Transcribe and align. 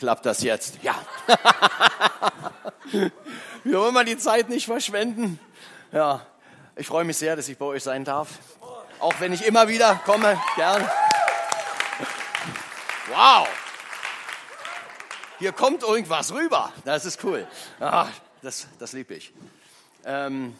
Klappt 0.00 0.24
das 0.24 0.42
jetzt? 0.42 0.78
Ja. 0.82 0.94
Wir 3.64 3.78
wollen 3.78 3.92
mal 3.92 4.06
die 4.06 4.16
Zeit 4.16 4.48
nicht 4.48 4.64
verschwenden. 4.64 5.38
Ja, 5.92 6.26
ich 6.74 6.86
freue 6.86 7.04
mich 7.04 7.18
sehr, 7.18 7.36
dass 7.36 7.50
ich 7.50 7.58
bei 7.58 7.66
euch 7.66 7.82
sein 7.82 8.02
darf. 8.06 8.38
Auch 8.98 9.12
wenn 9.20 9.34
ich 9.34 9.44
immer 9.44 9.68
wieder 9.68 10.00
komme, 10.06 10.40
gern. 10.56 10.88
Wow. 13.10 13.46
Hier 15.38 15.52
kommt 15.52 15.82
irgendwas 15.82 16.32
rüber. 16.32 16.72
Das 16.86 17.04
ist 17.04 17.22
cool. 17.22 17.46
Ach, 17.78 18.10
das, 18.40 18.68
das 18.78 18.94
liebe 18.94 19.12
ich. 19.12 19.34
Ähm, 20.06 20.56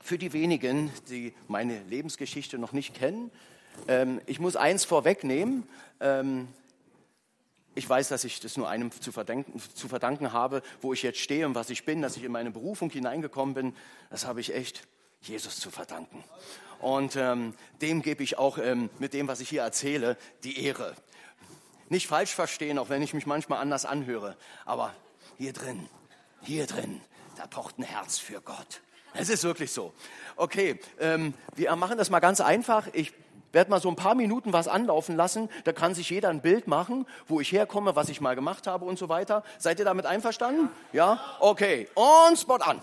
für 0.00 0.16
die 0.16 0.32
wenigen, 0.32 0.90
die 1.10 1.34
meine 1.48 1.82
Lebensgeschichte 1.82 2.56
noch 2.56 2.72
nicht 2.72 2.94
kennen, 2.94 3.30
ähm, 3.88 4.22
ich 4.24 4.40
muss 4.40 4.56
eins 4.56 4.86
vorwegnehmen. 4.86 5.68
Ähm, 6.00 6.48
ich 7.74 7.88
weiß, 7.88 8.08
dass 8.08 8.24
ich 8.24 8.40
das 8.40 8.56
nur 8.56 8.68
einem 8.68 8.90
zu 8.92 9.10
verdanken, 9.10 9.60
zu 9.74 9.88
verdanken 9.88 10.32
habe, 10.32 10.62
wo 10.80 10.92
ich 10.92 11.02
jetzt 11.02 11.18
stehe 11.18 11.46
und 11.46 11.54
was 11.54 11.70
ich 11.70 11.84
bin, 11.84 12.02
dass 12.02 12.16
ich 12.16 12.22
in 12.22 12.32
meine 12.32 12.50
Berufung 12.50 12.90
hineingekommen 12.90 13.54
bin. 13.54 13.76
Das 14.10 14.26
habe 14.26 14.40
ich 14.40 14.54
echt 14.54 14.86
Jesus 15.20 15.58
zu 15.58 15.70
verdanken. 15.70 16.22
Und 16.80 17.16
ähm, 17.16 17.54
dem 17.80 18.02
gebe 18.02 18.22
ich 18.22 18.38
auch 18.38 18.58
ähm, 18.58 18.90
mit 18.98 19.14
dem, 19.14 19.26
was 19.26 19.40
ich 19.40 19.48
hier 19.48 19.62
erzähle, 19.62 20.16
die 20.44 20.62
Ehre. 20.64 20.94
Nicht 21.88 22.06
falsch 22.06 22.34
verstehen, 22.34 22.78
auch 22.78 22.88
wenn 22.88 23.02
ich 23.02 23.14
mich 23.14 23.26
manchmal 23.26 23.60
anders 23.60 23.84
anhöre. 23.84 24.36
Aber 24.64 24.94
hier 25.38 25.52
drin, 25.52 25.88
hier 26.42 26.66
drin, 26.66 27.00
da 27.36 27.46
pocht 27.46 27.78
ein 27.78 27.84
Herz 27.84 28.18
für 28.18 28.40
Gott. 28.40 28.82
Es 29.14 29.28
ist 29.28 29.44
wirklich 29.44 29.72
so. 29.72 29.94
Okay, 30.36 30.78
ähm, 30.98 31.34
wir 31.54 31.74
machen 31.76 31.98
das 31.98 32.10
mal 32.10 32.20
ganz 32.20 32.40
einfach. 32.40 32.88
Ich 32.92 33.12
werde 33.54 33.70
mal 33.70 33.80
so 33.80 33.88
ein 33.88 33.96
paar 33.96 34.14
Minuten 34.14 34.52
was 34.52 34.68
anlaufen 34.68 35.16
lassen. 35.16 35.48
Da 35.64 35.72
kann 35.72 35.94
sich 35.94 36.10
jeder 36.10 36.28
ein 36.28 36.42
Bild 36.42 36.66
machen, 36.66 37.06
wo 37.26 37.40
ich 37.40 37.52
herkomme, 37.52 37.96
was 37.96 38.08
ich 38.08 38.20
mal 38.20 38.34
gemacht 38.34 38.66
habe 38.66 38.84
und 38.84 38.98
so 38.98 39.08
weiter. 39.08 39.42
Seid 39.58 39.78
ihr 39.78 39.84
damit 39.84 40.06
einverstanden? 40.06 40.68
Ja? 40.92 41.20
Okay. 41.40 41.88
Und 41.94 42.38
Spot 42.38 42.56
an. 42.56 42.80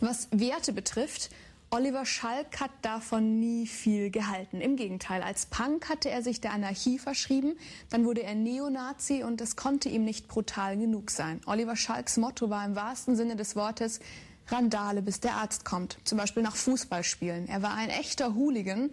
Was 0.00 0.28
Werte 0.32 0.72
betrifft, 0.72 1.30
Oliver 1.72 2.04
Schalk 2.04 2.58
hat 2.58 2.72
davon 2.82 3.38
nie 3.38 3.66
viel 3.66 4.10
gehalten. 4.10 4.60
Im 4.60 4.74
Gegenteil, 4.74 5.22
als 5.22 5.46
Punk 5.46 5.88
hatte 5.88 6.10
er 6.10 6.20
sich 6.20 6.40
der 6.40 6.52
Anarchie 6.52 6.98
verschrieben, 6.98 7.56
dann 7.90 8.04
wurde 8.04 8.24
er 8.24 8.34
Neonazi 8.34 9.22
und 9.22 9.40
es 9.40 9.54
konnte 9.54 9.88
ihm 9.88 10.04
nicht 10.04 10.26
brutal 10.26 10.76
genug 10.76 11.10
sein. 11.12 11.40
Oliver 11.46 11.76
Schalks 11.76 12.16
Motto 12.16 12.50
war 12.50 12.64
im 12.64 12.74
wahrsten 12.74 13.14
Sinne 13.14 13.36
des 13.36 13.54
Wortes 13.54 14.00
Randale, 14.48 15.00
bis 15.00 15.20
der 15.20 15.34
Arzt 15.34 15.64
kommt, 15.64 15.98
zum 16.02 16.18
Beispiel 16.18 16.42
nach 16.42 16.56
Fußballspielen. 16.56 17.48
Er 17.48 17.62
war 17.62 17.74
ein 17.74 17.90
echter 17.90 18.34
Hooligan 18.34 18.90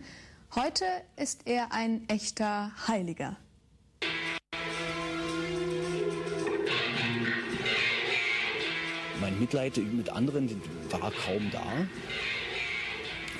Heute 0.56 0.86
ist 1.18 1.42
er 1.46 1.74
ein 1.74 2.08
echter 2.08 2.72
Heiliger. 2.88 3.36
Mein 9.20 9.40
Mitleid 9.40 9.78
mit 9.78 10.10
anderen 10.10 10.50
war 10.90 11.12
kaum 11.12 11.52
da 11.52 11.64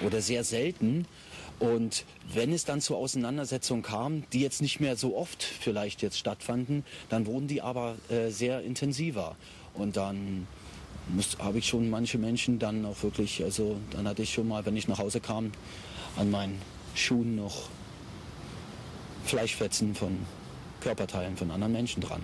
oder 0.06 0.22
sehr 0.22 0.44
selten. 0.44 1.08
Und 1.60 2.04
wenn 2.32 2.52
es 2.52 2.66
dann 2.66 2.82
zur 2.82 2.98
Auseinandersetzung 2.98 3.82
kam, 3.82 4.30
die 4.32 4.42
jetzt 4.42 4.62
nicht 4.62 4.80
mehr 4.80 4.96
so 4.98 5.16
oft 5.16 5.42
vielleicht 5.42 6.02
jetzt 6.02 6.20
stattfanden, 6.20 6.84
dann 7.10 7.26
wurden 7.26 7.48
die 7.48 7.62
aber 7.62 7.96
äh, 8.10 8.30
sehr 8.30 8.62
intensiver. 8.62 9.38
Und 9.74 9.98
dann 9.98 10.46
habe 11.40 11.58
ich 11.58 11.68
schon 11.68 11.90
manche 11.90 12.18
Menschen 12.18 12.60
dann 12.60 12.86
auch 12.86 13.02
wirklich, 13.02 13.44
also 13.44 13.78
dann 13.92 14.08
hatte 14.08 14.24
ich 14.24 14.34
schon 14.34 14.48
mal, 14.48 14.66
wenn 14.66 14.76
ich 14.76 14.90
nach 14.90 15.00
Hause 15.00 15.22
kam, 15.22 15.54
an 16.18 16.30
meinen 16.30 16.62
Schuhen 16.98 17.36
noch 17.36 17.70
Fleischfetzen 19.26 19.94
von 19.94 20.18
Körperteilen 20.82 21.38
von 21.38 21.52
anderen 21.52 21.74
Menschen 21.74 22.02
dran. 22.02 22.22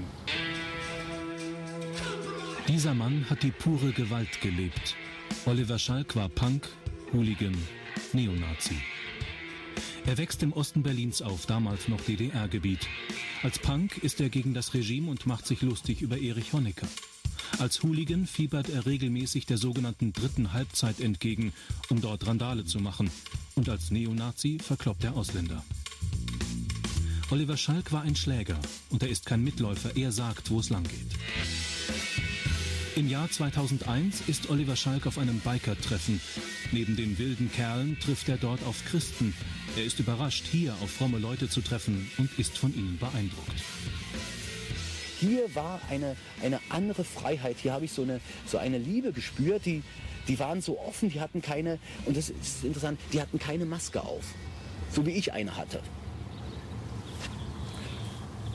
Dieser 2.68 2.94
Mann 2.94 3.30
hat 3.30 3.44
die 3.44 3.52
pure 3.52 3.92
Gewalt 3.92 4.42
gelebt. 4.42 4.96
Oliver 5.46 5.78
Schalk 5.78 6.16
war 6.16 6.30
Punk, 6.30 6.70
Hooligan, 7.12 7.56
Neonazi. 8.14 8.76
Er 10.06 10.18
wächst 10.18 10.44
im 10.44 10.54
Osten 10.54 10.84
Berlins 10.84 11.22
auf, 11.22 11.46
damals 11.46 11.88
noch 11.88 12.02
DDR-Gebiet. 12.02 12.88
Als 13.42 13.60
Punk 13.60 13.98
ist 13.98 14.22
er 14.22 14.30
gegen 14.30 14.54
das 14.54 14.74
Regime 14.74 15.10
und 15.10 15.26
macht 15.26 15.46
sich 15.46 15.62
lustig 15.62 16.02
über 16.02 16.18
Erich 16.18 16.54
Honecker. 16.54 16.88
Als 17.60 17.84
Hooligan 17.84 18.26
fiebert 18.26 18.70
er 18.70 18.86
regelmäßig 18.86 19.46
der 19.46 19.58
sogenannten 19.58 20.14
dritten 20.14 20.54
Halbzeit 20.54 21.00
entgegen, 21.00 21.54
um 21.90 22.02
dort 22.02 22.26
Randale 22.26 22.66
zu 22.66 22.80
machen. 22.80 23.12
Und 23.56 23.70
als 23.70 23.92
Neonazi 23.92 24.58
verkloppt 24.60 25.04
er 25.04 25.16
Ausländer. 25.16 25.64
Oliver 27.30 27.58
Schalk 27.58 27.92
war 27.92 28.02
ein 28.04 28.16
Schläger 28.16 28.60
und 28.90 29.04
er 29.04 29.10
ist 29.10 29.26
kein 29.26 29.44
Mitläufer, 29.44 29.96
er 29.96 30.12
sagt, 30.12 30.52
wo 30.52 30.60
es 30.60 30.70
lang 30.70 30.84
geht. 30.84 31.14
Im 32.96 33.10
Jahr 33.10 33.30
2001 33.30 34.22
ist 34.28 34.50
Oliver 34.50 34.76
Schalk 34.76 35.08
auf 35.08 35.18
einem 35.18 35.40
Biker-Treffen. 35.40 36.22
Neben 36.72 36.96
den 36.96 37.18
wilden 37.18 37.52
Kerlen 37.52 38.00
trifft 38.00 38.30
er 38.30 38.38
dort 38.38 38.64
auf 38.64 38.86
Christen. 38.86 39.34
Er 39.76 39.84
ist 39.84 40.00
überrascht, 40.00 40.46
hier 40.52 40.76
auf 40.82 40.92
fromme 40.92 41.18
Leute 41.18 41.50
zu 41.50 41.62
treffen 41.62 42.12
und 42.18 42.30
ist 42.38 42.58
von 42.58 42.74
ihnen 42.76 43.00
beeindruckt 43.00 43.62
hier 45.24 45.56
war 45.56 45.80
eine, 45.90 46.16
eine 46.42 46.60
andere 46.70 47.04
Freiheit. 47.04 47.58
Hier 47.62 47.74
habe 47.74 47.86
ich 47.86 47.92
so 47.92 48.02
eine, 48.02 48.20
so 48.46 48.58
eine 48.58 48.78
Liebe 48.78 49.14
gespürt, 49.14 49.66
die, 49.66 49.82
die 50.28 50.40
waren 50.40 50.62
so 50.62 50.80
offen, 50.80 51.10
die 51.10 51.20
hatten 51.20 51.42
keine, 51.42 51.80
und 52.06 52.16
das 52.16 52.30
ist 52.30 52.64
interessant, 52.64 53.00
die 53.12 53.22
hatten 53.22 53.40
keine 53.40 53.66
Maske 53.66 54.02
auf. 54.02 54.24
So 54.92 55.06
wie 55.06 55.12
ich 55.12 55.34
eine 55.34 55.56
hatte. 55.58 55.82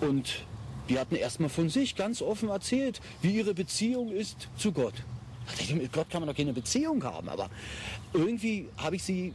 Und 0.01 0.45
die 0.89 0.99
hatten 0.99 1.17
erstmal 1.17 1.51
von 1.51 1.69
sich 1.69 1.97
ganz 1.97 2.23
offen 2.23 2.49
erzählt, 2.49 3.01
wie 3.21 3.33
ihre 3.33 3.55
Beziehung 3.55 4.11
ist 4.13 4.49
zu 4.57 4.73
Gott. 4.73 4.95
Mit 5.75 5.93
Gott 5.93 6.11
kann 6.11 6.21
man 6.21 6.29
doch 6.29 6.37
keine 6.37 6.53
Beziehung 6.53 7.03
haben, 7.05 7.29
aber 7.29 7.51
irgendwie 8.13 8.69
habe 8.77 8.97
ich 8.97 9.03
sie, 9.03 9.33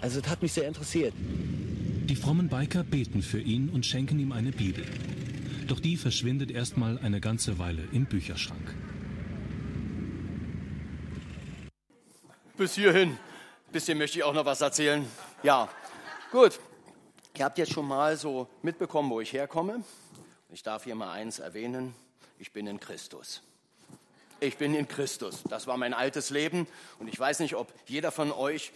also 0.00 0.20
das 0.20 0.30
hat 0.30 0.42
mich 0.42 0.52
sehr 0.52 0.66
interessiert. 0.66 1.12
Die 1.18 2.16
frommen 2.16 2.48
Biker 2.48 2.84
beten 2.84 3.22
für 3.22 3.40
ihn 3.40 3.68
und 3.68 3.86
schenken 3.86 4.18
ihm 4.18 4.32
eine 4.32 4.52
Bibel. 4.52 4.84
Doch 5.66 5.80
die 5.80 5.96
verschwindet 5.96 6.50
erstmal 6.50 6.98
eine 6.98 7.20
ganze 7.20 7.58
Weile 7.58 7.82
im 7.92 8.06
Bücherschrank. 8.06 8.74
Bis 12.56 12.76
hierhin. 12.76 13.18
Bisschen 13.72 13.98
möchte 13.98 14.18
ich 14.18 14.22
auch 14.22 14.32
noch 14.32 14.44
was 14.44 14.60
erzählen. 14.60 15.04
Ja, 15.42 15.68
gut. 16.30 16.60
Ihr 17.36 17.44
habt 17.44 17.58
jetzt 17.58 17.72
schon 17.72 17.88
mal 17.88 18.16
so 18.16 18.46
mitbekommen, 18.62 19.10
wo 19.10 19.20
ich 19.20 19.32
herkomme. 19.32 19.82
Ich 20.50 20.62
darf 20.62 20.84
hier 20.84 20.94
mal 20.94 21.10
eins 21.10 21.40
erwähnen. 21.40 21.96
Ich 22.38 22.52
bin 22.52 22.68
in 22.68 22.78
Christus. 22.78 23.42
Ich 24.38 24.56
bin 24.56 24.72
in 24.72 24.86
Christus. 24.86 25.42
Das 25.48 25.66
war 25.66 25.76
mein 25.76 25.94
altes 25.94 26.30
Leben. 26.30 26.68
Und 27.00 27.08
ich 27.08 27.18
weiß 27.18 27.40
nicht, 27.40 27.56
ob 27.56 27.74
jeder 27.86 28.12
von 28.12 28.30
euch 28.30 28.72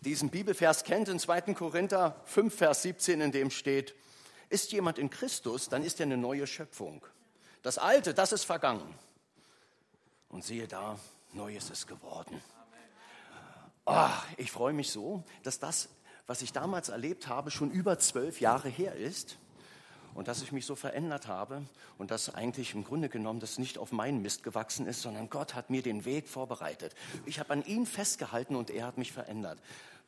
diesen 0.00 0.30
Bibelvers 0.30 0.84
kennt 0.84 1.08
in 1.08 1.18
2. 1.18 1.54
Korinther 1.54 2.22
5, 2.26 2.54
Vers 2.54 2.82
17, 2.82 3.20
in 3.20 3.32
dem 3.32 3.50
steht, 3.50 3.96
ist 4.48 4.70
jemand 4.70 4.96
in 4.96 5.10
Christus, 5.10 5.68
dann 5.68 5.82
ist 5.82 5.98
er 5.98 6.06
eine 6.06 6.16
neue 6.16 6.46
Schöpfung. 6.46 7.04
Das 7.62 7.78
Alte, 7.78 8.14
das 8.14 8.30
ist 8.30 8.44
vergangen. 8.44 8.94
Und 10.28 10.44
siehe 10.44 10.68
da, 10.68 11.00
Neues 11.32 11.68
ist 11.70 11.88
geworden. 11.88 12.40
Oh, 13.90 14.10
ich 14.36 14.52
freue 14.52 14.74
mich 14.74 14.90
so, 14.90 15.24
dass 15.44 15.60
das, 15.60 15.88
was 16.26 16.42
ich 16.42 16.52
damals 16.52 16.90
erlebt 16.90 17.26
habe, 17.26 17.50
schon 17.50 17.70
über 17.70 17.98
zwölf 17.98 18.38
Jahre 18.38 18.68
her 18.68 18.94
ist 18.94 19.38
und 20.12 20.28
dass 20.28 20.42
ich 20.42 20.52
mich 20.52 20.66
so 20.66 20.76
verändert 20.76 21.26
habe 21.26 21.62
und 21.96 22.10
dass 22.10 22.34
eigentlich 22.34 22.74
im 22.74 22.84
Grunde 22.84 23.08
genommen 23.08 23.40
das 23.40 23.56
nicht 23.56 23.78
auf 23.78 23.90
meinen 23.90 24.20
Mist 24.20 24.42
gewachsen 24.42 24.86
ist, 24.86 25.00
sondern 25.00 25.30
Gott 25.30 25.54
hat 25.54 25.70
mir 25.70 25.80
den 25.80 26.04
Weg 26.04 26.28
vorbereitet. 26.28 26.94
Ich 27.24 27.38
habe 27.40 27.54
an 27.54 27.64
ihn 27.64 27.86
festgehalten 27.86 28.56
und 28.56 28.68
er 28.68 28.84
hat 28.84 28.98
mich 28.98 29.10
verändert. 29.10 29.58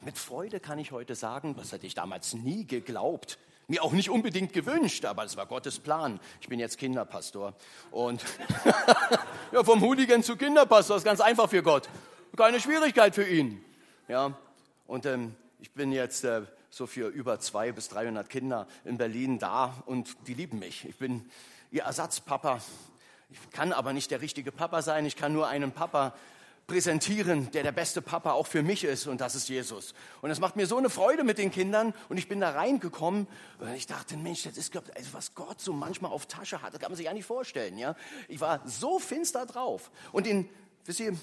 Mit 0.02 0.18
Freude 0.18 0.60
kann 0.60 0.78
ich 0.78 0.92
heute 0.92 1.14
sagen, 1.14 1.56
das 1.56 1.72
hätte 1.72 1.86
ich 1.86 1.94
damals 1.94 2.34
nie 2.34 2.66
geglaubt, 2.66 3.38
mir 3.66 3.82
auch 3.82 3.92
nicht 3.92 4.10
unbedingt 4.10 4.52
gewünscht, 4.52 5.06
aber 5.06 5.24
es 5.24 5.38
war 5.38 5.47
Gottes 5.47 5.78
Plan. 5.78 6.20
Ich 6.42 6.50
bin 6.50 6.60
jetzt 6.60 6.76
Kinderpastor. 6.76 7.54
Und 7.92 8.22
ja, 9.53 9.65
vom 9.65 9.80
Hooligan 9.80 10.22
zu 10.22 10.36
Kinderpastor 10.36 10.98
ist 10.98 11.04
ganz 11.04 11.22
einfach 11.22 11.48
für 11.48 11.62
Gott. 11.62 11.88
Keine 12.36 12.60
Schwierigkeit 12.60 13.15
für 13.15 13.27
ihn. 13.27 13.65
Ja, 14.10 14.36
und 14.89 15.07
ähm, 15.07 15.36
ich 15.60 15.71
bin 15.71 15.92
jetzt 15.92 16.24
äh, 16.24 16.42
so 16.68 16.89
für 16.89 17.07
über 17.07 17.39
200 17.39 17.77
bis 17.77 17.89
300 17.91 18.28
Kinder 18.28 18.66
in 18.84 18.98
Berlin 18.98 19.39
da 19.39 19.84
und 19.86 20.16
die 20.27 20.34
lieben 20.34 20.59
mich. 20.59 20.84
Ich 20.84 20.97
bin 20.97 21.30
ihr 21.71 21.84
Ersatzpapa. 21.84 22.60
Ich 23.30 23.51
kann 23.53 23.72
aber 23.72 23.92
nicht 23.92 24.10
der 24.10 24.21
richtige 24.21 24.51
Papa 24.51 24.83
sein. 24.83 25.07
Ich 25.07 25.15
kann 25.15 25.33
nur 25.33 25.47
einen 25.47 25.71
Papa 25.71 26.12
präsentieren, 26.66 27.53
der 27.53 27.62
der 27.62 27.71
beste 27.71 28.03
Papa 28.03 28.33
auch 28.33 28.48
für 28.48 28.65
mich 28.65 28.83
ist 28.83 29.07
und 29.07 29.21
das 29.21 29.36
ist 29.36 29.48
Jesus. 29.48 29.95
Und 30.22 30.33
es 30.33 30.41
macht 30.41 30.56
mir 30.56 30.66
so 30.66 30.77
eine 30.77 30.91
Freude 30.91 31.22
mit 31.22 31.39
den 31.39 31.53
Kindern 31.53 31.95
und 32.09 32.16
ich 32.16 32.27
bin 32.27 32.41
da 32.41 32.51
reingekommen 32.51 33.28
und 33.60 33.74
ich 33.74 33.86
dachte, 33.86 34.16
Mensch, 34.16 34.42
das 34.42 34.56
ist 34.56 34.77
also 34.77 35.13
was 35.13 35.36
Gott 35.36 35.60
so 35.60 35.72
manchmal 35.72 36.10
auf 36.10 36.27
Tasche 36.27 36.63
hat, 36.63 36.74
das 36.74 36.80
kann 36.80 36.91
man 36.91 36.97
sich 36.97 37.06
ja 37.06 37.13
nicht 37.13 37.27
vorstellen. 37.27 37.78
Ja? 37.78 37.95
Ich 38.27 38.41
war 38.41 38.60
so 38.65 38.98
finster 38.98 39.47
drauf 39.47 39.92
und 40.10 40.27
in, 40.27 40.48
wisst 40.84 40.98
ihr, 40.98 41.16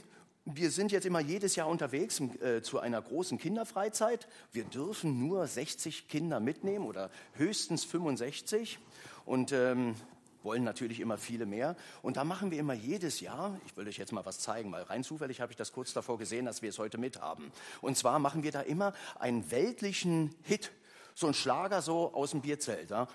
wir 0.55 0.71
sind 0.71 0.91
jetzt 0.91 1.05
immer 1.05 1.19
jedes 1.19 1.55
Jahr 1.55 1.67
unterwegs 1.67 2.21
äh, 2.41 2.61
zu 2.61 2.79
einer 2.79 3.01
großen 3.01 3.37
Kinderfreizeit. 3.37 4.27
Wir 4.53 4.63
dürfen 4.63 5.19
nur 5.27 5.45
60 5.45 6.07
Kinder 6.07 6.39
mitnehmen 6.39 6.85
oder 6.85 7.09
höchstens 7.33 7.83
65 7.83 8.79
und 9.25 9.51
ähm, 9.51 9.95
wollen 10.43 10.63
natürlich 10.63 11.01
immer 11.01 11.17
viele 11.17 11.45
mehr. 11.45 11.75
Und 12.01 12.15
da 12.15 12.23
machen 12.23 12.51
wir 12.51 12.59
immer 12.59 12.73
jedes 12.73 13.19
Jahr, 13.19 13.59
ich 13.65 13.75
will 13.75 13.87
euch 13.87 13.97
jetzt 13.97 14.13
mal 14.13 14.25
was 14.25 14.39
zeigen, 14.39 14.71
weil 14.71 14.83
rein 14.83 15.03
zufällig 15.03 15.41
habe 15.41 15.51
ich 15.51 15.57
das 15.57 15.73
kurz 15.73 15.91
davor 15.91 16.17
gesehen, 16.17 16.45
dass 16.45 16.61
wir 16.61 16.69
es 16.69 16.79
heute 16.79 16.97
mit 16.97 17.19
haben. 17.19 17.51
Und 17.81 17.97
zwar 17.97 18.19
machen 18.19 18.43
wir 18.43 18.51
da 18.51 18.61
immer 18.61 18.93
einen 19.19 19.51
weltlichen 19.51 20.33
Hit 20.43 20.71
so 21.17 21.25
ein 21.25 21.33
Schlager 21.33 21.81
so 21.81 22.13
aus 22.13 22.29
dem 22.29 22.41
Bierzelt. 22.41 22.91
Ja? 22.91 23.07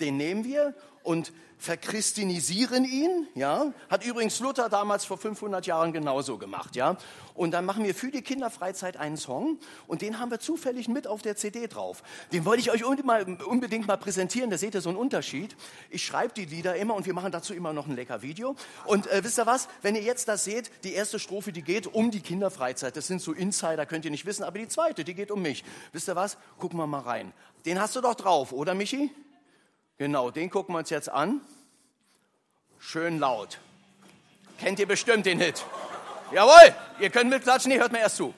Den 0.00 0.16
nehmen 0.16 0.44
wir 0.44 0.74
und 1.02 1.32
verchristinisieren 1.60 2.84
ihn, 2.84 3.28
ja, 3.34 3.72
hat 3.90 4.04
übrigens 4.04 4.40
Luther 4.40 4.70
damals 4.70 5.04
vor 5.04 5.18
500 5.18 5.66
Jahren 5.66 5.92
genauso 5.92 6.38
gemacht, 6.38 6.74
ja. 6.74 6.96
Und 7.34 7.52
dann 7.52 7.66
machen 7.66 7.84
wir 7.84 7.94
für 7.94 8.10
die 8.10 8.22
Kinderfreizeit 8.22 8.96
einen 8.96 9.18
Song 9.18 9.58
und 9.86 10.00
den 10.00 10.18
haben 10.18 10.30
wir 10.30 10.40
zufällig 10.40 10.88
mit 10.88 11.06
auf 11.06 11.20
der 11.20 11.36
CD 11.36 11.66
drauf. 11.66 12.02
Den 12.32 12.46
wollte 12.46 12.60
ich 12.60 12.70
euch 12.70 12.82
unbedingt 12.84 13.86
mal 13.86 13.98
präsentieren, 13.98 14.48
da 14.50 14.56
seht 14.56 14.74
ihr 14.74 14.80
so 14.80 14.88
einen 14.88 14.98
Unterschied. 14.98 15.54
Ich 15.90 16.04
schreibe 16.04 16.32
die 16.32 16.46
Lieder 16.46 16.76
immer 16.76 16.94
und 16.94 17.04
wir 17.04 17.14
machen 17.14 17.30
dazu 17.30 17.52
immer 17.52 17.74
noch 17.74 17.86
ein 17.86 17.94
lecker 17.94 18.22
Video. 18.22 18.56
Und 18.86 19.06
äh, 19.08 19.22
wisst 19.22 19.38
ihr 19.38 19.46
was, 19.46 19.68
wenn 19.82 19.94
ihr 19.94 20.02
jetzt 20.02 20.28
das 20.28 20.44
seht, 20.44 20.70
die 20.82 20.94
erste 20.94 21.18
Strophe, 21.18 21.52
die 21.52 21.62
geht 21.62 21.86
um 21.86 22.10
die 22.10 22.20
Kinderfreizeit, 22.20 22.96
das 22.96 23.06
sind 23.06 23.20
so 23.20 23.32
Insider, 23.32 23.84
könnt 23.84 24.06
ihr 24.06 24.10
nicht 24.10 24.24
wissen, 24.24 24.44
aber 24.44 24.58
die 24.58 24.68
zweite, 24.68 25.04
die 25.04 25.14
geht 25.14 25.30
um 25.30 25.42
mich. 25.42 25.62
Wisst 25.92 26.08
ihr 26.08 26.16
was, 26.16 26.38
gucken 26.58 26.78
wir 26.78 26.86
mal 26.86 27.00
rein. 27.00 27.32
Den 27.66 27.78
hast 27.78 27.96
du 27.96 28.00
doch 28.00 28.14
drauf, 28.14 28.52
oder 28.52 28.74
Michi? 28.74 29.10
Genau, 30.00 30.30
den 30.30 30.48
gucken 30.48 30.74
wir 30.74 30.78
uns 30.78 30.88
jetzt 30.88 31.10
an. 31.10 31.42
Schön 32.78 33.18
laut. 33.18 33.58
Kennt 34.58 34.78
ihr 34.78 34.88
bestimmt 34.88 35.26
den 35.26 35.38
Hit. 35.38 35.62
Jawohl, 36.32 36.74
ihr 37.00 37.10
könnt 37.10 37.28
mitklatschen, 37.28 37.70
ihr 37.70 37.80
hört 37.80 37.92
mir 37.92 37.98
erst 37.98 38.16
zu. 38.16 38.32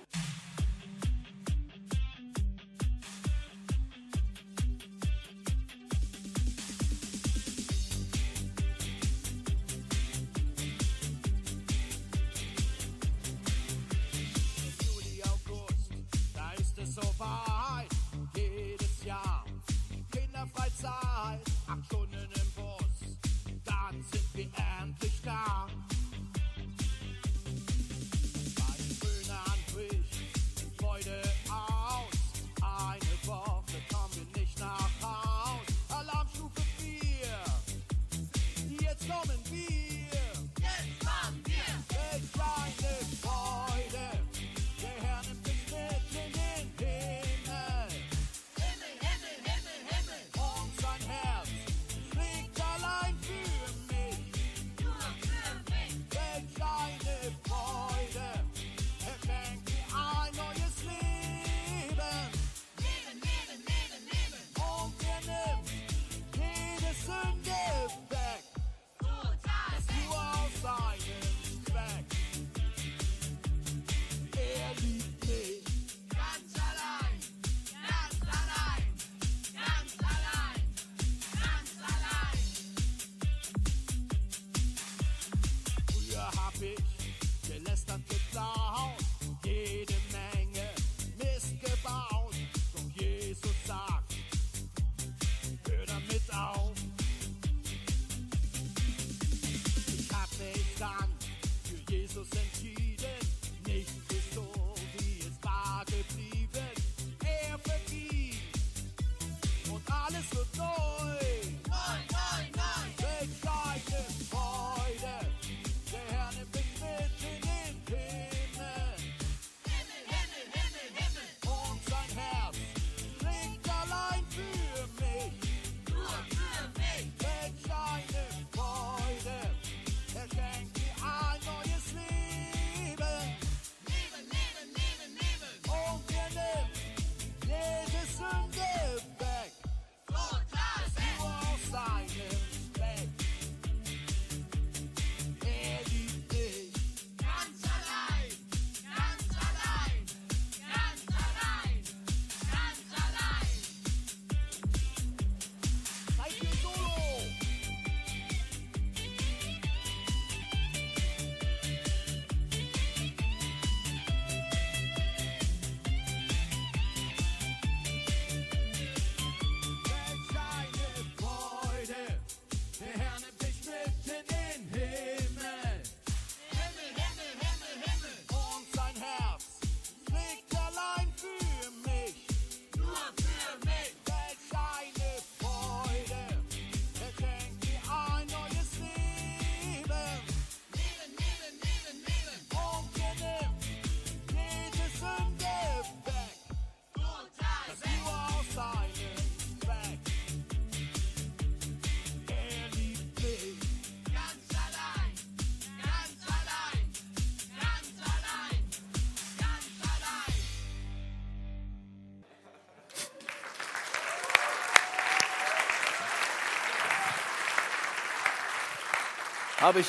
Habe 219.63 219.79
ich, 219.79 219.87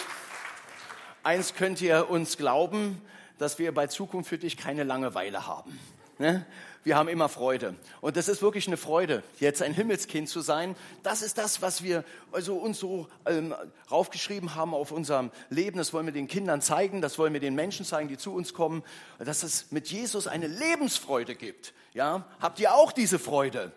eins 1.24 1.56
könnt 1.56 1.82
ihr 1.82 2.08
uns 2.08 2.38
glauben, 2.38 3.01
dass 3.39 3.58
wir 3.58 3.74
bei 3.74 3.88
Zukunft 3.88 4.30
für 4.30 4.38
dich 4.38 4.56
keine 4.56 4.84
Langeweile 4.84 5.48
haben. 5.48 5.80
Ne? 6.20 6.46
Wir 6.84 6.96
haben 6.96 7.10
immer 7.10 7.27
Freude. 7.27 7.75
Und 8.00 8.15
das 8.15 8.27
ist 8.27 8.44
wirklich 8.44 8.68
eine 8.68 8.77
Freude, 8.77 9.24
jetzt 9.39 9.63
ein 9.63 9.74
Himmelskind 9.74 10.30
zu 10.30 10.42
sein. 10.42 10.75
Das 11.01 11.24
ist 11.24 11.39
das, 11.39 11.63
was 11.63 11.82
wir 11.82 12.03
also 12.32 12.56
uns 12.58 12.77
so 12.77 13.08
ähm, 13.25 13.56
raufgeschrieben 13.89 14.53
haben 14.53 14.75
auf 14.75 14.92
unserem 14.92 15.32
Leben. 15.50 15.80
Das 15.80 15.92
wollen 15.92 16.06
wir 16.06 16.13
den 16.13 16.27
Kindern 16.27 16.62
zeigen, 16.62 17.01
das 17.01 17.18
wollen 17.18 17.34
wir 17.34 17.39
den 17.39 17.56
Menschen 17.56 17.84
zeigen, 17.84 18.10
die 18.10 18.18
zu 18.18 18.32
uns 18.32 18.53
kommen, 18.53 18.84
dass 19.18 19.42
es 19.42 19.72
mit 19.72 19.88
Jesus 19.88 20.27
eine 20.27 20.46
Lebensfreude 20.46 21.34
gibt. 21.34 21.74
Ja? 21.96 22.27
Habt 22.39 22.60
ihr 22.60 22.75
auch 22.75 22.92
diese 22.92 23.18
Freude? 23.18 23.72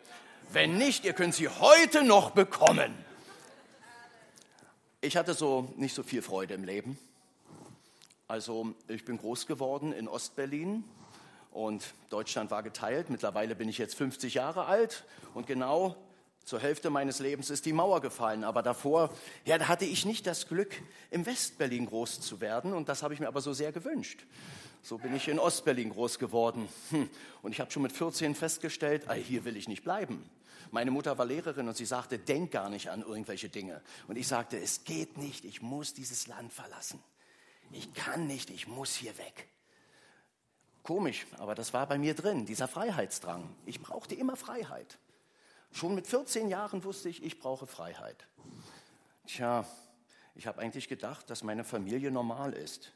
Wenn 0.53 0.77
nicht, 0.77 1.07
ihr 1.07 1.15
könnt 1.15 1.35
sie 1.35 1.49
heute 1.49 2.05
noch 2.05 2.33
bekommen. 2.33 3.06
Ich 5.07 5.17
hatte 5.17 5.35
so 5.35 5.73
nicht 5.77 5.95
so 5.95 6.03
viel 6.03 6.21
Freude 6.21 6.55
im 6.55 6.65
Leben. 6.65 6.99
Also 8.27 8.75
ich 8.89 9.05
bin 9.05 9.19
groß 9.19 9.47
geworden 9.47 9.93
in 9.93 10.09
Ostberlin 10.09 10.83
und 11.53 11.95
Deutschland 12.11 12.51
war 12.51 12.65
geteilt. 12.65 13.09
Mittlerweile 13.09 13.55
bin 13.55 13.69
ich 13.69 13.79
jetzt 13.79 13.95
50 13.95 14.35
Jahre 14.35 14.65
alt 14.65 15.05
und 15.33 15.47
genau 15.47 15.95
zur 16.45 16.59
Hälfte 16.59 16.91
meines 16.91 17.21
Lebens 17.21 17.51
ist 17.51 17.67
die 17.67 17.73
Mauer 17.73 18.01
gefallen. 18.01 18.43
Aber 18.43 18.65
davor 18.65 19.15
ja, 19.45 19.59
da 19.59 19.69
hatte 19.69 19.85
ich 19.85 20.07
nicht 20.07 20.27
das 20.27 20.49
Glück, 20.49 20.75
im 21.13 21.25
Westberlin 21.25 21.87
groß 21.87 22.21
zu 22.21 22.41
werden 22.41 22.73
und 22.73 22.89
das 22.89 23.05
habe 23.05 23.15
ich 23.15 23.21
mir 23.21 23.29
aber 23.29 23.41
so 23.41 23.53
sehr 23.53 23.71
gewünscht. 23.71 24.27
So 24.83 24.99
bin 24.99 25.15
ich 25.15 25.29
in 25.29 25.39
Ostberlin 25.39 25.91
groß 25.91 26.19
geworden. 26.19 26.69
Hm. 26.91 27.09
Und 27.43 27.53
ich 27.53 27.61
habe 27.61 27.71
schon 27.71 27.85
mit 27.85 27.93
14 27.93 28.35
festgestellt, 28.35 29.07
hier 29.25 29.45
will 29.45 29.57
ich 29.57 29.69
nicht 29.69 29.85
bleiben. 29.85 30.29
Meine 30.71 30.91
Mutter 30.91 31.17
war 31.19 31.27
Lehrerin 31.27 31.69
und 31.69 31.77
sie 31.77 31.87
sagte, 31.87 32.19
denk 32.19 32.51
gar 32.53 32.69
nicht 32.69 32.91
an 32.91 33.03
irgendwelche 33.03 33.49
Dinge. 33.49 33.83
Und 34.09 34.17
ich 34.17 34.29
sagte, 34.29 34.59
es 34.59 34.85
geht 34.85 35.19
nicht, 35.19 35.45
ich 35.45 35.63
muss 35.63 35.95
dieses 35.95 36.27
Land 36.27 36.53
verlassen. 36.53 37.03
Ich 37.73 37.93
kann 37.95 38.27
nicht, 38.27 38.51
ich 38.51 38.67
muss 38.67 38.95
hier 38.95 39.17
weg. 39.19 39.49
Komisch, 40.83 41.27
aber 41.39 41.55
das 41.55 41.73
war 41.73 41.87
bei 41.87 41.99
mir 41.99 42.15
drin, 42.15 42.47
dieser 42.47 42.69
Freiheitsdrang. 42.69 43.49
Ich 43.65 43.81
brauchte 43.81 44.15
immer 44.15 44.37
Freiheit. 44.37 44.99
Schon 45.73 45.95
mit 45.95 46.07
14 46.07 46.49
Jahren 46.49 46.85
wusste 46.85 47.09
ich, 47.09 47.23
ich 47.23 47.39
brauche 47.39 47.67
Freiheit. 47.67 48.27
Tja, 49.27 49.67
ich 50.35 50.47
habe 50.47 50.61
eigentlich 50.61 50.89
gedacht, 50.89 51.29
dass 51.29 51.43
meine 51.43 51.65
Familie 51.65 52.11
normal 52.11 52.53
ist. 52.53 52.93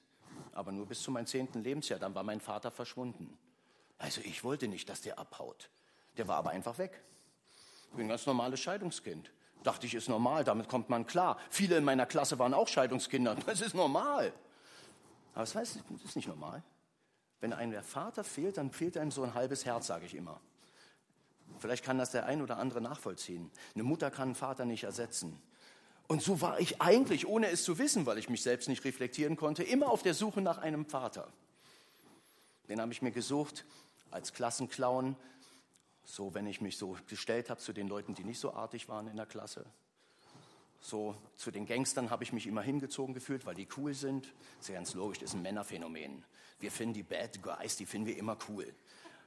Aber 0.53 0.73
nur 0.73 0.87
bis 0.87 1.03
zu 1.03 1.11
meinem 1.11 1.27
zehnten 1.27 1.63
Lebensjahr, 1.63 1.99
dann 1.99 2.15
war 2.15 2.23
mein 2.23 2.41
Vater 2.41 2.71
verschwunden. 2.71 3.37
Also 3.99 4.21
ich 4.23 4.45
wollte 4.45 4.69
nicht, 4.69 4.89
dass 4.89 5.03
der 5.03 5.19
abhaut. 5.19 5.69
Der 6.17 6.29
war 6.29 6.37
aber 6.37 6.51
einfach 6.51 6.79
weg. 6.79 7.03
Ich 7.91 7.97
bin 7.97 8.07
ein 8.07 8.09
ganz 8.09 8.27
normales 8.27 8.61
Scheidungskind. 8.61 9.31
Dachte 9.63 9.87
ich, 9.87 9.95
ist 9.95 10.09
normal, 10.09 10.45
damit 10.45 10.69
kommt 10.69 10.89
man 10.89 11.07
klar. 11.07 11.39
Viele 11.51 11.77
in 11.77 11.85
meiner 11.85 12.07
Klasse 12.07 12.39
waren 12.39 12.55
auch 12.55 12.69
Scheidungskinder. 12.69 13.37
Das 13.47 13.61
ist 13.61 13.75
normal. 13.75 14.33
Aber 15.35 15.43
das, 15.43 15.55
heißt, 15.55 15.79
ist 16.05 16.17
nicht 16.17 16.29
normal. 16.29 16.63
Wenn 17.41 17.53
einem 17.53 17.73
der 17.73 17.83
Vater 17.83 18.25
fehlt, 18.25 18.57
dann 18.57 18.71
fehlt 18.71 18.97
einem 18.97 19.11
so 19.11 19.23
ein 19.23 19.35
halbes 19.35 19.65
Herz, 19.65 19.87
sage 19.87 20.07
ich 20.07 20.15
immer. 20.15 20.41
Vielleicht 21.59 21.85
kann 21.85 21.99
das 21.99 22.11
der 22.11 22.27
ein 22.27 22.43
oder 22.43 22.59
andere 22.59 22.81
nachvollziehen. 22.81 23.51
Eine 23.75 23.83
Mutter 23.83 24.11
kann 24.11 24.29
einen 24.29 24.35
Vater 24.35 24.65
nicht 24.65 24.85
ersetzen. 24.85 25.41
Und 26.07 26.23
so 26.23 26.41
war 26.41 26.59
ich 26.59 26.81
eigentlich, 26.81 27.27
ohne 27.27 27.51
es 27.51 27.63
zu 27.63 27.79
wissen, 27.79 28.07
weil 28.07 28.19
ich 28.19 28.29
mich 28.29 28.43
selbst 28.43 28.69
nicht 28.69 28.85
reflektieren 28.85 29.37
konnte, 29.37 29.63
immer 29.63 29.91
auf 29.91 30.03
der 30.03 30.15
Suche 30.15 30.41
nach 30.41 30.59
einem 30.59 30.87
Vater. 30.87 31.29
Den 32.69 32.81
habe 32.81 32.93
ich 32.93 33.03
mir 33.03 33.13
gesucht 33.13 33.65
als 34.11 34.33
Klassenclown, 34.33 35.17
so 36.15 36.35
wenn 36.35 36.47
ich 36.47 36.61
mich 36.61 36.77
so 36.77 36.97
gestellt 37.09 37.51
habe 37.51 37.61
zu 37.61 37.73
den 37.73 37.89
Leuten, 37.89 38.15
die 38.15 38.25
nicht 38.25 38.39
so 38.39 38.53
artig 38.53 38.89
waren 38.89 39.07
in 39.07 39.17
der 39.17 39.27
Klasse. 39.27 39.65
So 40.81 41.15
zu 41.37 41.51
den 41.51 41.67
Gangstern 41.67 42.11
habe 42.11 42.25
ich 42.25 42.33
mich 42.33 42.47
immer 42.47 42.63
hingezogen 42.63 43.15
gefühlt, 43.15 43.45
weil 43.45 43.55
die 43.55 43.69
cool 43.77 43.93
sind. 43.95 44.25
Das 44.25 44.63
ist 44.63 44.69
ja 44.69 44.75
ganz 44.75 44.95
logisch, 44.95 45.19
das 45.19 45.31
ist 45.31 45.37
ein 45.37 45.43
Männerphänomen. 45.43 46.25
Wir 46.59 46.71
finden 46.71 46.95
die 46.95 47.03
Bad 47.03 47.43
Guys, 47.43 47.77
die 47.77 47.87
finden 47.87 48.07
wir 48.07 48.17
immer 48.17 48.37
cool. 48.49 48.73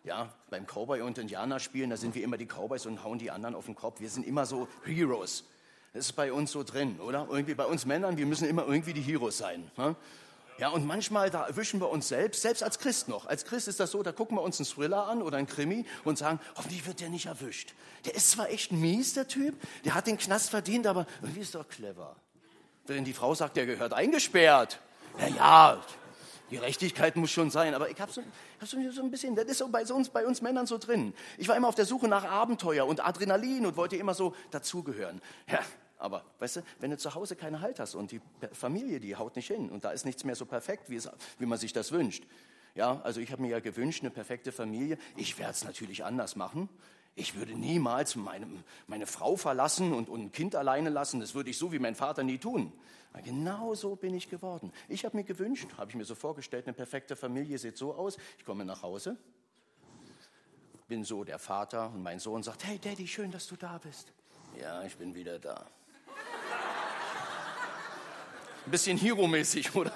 Ja, 0.04 0.34
beim 0.50 0.66
Cowboy 0.66 1.02
und 1.02 1.18
Indianer 1.18 1.60
spielen, 1.60 1.90
da 1.90 1.98
sind 1.98 2.14
wir 2.16 2.24
immer 2.24 2.38
die 2.38 2.48
Cowboys 2.48 2.86
und 2.86 3.04
hauen 3.04 3.20
die 3.20 3.32
anderen 3.32 3.56
auf 3.56 3.66
den 3.66 3.76
Kopf. 3.76 4.02
Wir 4.02 4.10
sind 4.10 4.26
immer 4.26 4.46
so 4.46 4.68
Heroes. 4.84 5.46
Das 5.94 6.08
ist 6.08 6.14
bei 6.14 6.34
uns 6.34 6.52
so 6.52 6.64
drin, 6.64 7.00
oder? 7.00 7.28
Irgendwie 7.30 7.54
bei 7.54 7.66
uns 7.66 7.86
Männern, 7.86 8.18
wir 8.18 8.26
müssen 8.26 8.48
immer 8.48 8.68
irgendwie 8.68 8.94
die 8.94 9.02
Heroes 9.02 9.38
sein. 9.38 9.72
Ne? 9.78 9.96
Ja, 10.60 10.70
und 10.70 10.86
manchmal, 10.86 11.30
da 11.30 11.48
erwischen 11.48 11.80
wir 11.80 11.90
uns 11.90 12.08
selbst, 12.08 12.42
selbst 12.42 12.64
als 12.64 12.80
Christ 12.80 13.08
noch. 13.08 13.26
Als 13.26 13.46
Christ 13.46 13.68
ist 13.68 13.80
das 13.80 13.92
so, 13.92 14.04
da 14.04 14.12
gucken 14.12 14.38
wir 14.38 14.42
uns 14.42 14.60
einen 14.60 14.68
Thriller 14.68 15.08
an 15.08 15.22
oder 15.22 15.38
einen 15.38 15.48
Krimi 15.48 15.86
und 16.04 16.18
sagen, 16.18 16.40
hoffentlich 16.56 16.86
wird 16.86 17.00
der 17.00 17.10
nicht 17.10 17.26
erwischt. 17.26 17.74
Der 18.06 18.16
ist 18.16 18.32
zwar 18.32 18.50
echt 18.50 18.72
mies, 18.72 19.14
der 19.14 19.28
Typ, 19.28 19.56
der 19.84 19.96
hat 19.96 20.08
den 20.08 20.18
Knast 20.18 20.52
verdient, 20.52 20.86
aber 20.86 21.08
irgendwie 21.22 21.42
ist 21.42 21.56
doch 21.56 21.68
clever. 21.68 22.16
Wenn 22.86 23.06
die 23.06 23.14
Frau 23.14 23.34
sagt, 23.34 23.58
der 23.58 23.66
gehört 23.66 23.94
eingesperrt. 23.94 24.80
Ja, 25.20 25.28
ja, 25.28 25.82
Gerechtigkeit 26.50 27.16
muss 27.16 27.32
schon 27.32 27.50
sein, 27.50 27.74
aber 27.74 27.90
ich 27.90 28.00
habe 28.00 28.12
so, 28.12 28.22
hab 28.60 28.68
so, 28.68 28.78
ein 28.78 29.12
bisschen, 29.12 29.36
das 29.36 29.46
ist 29.46 29.58
so 29.58 29.70
bei 29.70 29.84
uns, 29.86 30.10
bei 30.10 30.26
uns 30.26 30.42
Männern 30.42 30.68
so 30.68 30.78
drin. 30.78 31.14
Ich 31.38 31.48
war 31.48 31.56
immer 31.56 31.68
auf 31.68 31.76
der 31.76 31.86
Suche 31.86 32.08
nach 32.08 32.26
Abenteuer 32.26 32.86
und 32.86 33.04
Adrenalin 33.06 33.66
und 33.66 33.76
wollte 33.76 33.96
immer 33.96 34.14
so 34.14 34.36
dazugehören. 34.52 35.22
Ja, 35.50 35.60
aber 36.04 36.26
weißt 36.40 36.58
du, 36.58 36.62
wenn 36.80 36.92
du 36.92 36.98
zu 36.98 37.16
Hause 37.16 37.38
keinen 37.38 37.62
Halt 37.62 37.80
hast 37.80 37.96
und 37.96 38.12
die 38.12 38.20
Familie, 38.52 39.00
die 39.00 39.16
haut 39.16 39.38
nicht 39.38 39.48
hin 39.48 39.70
und 39.70 39.86
da 39.86 39.92
ist 39.92 40.06
nichts 40.06 40.26
mehr 40.26 40.36
so 40.36 40.46
perfekt, 40.46 40.90
wie, 40.90 40.98
es, 40.98 41.10
wie 41.40 41.46
man 41.46 41.58
sich 41.58 41.72
das 41.72 41.94
wünscht. 41.94 42.26
Ja, 42.76 43.00
also 43.04 43.22
ich 43.22 43.32
habe 43.32 43.42
mir 43.42 43.50
ja 43.50 43.60
gewünscht, 43.62 44.02
eine 44.02 44.10
perfekte 44.10 44.52
Familie. 44.52 44.98
Ich 45.16 45.38
werde 45.40 45.54
es 45.54 45.64
natürlich 45.64 46.04
anders 46.04 46.36
machen. 46.36 46.68
Ich 47.16 47.36
würde 47.36 47.54
niemals 47.54 48.18
meine, 48.18 48.48
meine 48.88 49.06
Frau 49.06 49.38
verlassen 49.38 49.94
und, 49.94 50.10
und 50.10 50.22
ein 50.22 50.32
Kind 50.34 50.56
alleine 50.56 50.90
lassen. 50.90 51.22
Das 51.22 51.36
würde 51.36 51.52
ich 51.52 51.58
so 51.58 51.72
wie 51.72 51.80
mein 51.80 51.96
Vater 51.96 52.24
nie 52.24 52.38
tun. 52.38 52.74
Aber 53.14 53.22
genau 53.22 53.74
so 53.74 53.96
bin 53.96 54.14
ich 54.14 54.30
geworden. 54.30 54.74
Ich 54.90 55.06
habe 55.06 55.16
mir 55.16 55.24
gewünscht, 55.24 55.70
habe 55.78 55.92
ich 55.92 55.96
mir 55.96 56.06
so 56.06 56.16
vorgestellt, 56.16 56.66
eine 56.66 56.74
perfekte 56.74 57.16
Familie 57.16 57.58
sieht 57.60 57.78
so 57.78 57.94
aus. 57.94 58.18
Ich 58.40 58.44
komme 58.44 58.66
nach 58.66 58.82
Hause, 58.82 59.16
bin 60.90 61.06
so 61.06 61.24
der 61.24 61.40
Vater 61.40 61.92
und 61.94 62.04
mein 62.04 62.20
Sohn 62.20 62.44
sagt, 62.44 62.66
hey 62.66 62.78
Daddy, 62.78 63.08
schön, 63.08 63.32
dass 63.32 63.48
du 63.48 63.56
da 63.56 63.78
bist. 63.78 64.12
Ja, 64.60 64.84
ich 64.84 64.98
bin 64.98 65.16
wieder 65.16 65.40
da. 65.40 65.66
Ein 68.66 68.72
bisschen 68.72 68.98
Hero-mäßig, 68.98 69.76
oder? 69.76 69.92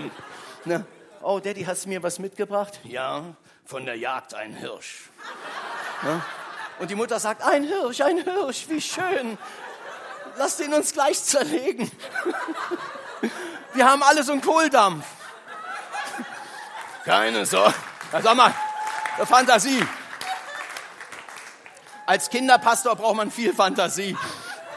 Na, 0.64 0.84
oh, 1.22 1.38
Daddy, 1.38 1.62
hast 1.64 1.84
du 1.84 1.90
mir 1.90 2.02
was 2.02 2.18
mitgebracht? 2.18 2.80
Ja, 2.84 3.24
von 3.64 3.86
der 3.86 3.96
Jagd 3.96 4.34
ein 4.34 4.52
Hirsch. 4.52 5.10
Na? 6.02 6.24
Und 6.80 6.90
die 6.90 6.94
Mutter 6.96 7.20
sagt, 7.20 7.42
ein 7.42 7.62
Hirsch, 7.62 8.00
ein 8.00 8.18
Hirsch, 8.24 8.68
wie 8.68 8.80
schön. 8.80 9.38
Lass 10.36 10.56
den 10.56 10.74
uns 10.74 10.92
gleich 10.92 11.22
zerlegen. 11.22 11.90
Wir 13.74 13.88
haben 13.88 14.02
alle 14.02 14.24
so 14.24 14.32
einen 14.32 14.40
Kohldampf. 14.40 15.06
Keine 17.04 17.46
Sorge. 17.46 17.74
sag 18.10 18.36
mal, 18.36 18.54
Fantasie. 19.24 19.86
Als 22.06 22.28
Kinderpastor 22.28 22.96
braucht 22.96 23.16
man 23.16 23.30
viel 23.30 23.54
Fantasie. 23.54 24.16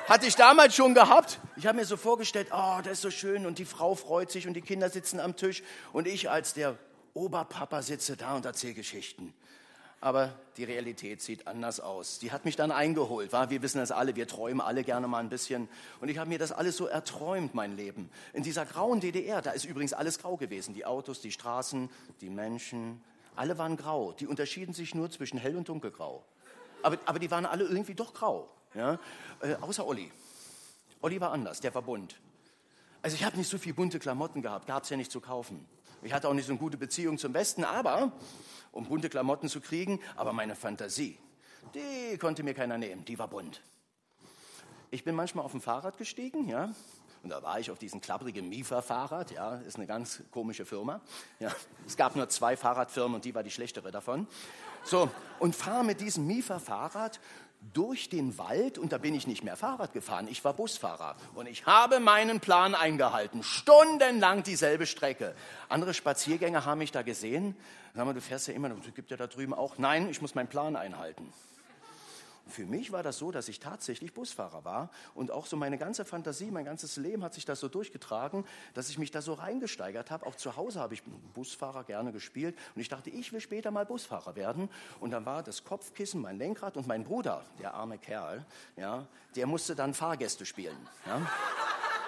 Hatte 0.07 0.27
ich 0.27 0.35
damals 0.35 0.75
schon 0.75 0.93
gehabt. 0.93 1.39
Ich 1.55 1.67
habe 1.67 1.77
mir 1.77 1.85
so 1.85 1.97
vorgestellt, 1.97 2.47
oh, 2.51 2.79
das 2.83 2.93
ist 2.93 3.01
so 3.01 3.11
schön 3.11 3.45
und 3.45 3.59
die 3.59 3.65
Frau 3.65 3.93
freut 3.93 4.31
sich 4.31 4.47
und 4.47 4.55
die 4.55 4.61
Kinder 4.61 4.89
sitzen 4.89 5.19
am 5.19 5.35
Tisch 5.35 5.61
und 5.91 6.07
ich 6.07 6.29
als 6.29 6.55
der 6.55 6.77
Oberpapa 7.13 7.83
sitze 7.83 8.17
da 8.17 8.35
und 8.35 8.45
erzähle 8.45 8.73
Geschichten. 8.73 9.35
Aber 10.01 10.33
die 10.57 10.63
Realität 10.63 11.21
sieht 11.21 11.47
anders 11.47 11.79
aus. 11.79 12.19
Die 12.19 12.31
hat 12.31 12.43
mich 12.43 12.55
dann 12.55 12.71
eingeholt. 12.71 13.31
War? 13.31 13.49
Wir 13.51 13.61
wissen 13.61 13.77
das 13.77 13.91
alle, 13.91 14.15
wir 14.15 14.27
träumen 14.27 14.61
alle 14.61 14.83
gerne 14.83 15.07
mal 15.07 15.19
ein 15.19 15.29
bisschen. 15.29 15.69
Und 16.01 16.09
ich 16.09 16.17
habe 16.17 16.27
mir 16.27 16.39
das 16.39 16.51
alles 16.51 16.75
so 16.75 16.87
erträumt, 16.87 17.53
mein 17.53 17.77
Leben. 17.77 18.09
In 18.33 18.43
dieser 18.43 18.65
grauen 18.65 18.99
DDR, 18.99 19.41
da 19.41 19.51
ist 19.51 19.63
übrigens 19.63 19.93
alles 19.93 20.19
grau 20.19 20.35
gewesen. 20.35 20.73
Die 20.73 20.85
Autos, 20.85 21.21
die 21.21 21.31
Straßen, 21.31 21.89
die 22.19 22.29
Menschen, 22.29 23.01
alle 23.35 23.57
waren 23.57 23.77
grau. 23.77 24.11
Die 24.11 24.27
unterschieden 24.27 24.73
sich 24.73 24.93
nur 24.93 25.09
zwischen 25.09 25.37
hell 25.37 25.55
und 25.55 25.69
dunkelgrau. 25.69 26.25
Aber, 26.81 26.97
aber 27.05 27.19
die 27.19 27.31
waren 27.31 27.45
alle 27.45 27.63
irgendwie 27.63 27.95
doch 27.95 28.13
grau. 28.13 28.49
Ja? 28.73 28.99
Äh, 29.39 29.55
außer 29.61 29.87
Olli. 29.87 30.11
Olli 31.03 31.19
war 31.19 31.33
anders, 31.33 31.59
der 31.59 31.75
war 31.75 31.81
bunt. 31.81 32.15
Also 33.01 33.15
ich 33.15 33.25
habe 33.25 33.37
nicht 33.37 33.49
so 33.49 33.57
viel 33.57 33.73
bunte 33.73 33.99
Klamotten 33.99 34.41
gehabt, 34.41 34.67
gab 34.67 34.83
es 34.83 34.89
ja 34.89 34.95
nicht 34.95 35.11
zu 35.11 35.19
kaufen. 35.19 35.67
Ich 36.01 36.13
hatte 36.13 36.29
auch 36.29 36.33
nicht 36.33 36.45
so 36.45 36.53
eine 36.53 36.59
gute 36.59 36.77
Beziehung 36.77 37.17
zum 37.17 37.33
Westen, 37.33 37.65
aber 37.65 38.13
um 38.71 38.85
bunte 38.85 39.09
Klamotten 39.09 39.49
zu 39.49 39.59
kriegen, 39.59 39.99
aber 40.15 40.31
meine 40.31 40.55
Fantasie, 40.55 41.19
die 41.75 42.17
konnte 42.17 42.41
mir 42.43 42.53
keiner 42.53 42.77
nehmen, 42.77 43.03
die 43.03 43.19
war 43.19 43.27
bunt. 43.27 43.61
Ich 44.91 45.03
bin 45.03 45.13
manchmal 45.13 45.43
auf 45.43 45.51
dem 45.51 45.59
Fahrrad 45.59 45.97
gestiegen, 45.97 46.47
ja, 46.47 46.73
und 47.23 47.29
da 47.29 47.41
war 47.41 47.57
ich 47.57 47.71
auf 47.71 47.79
diesem 47.79 48.01
klapprigen 48.01 48.47
Mifa-Fahrrad, 48.47 49.31
ja, 49.31 49.55
ist 49.55 49.77
eine 49.77 49.87
ganz 49.87 50.21
komische 50.31 50.65
Firma. 50.65 50.99
Ja, 51.39 51.51
es 51.87 51.95
gab 51.95 52.17
nur 52.17 52.27
zwei 52.27 52.57
Fahrradfirmen 52.57 53.15
und 53.15 53.25
die 53.25 53.33
war 53.33 53.43
die 53.43 53.51
schlechtere 53.51 53.91
davon. 53.91 54.27
So, 54.83 55.09
und 55.39 55.55
fahre 55.55 55.85
mit 55.85 56.01
diesem 56.01 56.27
Mifa-Fahrrad 56.27 57.21
durch 57.73 58.09
den 58.09 58.37
Wald 58.37 58.77
und 58.77 58.91
da 58.91 58.97
bin 58.97 59.15
ich 59.15 59.27
nicht 59.27 59.43
mehr 59.43 59.55
Fahrrad 59.55 59.93
gefahren, 59.93 60.27
ich 60.29 60.43
war 60.43 60.53
Busfahrer 60.53 61.15
und 61.35 61.47
ich 61.47 61.65
habe 61.65 61.99
meinen 61.99 62.39
Plan 62.39 62.75
eingehalten, 62.75 63.43
stundenlang 63.43 64.43
dieselbe 64.43 64.85
Strecke. 64.85 65.35
Andere 65.69 65.93
Spaziergänger 65.93 66.65
haben 66.65 66.79
mich 66.79 66.91
da 66.91 67.01
gesehen, 67.01 67.55
sag 67.93 68.05
mal, 68.05 68.13
du 68.13 68.21
fährst 68.21 68.47
ja 68.47 68.53
immer, 68.53 68.69
das 68.69 68.93
gibt 68.93 69.11
ja 69.11 69.17
da 69.17 69.27
drüben 69.27 69.53
auch. 69.53 69.77
Nein, 69.77 70.09
ich 70.09 70.21
muss 70.21 70.35
meinen 70.35 70.47
Plan 70.47 70.75
einhalten. 70.75 71.31
Für 72.47 72.65
mich 72.65 72.91
war 72.91 73.03
das 73.03 73.17
so, 73.17 73.31
dass 73.31 73.47
ich 73.47 73.59
tatsächlich 73.59 74.13
Busfahrer 74.13 74.65
war 74.65 74.89
und 75.15 75.31
auch 75.31 75.45
so 75.45 75.55
meine 75.55 75.77
ganze 75.77 76.03
Fantasie, 76.03 76.51
mein 76.51 76.65
ganzes 76.65 76.97
Leben 76.97 77.23
hat 77.23 77.33
sich 77.33 77.45
das 77.45 77.59
so 77.59 77.69
durchgetragen, 77.69 78.45
dass 78.73 78.89
ich 78.89 78.97
mich 78.97 79.11
da 79.11 79.21
so 79.21 79.33
reingesteigert 79.33 80.11
habe. 80.11 80.25
Auch 80.25 80.35
zu 80.35 80.55
Hause 80.57 80.79
habe 80.81 80.93
ich 80.93 81.03
Busfahrer 81.33 81.85
gerne 81.85 82.11
gespielt 82.11 82.57
und 82.75 82.81
ich 82.81 82.89
dachte, 82.89 83.09
ich 83.09 83.31
will 83.31 83.39
später 83.39 83.71
mal 83.71 83.85
Busfahrer 83.85 84.35
werden. 84.35 84.69
Und 84.99 85.11
dann 85.11 85.25
war 85.25 85.41
das 85.41 85.63
Kopfkissen, 85.63 86.21
mein 86.21 86.37
Lenkrad 86.37 86.75
und 86.75 86.85
mein 86.85 87.05
Bruder, 87.05 87.45
der 87.59 87.73
arme 87.73 87.97
Kerl, 87.97 88.45
ja, 88.75 89.07
der 89.35 89.47
musste 89.47 89.75
dann 89.75 89.93
Fahrgäste 89.93 90.45
spielen. 90.45 90.77
Ja. 91.05 91.21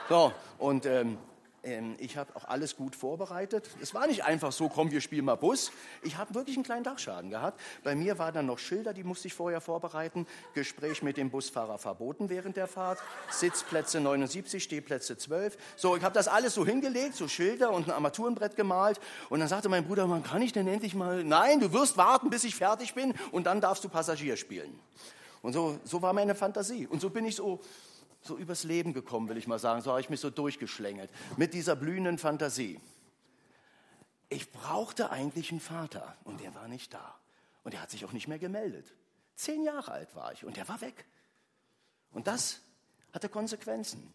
So, 0.10 0.34
und 0.60 0.86
ähm, 0.86 1.18
ähm, 1.66 1.96
ich 2.00 2.18
habe 2.18 2.36
auch 2.36 2.46
alles 2.46 2.78
gut 2.78 2.96
vorbereitet. 2.96 3.70
Es 3.82 3.94
war 3.94 4.08
nicht 4.08 4.24
einfach 4.24 4.52
so, 4.52 4.70
komm, 4.70 4.92
wir 4.92 5.02
spielen 5.02 5.26
mal 5.26 5.36
Bus. 5.36 5.72
Ich 6.04 6.18
habe 6.18 6.34
wirklich 6.36 6.56
einen 6.56 6.64
kleinen 6.64 6.84
Dachschaden 6.84 7.30
gehabt. 7.30 7.60
Bei 7.84 7.96
mir 7.96 8.18
waren 8.20 8.34
dann 8.34 8.46
noch 8.46 8.60
Schilder, 8.60 8.94
die 8.94 9.04
musste 9.04 9.28
ich 9.28 9.34
vorher 9.34 9.62
vorbereiten. 9.62 10.28
Gespräch 10.54 11.02
mit 11.02 11.18
dem 11.18 11.30
Busfahrer 11.30 11.78
verboten 11.78 12.30
während 12.30 12.56
der 12.56 12.68
Fahrt. 12.68 13.00
Sitzplätze 13.30 14.00
79, 14.00 14.64
Stehplätze 14.64 15.18
12. 15.18 15.58
So, 15.76 15.96
ich 15.98 16.04
habe 16.04 16.14
das 16.14 16.28
alles 16.28 16.54
so 16.54 16.66
hingelegt, 16.66 17.16
so 17.16 17.28
Schilder 17.28 17.72
und 17.72 17.88
ein 17.88 17.92
Armaturenbrett 17.92 18.56
gemalt. 18.56 19.00
Und 19.30 19.40
dann 19.40 19.50
sagte 19.50 19.70
mein 19.70 19.86
Bruder, 19.86 20.08
man 20.08 20.24
kann 20.24 20.42
ich 20.42 20.54
denn 20.54 20.68
endlich 20.68 20.96
mal, 20.96 21.24
nein, 21.24 21.60
du 21.60 21.74
wirst 21.74 21.98
warten, 21.98 22.30
bis 22.30 22.44
ich 22.44 22.56
fertig 22.56 22.94
bin 22.94 23.14
und 23.32 23.48
dann 23.48 23.62
darfst 23.62 23.84
du 23.84 23.90
Passagier 23.90 24.38
spielen. 24.38 24.80
Und 25.42 25.54
so, 25.54 25.80
so 25.84 26.02
war 26.02 26.14
meine 26.14 26.34
Fantasie. 26.34 26.88
Und 26.88 27.02
so 27.02 27.10
bin 27.10 27.26
ich 27.26 27.36
so 27.36 27.60
so 28.26 28.38
übers 28.38 28.64
Leben 28.64 28.94
gekommen, 28.94 29.30
will 29.30 29.38
ich 29.38 29.48
mal 29.48 29.60
sagen. 29.60 29.82
So 29.82 29.92
habe 29.92 30.02
ich 30.02 30.10
mich 30.10 30.20
so 30.20 30.30
durchgeschlängelt 30.30 31.10
mit 31.38 31.54
dieser 31.54 31.76
blühenden 31.76 32.18
Fantasie. 32.18 32.80
Ich 34.30 34.52
brauchte 34.52 35.12
eigentlich 35.12 35.52
einen 35.52 35.60
Vater 35.60 36.18
und 36.24 36.42
der 36.42 36.54
war 36.56 36.68
nicht 36.68 36.94
da. 36.94 37.20
Und 37.64 37.74
er 37.74 37.82
hat 37.82 37.92
sich 37.92 38.06
auch 38.06 38.12
nicht 38.12 38.28
mehr 38.28 38.40
gemeldet. 38.40 38.94
Zehn 39.36 39.64
Jahre 39.64 39.92
alt 39.92 40.16
war 40.16 40.34
ich 40.34 40.46
und 40.46 40.58
er 40.58 40.68
war 40.68 40.82
weg. 40.82 41.06
Und 42.12 42.28
das 42.28 42.62
hatte 43.12 43.30
Konsequenzen. 43.30 44.14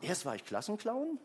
Erst 0.00 0.24
war 0.24 0.34
ich 0.36 0.44
Klassenclown, 0.44 1.18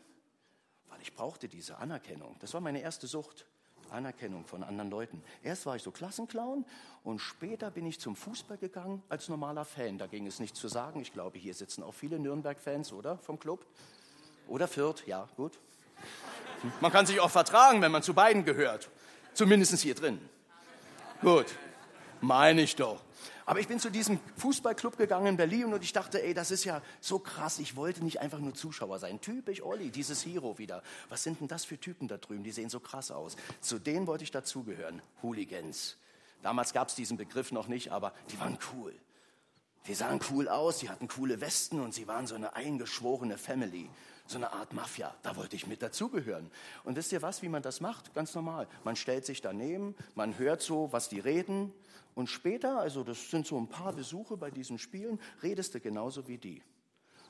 weil 0.87 1.01
ich 1.01 1.13
brauchte 1.13 1.47
diese 1.47 1.77
Anerkennung. 1.77 2.35
Das 2.39 2.53
war 2.53 2.61
meine 2.61 2.81
erste 2.81 3.07
Sucht. 3.07 3.45
Anerkennung 3.93 4.45
von 4.45 4.63
anderen 4.63 4.89
Leuten. 4.89 5.23
Erst 5.43 5.65
war 5.65 5.75
ich 5.75 5.83
so 5.83 5.91
Klassenclown 5.91 6.65
und 7.03 7.19
später 7.19 7.71
bin 7.71 7.85
ich 7.85 7.99
zum 7.99 8.15
Fußball 8.15 8.57
gegangen 8.57 9.03
als 9.09 9.29
normaler 9.29 9.65
Fan. 9.65 9.97
Da 9.97 10.07
ging 10.07 10.27
es 10.27 10.39
nicht 10.39 10.55
zu 10.55 10.67
sagen. 10.67 10.99
Ich 11.01 11.13
glaube, 11.13 11.37
hier 11.37 11.53
sitzen 11.53 11.83
auch 11.83 11.93
viele 11.93 12.19
Nürnberg-Fans, 12.19 12.93
oder? 12.93 13.17
Vom 13.19 13.39
Club? 13.39 13.65
Oder 14.47 14.67
Fürth, 14.67 15.05
ja, 15.05 15.27
gut. 15.35 15.59
Man 16.81 16.91
kann 16.91 17.05
sich 17.05 17.19
auch 17.19 17.31
vertragen, 17.31 17.81
wenn 17.81 17.91
man 17.91 18.03
zu 18.03 18.13
beiden 18.13 18.45
gehört. 18.45 18.89
Zumindest 19.33 19.79
hier 19.81 19.95
drin. 19.95 20.19
Gut, 21.21 21.47
meine 22.21 22.61
ich 22.61 22.75
doch. 22.75 23.01
Aber 23.45 23.59
ich 23.59 23.67
bin 23.67 23.79
zu 23.79 23.89
diesem 23.89 24.19
Fußballclub 24.37 24.97
gegangen 24.97 25.27
in 25.27 25.37
Berlin 25.37 25.73
und 25.73 25.83
ich 25.83 25.93
dachte, 25.93 26.23
ey, 26.23 26.33
das 26.33 26.51
ist 26.51 26.63
ja 26.63 26.81
so 27.01 27.19
krass. 27.19 27.59
Ich 27.59 27.75
wollte 27.75 28.03
nicht 28.03 28.21
einfach 28.21 28.39
nur 28.39 28.53
Zuschauer 28.53 28.99
sein. 28.99 29.21
Typisch 29.21 29.61
Olli, 29.61 29.89
dieses 29.89 30.25
Hero 30.25 30.57
wieder. 30.57 30.83
Was 31.09 31.23
sind 31.23 31.39
denn 31.39 31.47
das 31.47 31.65
für 31.65 31.79
Typen 31.79 32.07
da 32.07 32.17
drüben? 32.17 32.43
Die 32.43 32.51
sehen 32.51 32.69
so 32.69 32.79
krass 32.79 33.11
aus. 33.11 33.35
Zu 33.61 33.79
denen 33.79 34.07
wollte 34.07 34.23
ich 34.23 34.31
dazugehören. 34.31 35.01
Hooligans. 35.21 35.97
Damals 36.41 36.73
gab 36.73 36.89
es 36.89 36.95
diesen 36.95 37.17
Begriff 37.17 37.51
noch 37.51 37.67
nicht, 37.67 37.91
aber 37.91 38.13
die 38.31 38.39
waren 38.39 38.57
cool. 38.73 38.93
Die 39.87 39.93
sahen 39.93 40.19
cool 40.31 40.47
aus, 40.47 40.79
die 40.79 40.89
hatten 40.89 41.07
coole 41.07 41.41
Westen 41.41 41.81
und 41.81 41.93
sie 41.93 42.07
waren 42.07 42.27
so 42.27 42.35
eine 42.35 42.55
eingeschworene 42.55 43.37
Family 43.37 43.89
so 44.25 44.37
eine 44.37 44.51
Art 44.53 44.73
Mafia. 44.73 45.13
Da 45.21 45.35
wollte 45.35 45.55
ich 45.55 45.67
mit 45.67 45.81
dazugehören. 45.81 46.49
Und 46.83 46.95
wisst 46.95 47.11
ihr 47.11 47.21
was, 47.21 47.41
wie 47.41 47.49
man 47.49 47.61
das 47.61 47.81
macht? 47.81 48.13
Ganz 48.13 48.33
normal. 48.35 48.67
Man 48.83 48.95
stellt 48.95 49.25
sich 49.25 49.41
daneben, 49.41 49.95
man 50.15 50.37
hört 50.37 50.61
so, 50.61 50.91
was 50.91 51.09
die 51.09 51.19
reden. 51.19 51.73
Und 52.15 52.29
später, 52.29 52.79
also 52.79 53.03
das 53.03 53.29
sind 53.29 53.47
so 53.47 53.57
ein 53.57 53.67
paar 53.67 53.93
Besuche 53.93 54.37
bei 54.37 54.51
diesen 54.51 54.77
Spielen, 54.77 55.19
redest 55.41 55.73
du 55.73 55.79
genauso 55.79 56.27
wie 56.27 56.37
die. 56.37 56.61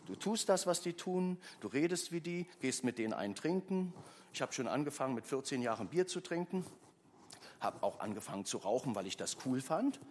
Du 0.05 0.15
tust 0.15 0.49
das, 0.49 0.67
was 0.67 0.81
die 0.81 0.93
tun, 0.93 1.37
du 1.61 1.69
redest 1.69 2.11
wie 2.11 2.19
die, 2.19 2.45
gehst 2.59 2.83
mit 2.83 2.97
denen 2.97 3.13
ein 3.13 3.35
trinken. 3.35 3.93
Ich 4.33 4.41
habe 4.41 4.51
schon 4.51 4.67
angefangen, 4.67 5.15
mit 5.15 5.25
14 5.25 5.61
Jahren 5.61 5.87
Bier 5.87 6.07
zu 6.07 6.19
trinken, 6.19 6.65
habe 7.61 7.81
auch 7.83 8.01
angefangen 8.01 8.43
zu 8.43 8.57
rauchen, 8.57 8.95
weil 8.95 9.07
ich 9.07 9.15
das 9.15 9.37
cool 9.45 9.61
fand. 9.61 10.01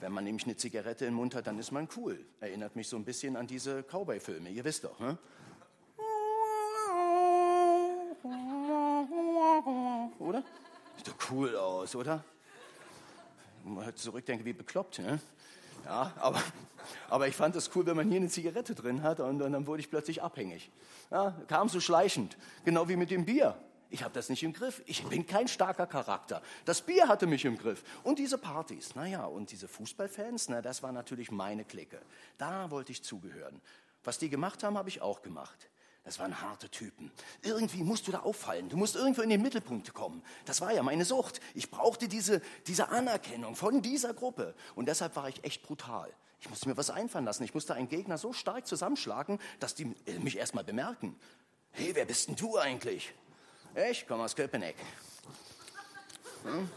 Wenn 0.00 0.12
man 0.12 0.24
nämlich 0.24 0.44
eine 0.44 0.56
Zigarette 0.56 1.06
im 1.06 1.14
Mund 1.14 1.34
hat, 1.34 1.46
dann 1.46 1.58
ist 1.58 1.70
man 1.70 1.88
cool. 1.96 2.24
Erinnert 2.40 2.76
mich 2.76 2.88
so 2.88 2.96
ein 2.96 3.04
bisschen 3.04 3.36
an 3.36 3.46
diese 3.46 3.82
Cowboy-Filme, 3.84 4.50
ihr 4.50 4.64
wisst 4.64 4.84
doch. 4.84 4.98
Ne? 5.00 5.16
Oder? 10.18 10.42
Sieht 10.96 11.08
doch 11.08 11.30
cool 11.30 11.56
aus, 11.56 11.94
oder? 11.96 12.24
Man 13.64 13.84
hört 13.84 13.98
zurückdenken, 13.98 14.44
wie 14.44 14.52
bekloppt, 14.52 14.98
ne? 14.98 15.20
Ja, 15.84 16.12
aber, 16.16 16.42
aber 17.08 17.28
ich 17.28 17.34
fand 17.34 17.56
es 17.56 17.74
cool, 17.74 17.86
wenn 17.86 17.96
man 17.96 18.08
hier 18.08 18.18
eine 18.18 18.28
Zigarette 18.28 18.74
drin 18.74 19.02
hat 19.02 19.20
und, 19.20 19.42
und 19.42 19.52
dann 19.52 19.66
wurde 19.66 19.80
ich 19.80 19.90
plötzlich 19.90 20.22
abhängig. 20.22 20.70
Ja, 21.10 21.36
kam 21.48 21.68
so 21.68 21.80
schleichend, 21.80 22.36
genau 22.64 22.88
wie 22.88 22.96
mit 22.96 23.10
dem 23.10 23.24
Bier. 23.24 23.56
Ich 23.90 24.02
habe 24.02 24.14
das 24.14 24.30
nicht 24.30 24.42
im 24.42 24.54
Griff. 24.54 24.82
Ich 24.86 25.04
bin 25.04 25.26
kein 25.26 25.48
starker 25.48 25.86
Charakter. 25.86 26.40
Das 26.64 26.80
Bier 26.80 27.08
hatte 27.08 27.26
mich 27.26 27.44
im 27.44 27.58
Griff. 27.58 27.84
Und 28.04 28.18
diese 28.18 28.38
Partys, 28.38 28.94
naja, 28.94 29.26
und 29.26 29.52
diese 29.52 29.68
Fußballfans, 29.68 30.48
na, 30.48 30.62
das 30.62 30.82
war 30.82 30.92
natürlich 30.92 31.30
meine 31.30 31.64
Clique. 31.64 32.00
Da 32.38 32.70
wollte 32.70 32.92
ich 32.92 33.02
zugehören. 33.02 33.60
Was 34.02 34.18
die 34.18 34.30
gemacht 34.30 34.62
haben, 34.62 34.78
habe 34.78 34.88
ich 34.88 35.02
auch 35.02 35.20
gemacht. 35.20 35.68
Das 36.04 36.18
waren 36.18 36.40
harte 36.40 36.68
Typen. 36.68 37.12
Irgendwie 37.42 37.84
musst 37.84 38.08
du 38.08 38.12
da 38.12 38.20
auffallen. 38.20 38.68
Du 38.68 38.76
musst 38.76 38.96
irgendwo 38.96 39.22
in 39.22 39.30
den 39.30 39.40
Mittelpunkt 39.40 39.94
kommen. 39.94 40.22
Das 40.46 40.60
war 40.60 40.72
ja 40.72 40.82
meine 40.82 41.04
Sucht. 41.04 41.40
Ich 41.54 41.70
brauchte 41.70 42.08
diese, 42.08 42.42
diese 42.66 42.88
Anerkennung 42.88 43.54
von 43.54 43.82
dieser 43.82 44.12
Gruppe. 44.12 44.54
Und 44.74 44.86
deshalb 44.86 45.14
war 45.14 45.28
ich 45.28 45.44
echt 45.44 45.62
brutal. 45.62 46.12
Ich 46.40 46.50
musste 46.50 46.68
mir 46.68 46.76
was 46.76 46.90
einfallen 46.90 47.24
lassen. 47.24 47.44
Ich 47.44 47.54
musste 47.54 47.74
einen 47.74 47.88
Gegner 47.88 48.18
so 48.18 48.32
stark 48.32 48.66
zusammenschlagen, 48.66 49.38
dass 49.60 49.76
die 49.76 49.94
mich 50.20 50.38
erstmal 50.38 50.64
bemerken. 50.64 51.16
Hey, 51.70 51.94
wer 51.94 52.04
bist 52.04 52.28
denn 52.28 52.34
du 52.34 52.58
eigentlich? 52.58 53.14
Ich 53.90 54.06
komme 54.08 54.24
aus 54.24 54.34
Köpenick. 54.34 54.74
Hm? 56.42 56.68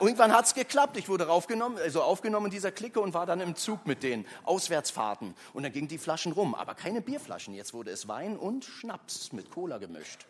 Irgendwann 0.00 0.32
hat 0.32 0.46
es 0.46 0.54
geklappt. 0.54 0.96
Ich 0.96 1.10
wurde 1.10 1.26
raufgenommen, 1.26 1.78
also 1.78 2.02
aufgenommen 2.02 2.46
in 2.46 2.52
dieser 2.52 2.72
Clique 2.72 3.00
und 3.00 3.12
war 3.12 3.26
dann 3.26 3.40
im 3.40 3.54
Zug 3.54 3.86
mit 3.86 4.02
den 4.02 4.26
Auswärtsfahrten. 4.44 5.34
Und 5.52 5.62
dann 5.62 5.72
gingen 5.72 5.88
die 5.88 5.98
Flaschen 5.98 6.32
rum, 6.32 6.54
aber 6.54 6.74
keine 6.74 7.02
Bierflaschen. 7.02 7.52
Jetzt 7.54 7.74
wurde 7.74 7.90
es 7.90 8.08
Wein 8.08 8.38
und 8.38 8.64
Schnaps 8.64 9.32
mit 9.32 9.50
Cola 9.50 9.76
gemischt. 9.76 10.26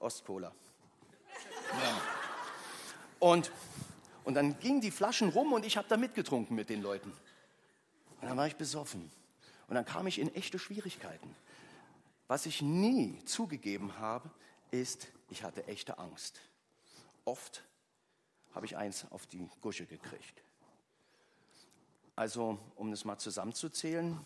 Ostcola. 0.00 0.52
Ja. 1.70 2.00
Und, 3.20 3.52
und 4.24 4.34
dann 4.34 4.58
gingen 4.58 4.80
die 4.80 4.90
Flaschen 4.90 5.28
rum 5.28 5.52
und 5.52 5.64
ich 5.64 5.76
habe 5.76 5.86
da 5.88 5.96
mitgetrunken 5.96 6.56
mit 6.56 6.68
den 6.68 6.82
Leuten. 6.82 7.12
Und 8.20 8.28
dann 8.28 8.36
war 8.36 8.48
ich 8.48 8.56
besoffen. 8.56 9.10
Und 9.68 9.74
dann 9.76 9.84
kam 9.84 10.08
ich 10.08 10.18
in 10.18 10.34
echte 10.34 10.58
Schwierigkeiten. 10.58 11.36
Was 12.26 12.44
ich 12.44 12.60
nie 12.60 13.22
zugegeben 13.24 13.98
habe, 13.98 14.30
ist, 14.70 15.08
ich 15.30 15.44
hatte 15.44 15.66
echte 15.68 15.98
Angst. 15.98 16.40
Oft 17.24 17.62
habe 18.54 18.66
ich 18.66 18.76
eins 18.76 19.06
auf 19.10 19.26
die 19.26 19.48
Gusche 19.60 19.86
gekriegt. 19.86 20.42
Also, 22.16 22.58
um 22.74 22.90
das 22.90 23.04
mal 23.04 23.18
zusammenzuzählen, 23.18 24.18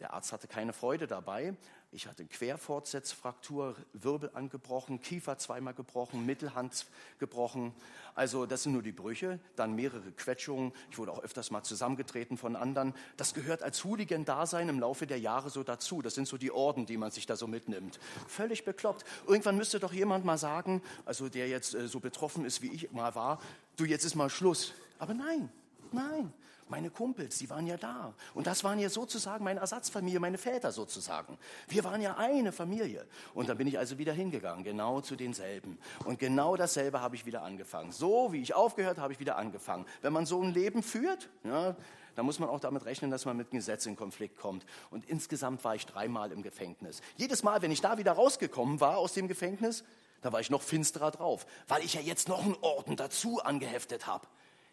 der 0.00 0.14
Arzt 0.14 0.32
hatte 0.32 0.48
keine 0.48 0.72
Freude 0.72 1.06
dabei. 1.06 1.54
Ich 1.90 2.06
hatte 2.06 2.26
Querfortsetzfraktur, 2.26 3.74
Wirbel 3.94 4.30
angebrochen, 4.34 5.00
Kiefer 5.00 5.38
zweimal 5.38 5.72
gebrochen, 5.72 6.26
Mittelhand 6.26 6.86
gebrochen. 7.18 7.72
Also 8.14 8.44
das 8.44 8.64
sind 8.64 8.72
nur 8.72 8.82
die 8.82 8.92
Brüche. 8.92 9.40
Dann 9.56 9.74
mehrere 9.74 10.12
Quetschungen. 10.12 10.72
Ich 10.90 10.98
wurde 10.98 11.12
auch 11.12 11.22
öfters 11.22 11.50
mal 11.50 11.62
zusammengetreten 11.62 12.36
von 12.36 12.56
anderen. 12.56 12.94
Das 13.16 13.32
gehört 13.32 13.62
als 13.62 13.84
Hooligan-Dasein 13.84 14.68
im 14.68 14.80
Laufe 14.80 15.06
der 15.06 15.18
Jahre 15.18 15.48
so 15.48 15.62
dazu. 15.62 16.02
Das 16.02 16.14
sind 16.14 16.28
so 16.28 16.36
die 16.36 16.50
Orden, 16.50 16.84
die 16.84 16.98
man 16.98 17.10
sich 17.10 17.24
da 17.24 17.36
so 17.36 17.46
mitnimmt. 17.46 17.98
Völlig 18.26 18.66
bekloppt. 18.66 19.06
Irgendwann 19.26 19.56
müsste 19.56 19.80
doch 19.80 19.94
jemand 19.94 20.26
mal 20.26 20.36
sagen, 20.36 20.82
also 21.06 21.30
der 21.30 21.48
jetzt 21.48 21.74
äh, 21.74 21.88
so 21.88 22.00
betroffen 22.00 22.44
ist, 22.44 22.60
wie 22.60 22.70
ich 22.70 22.92
mal 22.92 23.14
war, 23.14 23.40
du, 23.76 23.86
jetzt 23.86 24.04
ist 24.04 24.14
mal 24.14 24.28
Schluss. 24.28 24.74
Aber 24.98 25.14
nein, 25.14 25.48
nein. 25.90 26.34
Meine 26.68 26.90
Kumpels, 26.90 27.38
die 27.38 27.48
waren 27.50 27.66
ja 27.66 27.76
da. 27.76 28.12
Und 28.34 28.46
das 28.46 28.62
waren 28.64 28.78
ja 28.78 28.90
sozusagen 28.90 29.44
meine 29.44 29.60
Ersatzfamilie, 29.60 30.20
meine 30.20 30.38
Väter 30.38 30.70
sozusagen. 30.70 31.38
Wir 31.68 31.84
waren 31.84 32.00
ja 32.02 32.16
eine 32.16 32.52
Familie. 32.52 33.06
Und 33.34 33.48
dann 33.48 33.56
bin 33.56 33.66
ich 33.66 33.78
also 33.78 33.98
wieder 33.98 34.12
hingegangen, 34.12 34.64
genau 34.64 35.00
zu 35.00 35.16
denselben. 35.16 35.78
Und 36.04 36.18
genau 36.18 36.56
dasselbe 36.56 37.00
habe 37.00 37.16
ich 37.16 37.24
wieder 37.26 37.42
angefangen. 37.42 37.92
So 37.92 38.32
wie 38.32 38.42
ich 38.42 38.54
aufgehört, 38.54 38.98
habe 38.98 39.12
ich 39.12 39.20
wieder 39.20 39.36
angefangen. 39.36 39.86
Wenn 40.02 40.12
man 40.12 40.26
so 40.26 40.42
ein 40.42 40.52
Leben 40.52 40.82
führt, 40.82 41.28
ja, 41.44 41.74
dann 42.18 42.26
muss 42.26 42.40
man 42.40 42.48
auch 42.48 42.60
damit 42.60 42.84
rechnen, 42.84 43.10
dass 43.10 43.24
man 43.24 43.36
mit 43.36 43.52
Gesetz 43.52 43.86
in 43.86 43.94
Konflikt 43.94 44.38
kommt. 44.38 44.66
Und 44.90 45.08
insgesamt 45.08 45.62
war 45.62 45.76
ich 45.76 45.86
dreimal 45.86 46.32
im 46.32 46.42
Gefängnis. 46.42 47.00
Jedes 47.16 47.44
Mal, 47.44 47.62
wenn 47.62 47.70
ich 47.70 47.80
da 47.80 47.96
wieder 47.96 48.12
rausgekommen 48.12 48.80
war 48.80 48.98
aus 48.98 49.12
dem 49.12 49.28
Gefängnis, 49.28 49.84
da 50.20 50.32
war 50.32 50.40
ich 50.40 50.50
noch 50.50 50.62
finsterer 50.62 51.12
drauf, 51.12 51.46
weil 51.68 51.84
ich 51.84 51.94
ja 51.94 52.00
jetzt 52.00 52.28
noch 52.28 52.44
einen 52.44 52.56
Orden 52.60 52.96
dazu 52.96 53.40
angeheftet 53.40 54.06
habe. 54.06 54.26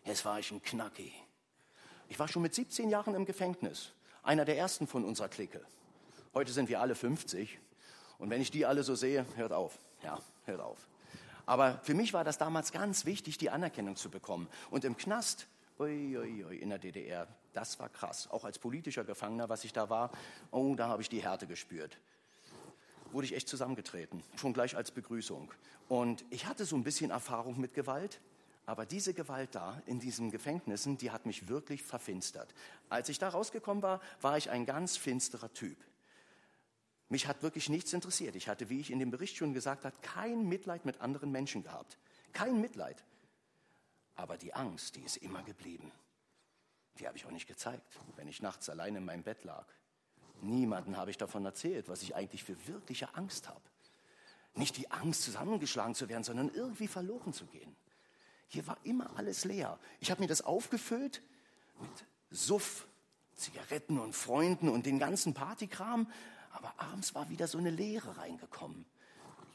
Jetzt 0.06 0.26
war 0.26 0.40
ich 0.40 0.52
ein 0.52 0.62
Knacki. 0.62 1.14
Ich 2.08 2.20
war 2.20 2.28
schon 2.28 2.42
mit 2.42 2.54
17 2.54 2.90
Jahren 2.90 3.16
im 3.16 3.26
Gefängnis, 3.26 3.92
einer 4.24 4.46
der 4.46 4.58
ersten 4.58 4.88
von 4.88 5.04
unserer 5.04 5.30
Clique. 5.30 5.62
Heute 6.34 6.52
sind 6.52 6.70
wir 6.70 6.82
alle 6.82 6.96
50 6.96 7.60
und 8.20 8.30
wenn 8.30 8.42
ich 8.42 8.52
die 8.52 8.66
alle 8.66 8.84
so 8.84 8.96
sehe, 8.96 9.26
hört 9.36 9.52
auf, 9.52 9.78
ja, 10.04 10.20
hört 10.46 10.62
auf. 10.62 10.88
Aber 11.46 11.80
für 11.84 11.94
mich 11.94 12.14
war 12.14 12.24
das 12.24 12.38
damals 12.38 12.72
ganz 12.72 13.06
wichtig, 13.06 13.38
die 13.38 13.50
Anerkennung 13.50 13.96
zu 13.96 14.10
bekommen. 14.10 14.48
Und 14.72 14.84
im 14.84 14.98
Knast, 14.98 15.48
ui, 15.80 16.18
ui, 16.18 16.46
ui, 16.46 16.58
in 16.58 16.70
der 16.70 16.80
DDR, 16.80 17.28
das 17.54 17.80
war 17.80 17.90
krass. 17.90 18.30
Auch 18.32 18.46
als 18.46 18.60
politischer 18.60 19.04
Gefangener, 19.04 19.48
was 19.50 19.64
ich 19.64 19.74
da 19.74 19.90
war, 19.90 20.12
oh, 20.52 20.76
da 20.76 20.88
habe 20.88 21.02
ich 21.02 21.10
die 21.10 21.22
Härte 21.22 21.48
gespürt. 21.48 21.98
Wurde 23.12 23.26
ich 23.26 23.36
echt 23.36 23.48
zusammengetreten, 23.48 24.24
schon 24.36 24.54
gleich 24.54 24.76
als 24.76 24.92
Begrüßung. 24.92 25.52
Und 25.88 26.26
ich 26.32 26.48
hatte 26.48 26.66
so 26.66 26.76
ein 26.76 26.84
bisschen 26.84 27.12
Erfahrung 27.12 27.60
mit 27.60 27.74
Gewalt. 27.74 28.20
Aber 28.66 28.86
diese 28.86 29.14
Gewalt 29.14 29.54
da 29.54 29.82
in 29.86 30.00
diesen 30.00 30.32
Gefängnissen, 30.32 30.98
die 30.98 31.12
hat 31.12 31.26
mich 31.26 31.48
wirklich 31.48 31.84
verfinstert. 31.84 32.54
Als 32.90 33.10
ich 33.10 33.20
da 33.20 33.30
rausgekommen 33.30 33.84
war, 33.84 34.02
war 34.22 34.38
ich 34.38 34.50
ein 34.50 34.66
ganz 34.66 34.98
finsterer 34.98 35.54
Typ. 35.54 35.78
Mich 37.10 37.28
hat 37.28 37.44
wirklich 37.44 37.70
nichts 37.70 37.94
interessiert. 37.94 38.36
Ich 38.36 38.48
hatte, 38.48 38.70
wie 38.70 38.80
ich 38.80 38.90
in 38.90 38.98
dem 38.98 39.12
Bericht 39.12 39.38
schon 39.38 39.54
gesagt 39.54 39.86
habe, 39.86 39.96
kein 40.02 40.48
Mitleid 40.48 40.86
mit 40.86 41.02
anderen 41.02 41.32
Menschen 41.32 41.62
gehabt. 41.62 42.00
Kein 42.34 42.60
Mitleid. 42.60 43.04
Aber 44.16 44.38
die 44.38 44.54
Angst, 44.54 44.96
die 44.96 45.02
ist 45.02 45.18
immer 45.18 45.44
geblieben. 45.44 45.92
Die 46.98 47.08
habe 47.08 47.18
ich 47.18 47.26
auch 47.26 47.32
nicht 47.32 47.48
gezeigt, 47.48 48.00
wenn 48.16 48.28
ich 48.28 48.42
nachts 48.42 48.70
allein 48.70 48.96
in 48.96 49.06
meinem 49.06 49.24
Bett 49.24 49.44
lag. 49.44 49.68
Niemanden 50.42 50.98
habe 50.98 51.12
ich 51.12 51.18
davon 51.18 51.46
erzählt, 51.46 51.88
was 51.90 52.02
ich 52.02 52.16
eigentlich 52.16 52.44
für 52.44 52.68
wirkliche 52.68 53.14
Angst 53.16 53.48
habe. 53.48 53.62
Nicht 54.56 54.78
die 54.78 54.90
Angst, 54.90 55.22
zusammengeschlagen 55.24 55.96
zu 55.96 56.10
werden, 56.10 56.24
sondern 56.24 56.50
irgendwie 56.50 56.88
verloren 56.88 57.34
zu 57.34 57.46
gehen. 57.46 57.76
Hier 58.48 58.66
war 58.68 58.78
immer 58.84 59.18
alles 59.18 59.46
leer. 59.46 59.80
Ich 60.00 60.12
habe 60.12 60.22
mir 60.22 60.28
das 60.28 60.42
aufgefüllt 60.42 61.22
mit 61.80 62.06
Suff, 62.32 62.88
Zigaretten 63.36 64.00
und 64.00 64.14
Freunden 64.14 64.70
und 64.70 64.86
den 64.86 65.00
ganzen 65.00 65.34
Partykram. 65.34 66.10
Aber 66.52 66.74
abends 66.78 67.14
war 67.16 67.30
wieder 67.30 67.48
so 67.48 67.58
eine 67.58 67.70
Leere 67.70 68.18
reingekommen. 68.18 68.86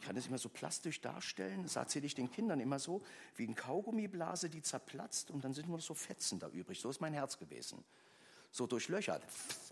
Ich 0.00 0.06
kann 0.06 0.16
das 0.16 0.26
immer 0.26 0.38
so 0.38 0.48
plastisch 0.48 1.00
darstellen, 1.02 1.62
das 1.62 1.76
erzähle 1.76 2.06
ich 2.06 2.14
den 2.14 2.30
Kindern 2.30 2.58
immer 2.58 2.78
so, 2.78 3.02
wie 3.36 3.44
eine 3.44 3.54
Kaugummiblase, 3.54 4.48
die 4.48 4.62
zerplatzt 4.62 5.30
und 5.30 5.44
dann 5.44 5.52
sind 5.52 5.68
nur 5.68 5.80
so 5.80 5.92
Fetzen 5.92 6.38
da 6.38 6.48
übrig. 6.48 6.80
So 6.80 6.88
ist 6.88 7.02
mein 7.02 7.12
Herz 7.12 7.38
gewesen. 7.38 7.84
So 8.50 8.66
durchlöchert, 8.66 9.22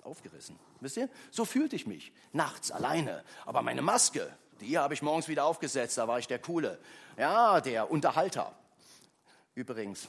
aufgerissen. 0.03 0.59
Wisst 0.81 0.99
ihr? 0.99 1.09
So 1.31 1.45
fühlte 1.45 1.77
ich 1.77 1.87
mich. 1.87 2.13
Nachts 2.33 2.71
alleine. 2.71 3.25
Aber 3.47 3.63
meine 3.63 3.81
Maske, 3.81 4.31
die 4.61 4.79
habe 4.79 4.93
ich 4.93 5.03
morgens 5.03 5.29
wieder 5.29 5.45
aufgesetzt, 5.45 5.97
da 5.97 6.07
war 6.07 6.19
ich 6.19 6.27
der 6.27 6.39
Coole. 6.39 6.79
Ja, 7.17 7.61
der 7.63 7.91
Unterhalter. 7.91 8.55
Übrigens, 9.59 10.09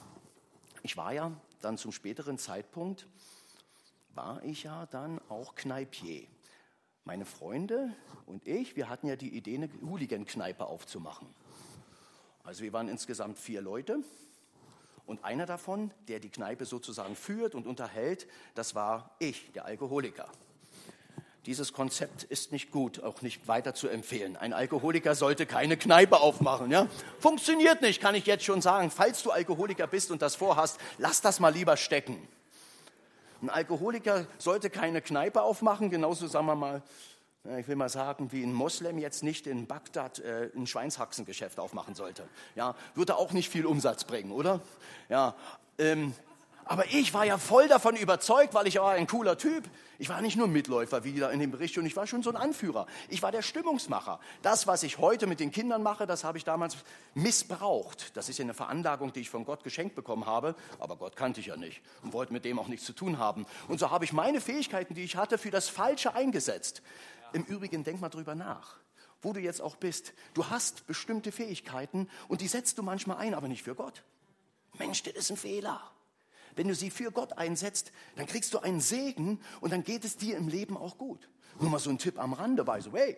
ich 0.84 0.96
war 0.96 1.12
ja 1.12 1.32
dann 1.60 1.76
zum 1.80 1.92
späteren 1.92 2.38
Zeitpunkt, 2.38 3.08
war 4.14 4.44
ich 4.44 4.62
ja 4.62 4.86
dann 4.86 5.20
auch 5.28 5.56
Kneipier. 5.56 6.28
Meine 7.04 7.26
Freunde 7.26 7.92
und 8.28 8.46
ich, 8.46 8.76
wir 8.76 8.90
hatten 8.90 9.08
ja 9.08 9.16
die 9.16 9.36
Idee, 9.36 9.56
eine 9.56 9.70
Hooligan-Kneipe 9.82 10.68
aufzumachen. 10.68 11.28
Also 12.44 12.62
wir 12.62 12.74
waren 12.74 12.90
insgesamt 12.90 13.40
vier 13.40 13.64
Leute 13.64 14.04
und 15.08 15.24
einer 15.24 15.48
davon, 15.48 15.90
der 16.08 16.20
die 16.20 16.30
Kneipe 16.30 16.66
sozusagen 16.66 17.16
führt 17.16 17.56
und 17.56 17.66
unterhält, 17.66 18.28
das 18.54 18.76
war 18.76 19.16
ich, 19.18 19.52
der 19.54 19.66
Alkoholiker. 19.66 20.30
Dieses 21.46 21.72
Konzept 21.74 22.24
ist 22.24 22.52
nicht 22.52 22.70
gut, 22.70 23.02
auch 23.02 23.22
nicht 23.22 23.48
weiter 23.48 23.74
zu 23.74 23.88
empfehlen. 23.88 24.36
Ein 24.36 24.54
Alkoholiker 24.54 25.16
sollte 25.16 25.46
keine 25.46 25.78
Kneipe 25.78 26.20
aufmachen. 26.20 26.70
Ja? 26.70 26.88
Funktioniert 27.20 27.82
nicht, 27.82 28.02
kann 28.02 28.14
ich 28.14 28.26
jetzt 28.26 28.44
schon 28.44 28.62
sagen. 28.62 28.92
Falls 28.92 29.24
du 29.24 29.32
Alkoholiker 29.32 29.88
bist 29.88 30.12
und 30.12 30.22
das 30.22 30.36
vorhast, 30.36 30.80
lass 30.98 31.22
das 31.22 31.40
mal 31.40 31.54
lieber 31.54 31.78
stecken. 31.78 32.28
Ein 33.42 33.50
Alkoholiker 33.50 34.28
sollte 34.38 34.70
keine 34.70 35.02
Kneipe 35.02 35.42
aufmachen, 35.42 35.90
genauso 35.90 36.28
sagen 36.28 36.46
wir 36.48 36.56
mal, 36.56 36.82
ich 37.58 37.70
will 37.70 37.78
mal 37.78 37.88
sagen, 37.88 38.34
wie 38.34 38.44
ein 38.44 38.54
Moslem 38.54 38.98
jetzt 38.98 39.24
nicht 39.24 39.48
in 39.48 39.66
Bagdad 39.66 40.20
äh, 40.20 40.50
ein 40.54 40.68
Schweinshaxengeschäft 40.68 41.58
aufmachen 41.58 41.96
sollte. 41.96 42.28
Ja, 42.56 42.76
würde 42.96 43.16
auch 43.16 43.32
nicht 43.32 43.50
viel 43.50 43.66
Umsatz 43.66 44.04
bringen, 44.04 44.34
oder? 44.34 44.60
Ja, 45.08 45.36
ähm, 45.78 46.14
aber 46.70 46.86
ich 46.86 47.16
war 47.16 47.26
ja 47.26 47.40
voll 47.40 47.68
davon 47.68 47.96
überzeugt, 47.96 48.54
weil 48.54 48.68
ich 48.68 48.80
war 48.80 48.92
ein 48.92 49.08
cooler 49.08 49.40
Typ. 49.40 49.68
Ich 49.98 50.08
war 50.08 50.22
nicht 50.22 50.38
nur 50.38 50.48
Mitläufer, 50.48 51.04
wie 51.04 51.20
da 51.20 51.32
in 51.32 51.40
dem 51.40 51.50
Bericht, 51.50 51.76
und 51.80 51.86
ich 51.88 51.96
war 51.96 52.06
schon 52.06 52.22
so 52.22 52.30
ein 52.30 52.36
Anführer. 52.36 52.86
Ich 53.08 53.24
war 53.24 53.32
der 53.32 53.42
Stimmungsmacher. 53.42 54.20
Das, 54.44 54.68
was 54.68 54.84
ich 54.84 55.00
heute 55.00 55.26
mit 55.26 55.40
den 55.40 55.50
Kindern 55.50 55.82
mache, 55.82 56.06
das 56.06 56.24
habe 56.24 56.38
ich 56.38 56.44
damals 56.44 56.78
missbraucht. 57.16 58.16
Das 58.16 58.30
ist 58.30 58.38
ja 58.38 58.44
eine 58.44 58.54
Veranlagung, 58.54 59.12
die 59.12 59.22
ich 59.22 59.32
von 59.32 59.46
Gott 59.46 59.64
geschenkt 59.64 59.96
bekommen 59.96 60.28
habe. 60.28 60.54
Aber 60.78 60.96
Gott 60.96 61.16
kannte 61.16 61.40
ich 61.40 61.48
ja 61.48 61.58
nicht 61.58 61.82
und 62.04 62.14
wollte 62.14 62.34
mit 62.34 62.46
dem 62.46 62.60
auch 62.60 62.68
nichts 62.68 62.86
zu 62.86 62.94
tun 62.94 63.18
haben. 63.18 63.48
Und 63.68 63.80
so 63.80 63.90
habe 63.90 64.06
ich 64.06 64.14
meine 64.14 64.40
Fähigkeiten, 64.40 64.94
die 64.94 65.04
ich 65.04 65.16
hatte, 65.16 65.40
für 65.40 65.50
das 65.50 65.70
Falsche 65.70 66.14
eingesetzt. 66.14 66.84
Im 67.34 67.46
Übrigen, 67.46 67.84
denk 67.84 68.00
mal 68.00 68.10
drüber 68.10 68.36
nach 68.36 68.78
wo 69.22 69.34
du 69.34 69.42
jetzt 69.42 69.62
auch 69.62 69.76
bist. 69.76 70.14
Du 70.34 70.46
hast 70.46 70.88
bestimmte 70.88 71.34
Fähigkeiten 71.34 72.08
und 72.30 72.40
die 72.40 72.48
setzt 72.48 72.78
du 72.78 72.84
manchmal 72.84 73.18
ein, 73.18 73.34
aber 73.34 73.50
nicht 73.50 73.64
für 73.64 73.76
Gott. 73.76 74.02
Mensch, 74.78 75.04
das 75.04 75.14
ist 75.14 75.30
ein 75.30 75.36
Fehler. 75.36 75.82
Wenn 76.60 76.68
du 76.68 76.76
sie 76.76 76.90
für 76.90 77.10
Gott 77.10 77.38
einsetzt, 77.38 77.94
dann 78.18 78.26
kriegst 78.26 78.54
du 78.54 78.60
einen 78.60 78.82
Segen 78.82 79.40
und 79.62 79.72
dann 79.72 79.82
geht 79.82 80.04
es 80.04 80.18
dir 80.18 80.36
im 80.36 80.50
Leben 80.50 80.76
auch 80.76 80.98
gut. 80.98 81.30
Nur 81.58 81.70
mal 81.70 81.80
so 81.80 81.90
ein 81.90 81.98
Tipp 81.98 82.20
am 82.20 82.34
Rande, 82.34 82.66
by 82.66 82.82
the 82.82 82.92
way. 82.92 83.16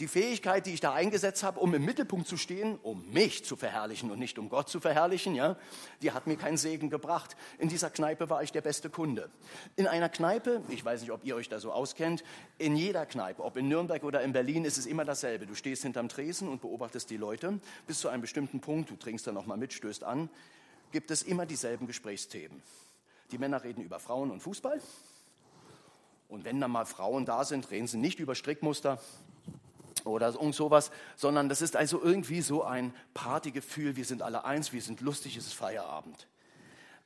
Die 0.00 0.08
Fähigkeit, 0.08 0.64
die 0.64 0.72
ich 0.72 0.80
da 0.80 0.94
eingesetzt 0.94 1.42
habe, 1.42 1.60
um 1.60 1.74
im 1.74 1.84
Mittelpunkt 1.84 2.26
zu 2.26 2.38
stehen, 2.38 2.78
um 2.82 3.06
mich 3.10 3.44
zu 3.44 3.54
verherrlichen 3.54 4.10
und 4.10 4.18
nicht 4.18 4.38
um 4.38 4.48
Gott 4.48 4.70
zu 4.70 4.80
verherrlichen, 4.80 5.34
ja, 5.34 5.58
die 6.00 6.12
hat 6.12 6.26
mir 6.26 6.36
keinen 6.36 6.56
Segen 6.56 6.88
gebracht. 6.88 7.36
In 7.58 7.68
dieser 7.68 7.90
Kneipe 7.90 8.30
war 8.30 8.42
ich 8.42 8.50
der 8.50 8.62
beste 8.62 8.88
Kunde. 8.88 9.28
In 9.76 9.86
einer 9.86 10.08
Kneipe, 10.08 10.62
ich 10.70 10.82
weiß 10.82 11.02
nicht, 11.02 11.10
ob 11.10 11.22
ihr 11.22 11.36
euch 11.36 11.50
da 11.50 11.60
so 11.60 11.70
auskennt, 11.70 12.24
in 12.56 12.76
jeder 12.76 13.04
Kneipe, 13.04 13.44
ob 13.44 13.58
in 13.58 13.68
Nürnberg 13.68 14.04
oder 14.04 14.22
in 14.22 14.32
Berlin, 14.32 14.64
ist 14.64 14.78
es 14.78 14.86
immer 14.86 15.04
dasselbe. 15.04 15.44
Du 15.44 15.54
stehst 15.54 15.82
hinterm 15.82 16.08
Tresen 16.08 16.48
und 16.48 16.62
beobachtest 16.62 17.10
die 17.10 17.18
Leute 17.18 17.60
bis 17.86 17.98
zu 17.98 18.08
einem 18.08 18.22
bestimmten 18.22 18.60
Punkt, 18.60 18.88
du 18.88 18.96
trinkst 18.96 19.26
dann 19.26 19.34
nochmal 19.34 19.58
mit, 19.58 19.74
stößt 19.74 20.02
an 20.02 20.30
gibt 20.92 21.10
es 21.10 21.22
immer 21.22 21.46
dieselben 21.46 21.86
Gesprächsthemen. 21.86 22.62
Die 23.30 23.38
Männer 23.38 23.62
reden 23.62 23.82
über 23.82 24.00
Frauen 24.00 24.30
und 24.30 24.40
Fußball. 24.40 24.80
Und 26.28 26.44
wenn 26.44 26.60
dann 26.60 26.70
mal 26.70 26.86
Frauen 26.86 27.24
da 27.24 27.44
sind, 27.44 27.70
reden 27.70 27.86
sie 27.86 27.98
nicht 27.98 28.20
über 28.20 28.34
Strickmuster 28.34 29.00
oder 30.04 30.28
irgend 30.28 30.54
sowas, 30.54 30.90
sondern 31.16 31.48
das 31.48 31.62
ist 31.62 31.76
also 31.76 32.02
irgendwie 32.02 32.42
so 32.42 32.64
ein 32.64 32.94
Partygefühl. 33.14 33.96
Wir 33.96 34.04
sind 34.04 34.22
alle 34.22 34.44
eins, 34.44 34.72
wir 34.72 34.82
sind 34.82 35.00
lustig, 35.00 35.36
es 35.36 35.46
ist 35.46 35.54
Feierabend. 35.54 36.28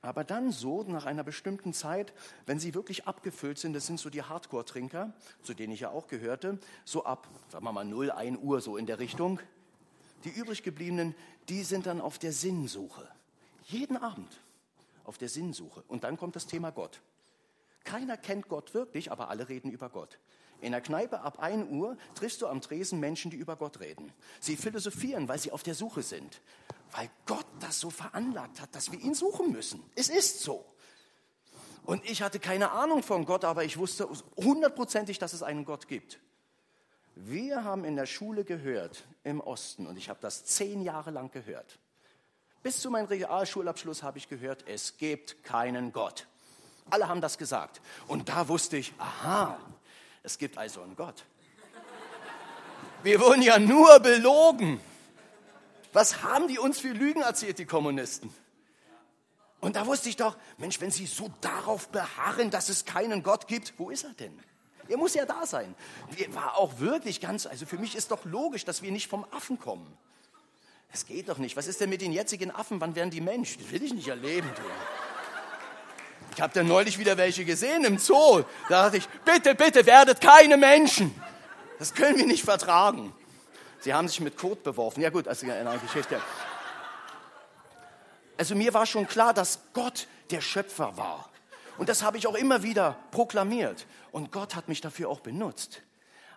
Aber 0.05 0.25
dann 0.25 0.51
so, 0.51 0.83
nach 0.83 1.07
einer 1.07 1.23
bestimmten 1.23 1.73
Zeit, 1.73 2.13
wenn 2.45 2.59
sie 2.59 2.75
wirklich 2.75 3.07
abgefüllt 3.07 3.59
sind, 3.59 3.73
das 3.73 3.87
sind 3.87 4.01
so 4.01 4.11
die 4.11 4.23
Hardcore-Trinker, 4.23 5.13
zu 5.43 5.55
denen 5.55 5.73
ich 5.73 5.81
ja 5.81 5.91
auch 5.91 6.09
gehörte, 6.09 6.59
so 6.85 7.05
ab, 7.05 7.29
sagen 7.49 7.65
wir 7.65 7.73
mal 7.73 7.85
0, 7.85 8.11
1 8.11 8.39
Uhr 8.43 8.61
so 8.61 8.77
in 8.77 8.87
der 8.87 8.99
Richtung. 8.99 9.39
Die 10.25 10.31
übrig 10.31 10.65
gebliebenen, 10.65 11.15
die 11.49 11.63
sind 11.63 11.87
dann 11.87 12.01
auf 12.01 12.19
der 12.19 12.33
Sinnsuche. 12.33 13.09
Jeden 13.73 13.97
Abend 13.97 14.39
auf 15.05 15.17
der 15.17 15.31
Sinnsuche. 15.31 15.83
Und 15.89 16.05
dann 16.05 16.19
kommt 16.19 16.37
das 16.37 16.47
Thema 16.47 16.71
Gott. 16.71 17.01
Keiner 17.85 18.19
kennt 18.19 18.49
Gott 18.49 18.75
wirklich, 18.75 19.11
aber 19.11 19.31
alle 19.31 19.49
reden 19.49 19.71
über 19.71 19.89
Gott. 19.89 20.19
In 20.61 20.73
der 20.73 20.83
Kneipe 20.83 21.23
ab 21.23 21.41
1 21.41 21.71
Uhr 21.73 21.97
triffst 22.15 22.43
du 22.43 22.47
am 22.47 22.61
Tresen 22.61 23.01
Menschen, 23.01 23.31
die 23.31 23.39
über 23.39 23.57
Gott 23.57 23.81
reden. 23.81 24.13
Sie 24.41 24.57
philosophieren, 24.57 25.27
weil 25.27 25.39
sie 25.39 25.51
auf 25.51 25.63
der 25.63 25.75
Suche 25.75 26.03
sind. 26.03 26.41
Weil 26.93 27.11
Gott 27.27 27.47
das 27.61 27.81
so 27.81 27.89
veranlagt 27.89 28.61
hat, 28.61 28.75
dass 28.75 28.93
wir 28.93 29.01
ihn 29.01 29.15
suchen 29.15 29.51
müssen. 29.51 29.83
Es 29.97 30.11
ist 30.11 30.41
so. 30.41 30.65
Und 31.85 32.09
ich 32.09 32.23
hatte 32.23 32.39
keine 32.39 32.73
Ahnung 32.73 33.03
von 33.03 33.25
Gott, 33.25 33.45
aber 33.45 33.65
ich 33.65 33.79
wusste 33.79 34.07
hundertprozentig, 34.37 35.19
dass 35.19 35.33
es 35.33 35.43
einen 35.43 35.65
Gott 35.65 35.89
gibt. 35.89 36.21
Wir 37.15 37.65
haben 37.65 37.85
in 37.85 37.97
der 37.97 38.07
Schule 38.07 38.45
gehört, 38.45 39.05
im 39.25 39.41
Osten, 39.41 39.87
und 39.87 39.97
ich 39.97 40.09
habe 40.09 40.21
das 40.21 40.45
zehn 40.45 40.83
Jahre 40.83 41.11
lang 41.11 41.31
gehört, 41.31 41.79
bis 42.63 42.81
zu 42.81 42.91
meinem 42.91 43.07
Realschulabschluss 43.07 44.03
habe 44.03 44.19
ich 44.19 44.29
gehört, 44.29 44.65
es 44.69 44.97
gibt 44.97 45.43
keinen 45.45 45.93
Gott. 45.93 46.27
Alle 46.91 47.09
haben 47.09 47.21
das 47.21 47.39
gesagt. 47.39 47.81
Und 48.07 48.29
da 48.29 48.49
wusste 48.49 48.77
ich, 48.77 48.93
aha, 48.99 49.59
es 50.23 50.39
gibt 50.39 50.59
also 50.59 50.83
einen 50.83 50.97
Gott. 50.97 51.25
Wir 53.03 53.21
wurden 53.21 53.43
ja 53.43 53.59
nur 53.59 53.99
belogen. 54.01 54.81
Was 55.93 56.23
haben 56.23 56.49
die 56.49 56.59
uns 56.59 56.79
für 56.79 56.93
Lügen 56.93 57.23
erzählt, 57.23 57.59
die 57.59 57.67
Kommunisten? 57.67 58.33
Und 59.61 59.77
da 59.77 59.87
wusste 59.87 60.09
ich 60.09 60.17
doch, 60.17 60.37
Mensch, 60.59 60.81
wenn 60.81 60.91
sie 60.91 61.07
so 61.07 61.31
darauf 61.41 61.89
beharren, 61.89 62.51
dass 62.51 62.69
es 62.69 62.85
keinen 62.85 63.23
Gott 63.23 63.47
gibt, 63.47 63.75
wo 63.79 63.91
ist 63.91 64.05
er 64.05 64.15
denn? 64.15 64.39
Er 64.89 64.97
muss 64.97 65.15
ja 65.15 65.25
da 65.25 65.47
sein. 65.47 65.75
War 66.31 66.57
auch 66.57 66.81
wirklich 66.81 67.21
ganz, 67.21 67.47
also 67.47 67.67
für 67.67 67.79
mich 67.79 67.95
ist 67.95 68.11
doch 68.11 68.25
logisch, 68.25 68.65
dass 68.65 68.83
wir 68.83 68.91
nicht 68.91 69.09
vom 69.09 69.25
Affen 69.31 69.59
kommen. 69.59 69.97
Das 70.93 71.07
geht 71.07 71.31
doch 71.31 71.39
nicht. 71.39 71.57
Was 71.57 71.67
ist 71.67 71.81
denn 71.81 71.91
mit 71.91 72.03
den 72.03 72.13
jetzigen 72.13 72.51
Affen? 72.51 72.81
Wann 72.81 72.95
werden 72.95 73.11
die 73.11 73.23
Mensch? 73.23 73.57
Das 73.57 73.71
will 73.73 73.83
ich 73.83 73.95
nicht 73.95 74.09
erleben. 74.09 74.49
Du. 74.55 74.63
Ich 76.35 76.41
habe 76.41 76.53
da 76.55 76.63
neulich 76.63 76.99
wieder 76.99 77.17
welche 77.17 77.45
gesehen 77.45 77.85
im 77.85 77.99
Zoo. 77.99 78.43
Da 78.69 78.85
dachte 78.85 78.99
ich, 78.99 79.09
bitte, 79.25 79.55
bitte 79.55 79.85
werdet 79.87 80.21
keine 80.21 80.57
Menschen. 80.57 81.15
Das 81.79 81.95
können 81.95 82.19
wir 82.19 82.27
nicht 82.27 82.45
vertragen. 82.45 83.13
Sie 83.81 83.93
haben 83.93 84.07
sich 84.07 84.21
mit 84.21 84.37
Kot 84.37 84.63
beworfen. 84.63 85.03
Ja 85.03 85.11
gut, 85.11 85.27
also 85.27 85.47
in 85.47 85.53
einer 85.53 85.79
Geschichte. 85.79 86.21
Also 88.37 88.55
mir 88.55 88.73
war 88.73 88.87
schon 88.87 89.07
klar, 89.07 89.35
dass 89.35 89.61
Gott 89.73 90.07
der 90.31 90.41
Schöpfer 90.41 90.97
war. 90.97 91.29
Und 91.79 91.89
das 91.89 92.03
habe 92.03 92.19
ich 92.19 92.27
auch 92.27 92.35
immer 92.35 92.63
wieder 92.63 92.97
proklamiert. 93.11 93.87
Und 94.11 94.31
Gott 94.31 94.55
hat 94.55 94.69
mich 94.69 94.81
dafür 94.81 95.09
auch 95.09 95.21
benutzt. 95.21 95.83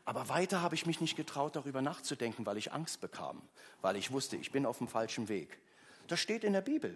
Aber 0.06 0.30
weiter 0.30 0.62
habe 0.62 0.76
ich 0.76 0.86
mich 0.86 1.02
nicht 1.02 1.16
getraut, 1.16 1.56
darüber 1.56 1.82
nachzudenken, 1.82 2.46
weil 2.46 2.58
ich 2.58 2.72
Angst 2.72 3.02
bekam, 3.02 3.42
weil 3.82 3.96
ich 3.96 4.12
wusste, 4.12 4.38
ich 4.38 4.52
bin 4.52 4.66
auf 4.66 4.78
dem 4.78 4.88
falschen 4.88 5.28
Weg. 5.28 5.60
Das 6.08 6.20
steht 6.20 6.44
in 6.44 6.54
der 6.54 6.62
Bibel. 6.62 6.96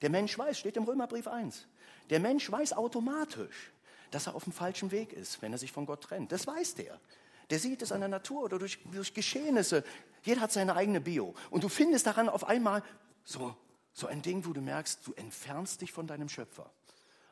Der 0.00 0.10
Mensch 0.10 0.38
weiß, 0.38 0.58
steht 0.58 0.76
im 0.76 0.84
Römerbrief 0.84 1.28
1. 1.28 1.66
Der 2.08 2.20
Mensch 2.20 2.50
weiß 2.50 2.72
automatisch, 2.72 3.72
dass 4.10 4.26
er 4.26 4.34
auf 4.34 4.44
dem 4.44 4.52
falschen 4.52 4.90
Weg 4.90 5.12
ist, 5.12 5.42
wenn 5.42 5.52
er 5.52 5.58
sich 5.58 5.72
von 5.72 5.84
Gott 5.84 6.02
trennt. 6.02 6.32
Das 6.32 6.46
weiß 6.46 6.76
der. 6.76 6.98
Der 7.50 7.58
sieht 7.58 7.82
es 7.82 7.92
an 7.92 8.00
der 8.00 8.08
Natur 8.08 8.44
oder 8.44 8.58
durch, 8.58 8.78
durch 8.92 9.12
Geschehnisse. 9.12 9.84
Jeder 10.22 10.40
hat 10.40 10.52
seine 10.52 10.74
eigene 10.74 11.00
Bio. 11.00 11.34
Und 11.50 11.64
du 11.64 11.68
findest 11.68 12.06
daran 12.06 12.28
auf 12.28 12.44
einmal 12.44 12.82
so, 13.24 13.54
so 13.92 14.06
ein 14.06 14.22
Ding, 14.22 14.46
wo 14.46 14.52
du 14.52 14.60
merkst, 14.60 15.06
du 15.06 15.12
entfernst 15.14 15.80
dich 15.82 15.92
von 15.92 16.06
deinem 16.06 16.28
Schöpfer. 16.28 16.70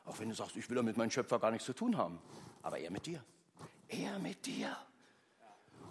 Auch 0.05 0.19
wenn 0.19 0.29
du 0.29 0.35
sagst, 0.35 0.55
ich 0.55 0.69
will 0.69 0.77
ja 0.77 0.83
mit 0.83 0.97
meinem 0.97 1.11
Schöpfer 1.11 1.39
gar 1.39 1.51
nichts 1.51 1.65
zu 1.65 1.73
tun 1.73 1.97
haben. 1.97 2.19
Aber 2.61 2.77
er 2.77 2.91
mit 2.91 3.05
dir. 3.05 3.23
Er 3.87 4.19
mit 4.19 4.45
dir. 4.45 4.75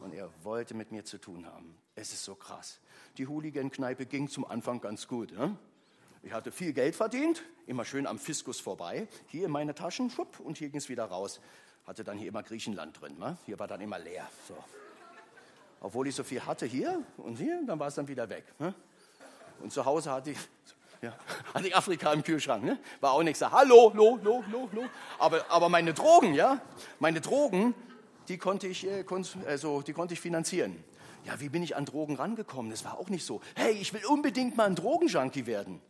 Und 0.07 0.15
er 0.15 0.31
wollte 0.45 0.75
mit 0.75 0.93
mir 0.93 1.05
zu 1.05 1.19
tun 1.19 1.47
haben. 1.47 1.77
Es 1.97 2.13
ist 2.13 2.23
so 2.23 2.37
krass. 2.37 2.79
Die 3.19 3.27
Hooligan-Kneipe 3.27 4.07
ging 4.07 4.29
zum 4.29 4.45
Anfang 4.45 4.81
ganz 4.81 5.09
gut. 5.09 5.33
Ne? 5.33 5.57
Ich 6.23 6.33
hatte 6.33 6.53
viel 6.53 6.73
Geld 6.73 6.95
verdient, 6.95 7.43
immer 7.67 7.85
schön 7.85 8.07
am 8.07 8.21
Fiskus 8.21 8.61
vorbei. 8.61 9.09
Hier 9.27 9.47
in 9.47 9.51
meine 9.51 9.75
Taschen, 9.75 10.09
schupp, 10.09 10.39
und 10.39 10.59
hier 10.59 10.69
ging 10.69 10.79
es 10.79 10.89
wieder 10.89 11.07
raus. 11.07 11.41
Hatte 11.89 12.05
dann 12.05 12.19
hier 12.19 12.29
immer 12.29 12.45
Griechenland 12.45 13.01
drin. 13.01 13.19
Ne? 13.19 13.37
Hier 13.47 13.59
war 13.59 13.67
dann 13.67 13.81
immer 13.81 13.99
leer. 13.99 14.31
So. 14.47 14.57
Obwohl 15.81 16.07
ich 16.07 16.15
so 16.15 16.23
viel 16.23 16.47
hatte 16.47 16.67
hier 16.67 17.03
und 17.17 17.35
hier, 17.35 17.61
dann 17.67 17.81
war 17.81 17.89
es 17.89 17.97
dann 17.97 18.07
wieder 18.07 18.31
weg. 18.31 18.45
Ne? 18.61 18.75
Und 19.59 19.73
zu 19.73 19.85
Hause 19.85 20.13
hatte 20.13 20.31
ich, 20.31 20.39
ja, 21.03 21.19
hatte 21.53 21.67
ich 21.67 21.75
Afrika 21.75 22.13
im 22.13 22.23
Kühlschrank. 22.23 22.63
Ne? 22.63 22.79
War 23.01 23.11
auch 23.11 23.25
nichts. 23.25 23.43
Hallo, 23.43 23.91
lo, 23.93 24.21
lo, 24.23 24.45
lo, 24.53 24.69
lo. 24.71 24.85
Aber, 25.19 25.45
aber 25.51 25.69
meine 25.69 25.95
Drogen, 25.95 26.33
ja, 26.33 26.61
meine 27.01 27.21
Drogen, 27.21 27.75
die 28.29 28.39
konnte 28.39 28.67
ich, 28.67 28.87
äh, 28.87 29.05
also, 29.47 29.83
die 29.83 29.93
konnte 29.93 30.15
ich 30.15 30.21
finanzieren. 30.21 30.83
Ja, 31.25 31.41
wie 31.41 31.49
bin 31.49 31.63
ich 31.63 31.75
an 31.75 31.85
Drogen 31.85 32.17
rangekommen? 32.17 32.71
Das 32.71 32.85
war 32.85 32.99
auch 32.99 33.09
nicht 33.09 33.27
so. 33.27 33.41
Hey, 33.55 33.73
ich 33.73 33.93
will 33.93 34.05
unbedingt 34.07 34.57
mal 34.57 34.67
ein 34.67 34.77
Drogenjunkie 34.77 35.47
werden. 35.47 35.81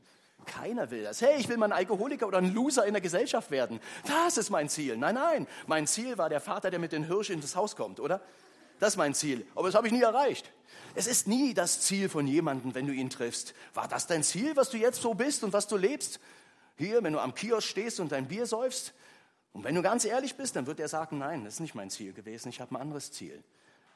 Keiner 0.47 0.91
will 0.91 1.03
das. 1.03 1.21
Hey, 1.21 1.39
ich 1.39 1.49
will 1.49 1.57
mal 1.57 1.67
ein 1.67 1.73
Alkoholiker 1.73 2.27
oder 2.27 2.39
ein 2.39 2.55
Loser 2.55 2.87
in 2.87 2.95
der 2.95 3.03
Gesellschaft 3.03 3.51
werden. 3.51 3.81
Das 4.07 4.39
ist 4.39 4.49
mein 4.49 4.69
Ziel. 4.69 4.97
Nein, 4.97 5.17
nein. 5.17 5.47
Mein 5.67 5.87
Ziel 5.87 6.17
war 6.17 6.29
der 6.29 6.41
Vater, 6.41 6.71
der 6.71 6.79
mit 6.79 6.93
den 6.93 7.05
Hirsch 7.05 7.31
ins 7.31 7.57
Haus 7.57 7.77
kommt, 7.77 8.01
oder? 8.01 8.23
Das 8.79 8.91
ist 8.91 8.97
mein 8.97 9.15
Ziel. 9.15 9.47
Aber 9.55 9.69
das 9.69 9.75
habe 9.75 9.89
ich 9.89 9.93
nie 9.93 10.03
erreicht. 10.03 10.51
Es 10.95 11.07
ist 11.07 11.27
nie 11.27 11.53
das 11.53 11.81
Ziel 11.81 12.09
von 12.09 12.27
jemandem, 12.27 12.75
wenn 12.75 12.87
du 12.87 12.93
ihn 12.93 13.11
triffst. 13.11 13.55
War 13.75 13.89
das 13.89 14.07
dein 14.07 14.23
Ziel, 14.23 14.57
was 14.57 14.71
du 14.71 14.77
jetzt 14.77 15.03
so 15.03 15.15
bist 15.15 15.45
und 15.45 15.53
was 15.53 15.67
du 15.67 15.77
lebst? 15.77 16.21
Hier, 16.79 17.03
wenn 17.03 17.13
du 17.13 17.19
am 17.19 17.35
Kiosk 17.35 17.69
stehst 17.69 18.01
und 18.01 18.13
dein 18.13 18.29
Bier 18.29 18.47
säufst? 18.47 18.95
Und 19.57 19.65
wenn 19.65 19.75
du 19.75 19.81
ganz 19.81 20.05
ehrlich 20.05 20.37
bist, 20.37 20.55
dann 20.55 20.67
wird 20.67 20.81
er 20.81 20.89
sagen, 20.89 21.17
nein, 21.17 21.43
das 21.47 21.55
ist 21.55 21.61
nicht 21.61 21.75
mein 21.75 21.89
Ziel 21.89 22.13
gewesen. 22.13 22.51
Ich 22.51 22.61
habe 22.61 22.75
ein 22.75 22.77
anderes 22.77 23.11
Ziel. 23.11 23.43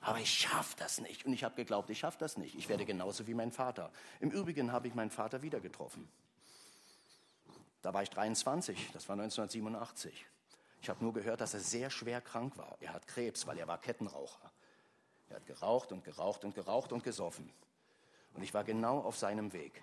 Aber 0.01 0.19
ich 0.19 0.31
schaffe 0.31 0.75
das 0.79 1.03
nicht. 1.03 1.27
Und 1.27 1.35
ich 1.35 1.45
habe 1.45 1.55
geglaubt, 1.55 1.91
ich 1.91 1.99
schaffe 1.99 2.17
das 2.19 2.39
nicht. 2.39 2.55
Ich 2.55 2.71
werde 2.71 2.87
genauso 2.87 3.27
wie 3.27 3.35
mein 3.35 3.53
Vater. 3.53 3.93
Im 4.21 4.31
Übrigen 4.31 4.73
habe 4.73 4.89
ich 4.89 4.95
meinen 4.95 5.11
Vater 5.11 5.43
wieder 5.43 5.61
getroffen. 5.61 6.09
Da 7.83 7.93
war 7.93 8.03
ich 8.03 8.09
23, 8.09 8.89
das 8.95 9.07
war 9.11 9.17
1987. 9.17 10.25
Ich 10.81 10.89
habe 10.89 11.05
nur 11.05 11.13
gehört, 11.13 11.43
dass 11.43 11.53
er 11.53 11.61
sehr 11.61 11.91
schwer 11.91 12.23
krank 12.23 12.57
war. 12.57 12.79
Er 12.81 12.95
hat 12.95 13.07
Krebs, 13.07 13.47
weil 13.47 13.59
er 13.59 13.69
war 13.69 13.77
Kettenraucher. 13.77 14.51
Er 15.29 15.37
hat 15.37 15.47
geraucht 15.47 15.93
und 15.93 16.05
geraucht 16.05 16.43
und 16.43 16.55
geraucht 16.55 16.91
und 16.91 17.05
gesoffen. 17.05 17.53
Und 18.33 18.43
ich 18.43 18.55
war 18.55 18.65
genau 18.65 19.01
auf 19.01 19.19
seinem 19.19 19.53
Weg. 19.53 19.83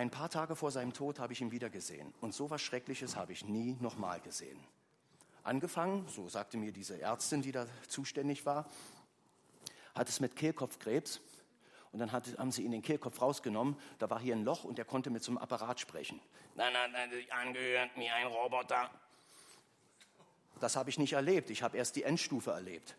Ein 0.00 0.08
paar 0.08 0.30
Tage 0.30 0.56
vor 0.56 0.70
seinem 0.70 0.94
Tod 0.94 1.18
habe 1.18 1.34
ich 1.34 1.42
ihn 1.42 1.50
wieder 1.50 1.68
gesehen. 1.68 2.14
Und 2.22 2.32
so 2.32 2.48
was 2.48 2.62
Schreckliches 2.62 3.16
habe 3.16 3.34
ich 3.34 3.44
nie 3.44 3.76
nochmal 3.80 4.18
gesehen. 4.20 4.58
Angefangen, 5.42 6.08
so 6.08 6.26
sagte 6.26 6.56
mir 6.56 6.72
diese 6.72 6.98
Ärztin, 6.98 7.42
die 7.42 7.52
da 7.52 7.66
zuständig 7.86 8.46
war, 8.46 8.64
hat 9.94 10.08
es 10.08 10.18
mit 10.20 10.36
Kehlkopfkrebs 10.36 11.20
und 11.92 11.98
dann 11.98 12.12
hat, 12.12 12.38
haben 12.38 12.50
sie 12.50 12.62
ihn 12.62 12.70
den 12.70 12.80
Kehlkopf 12.80 13.20
rausgenommen. 13.20 13.76
Da 13.98 14.08
war 14.08 14.18
hier 14.18 14.34
ein 14.34 14.42
Loch 14.42 14.64
und 14.64 14.78
er 14.78 14.86
konnte 14.86 15.10
mit 15.10 15.22
so 15.22 15.32
einem 15.32 15.36
Apparat 15.36 15.80
sprechen. 15.80 16.18
Hat 16.56 16.72
er 16.72 17.10
sich 17.10 17.30
angehört 17.30 17.90
wie 17.96 18.08
ein 18.08 18.26
Roboter. 18.26 18.90
Das 20.60 20.76
habe 20.76 20.88
ich 20.88 20.98
nicht 20.98 21.12
erlebt. 21.12 21.50
Ich 21.50 21.62
habe 21.62 21.76
erst 21.76 21.94
die 21.96 22.04
Endstufe 22.04 22.52
erlebt. 22.52 22.96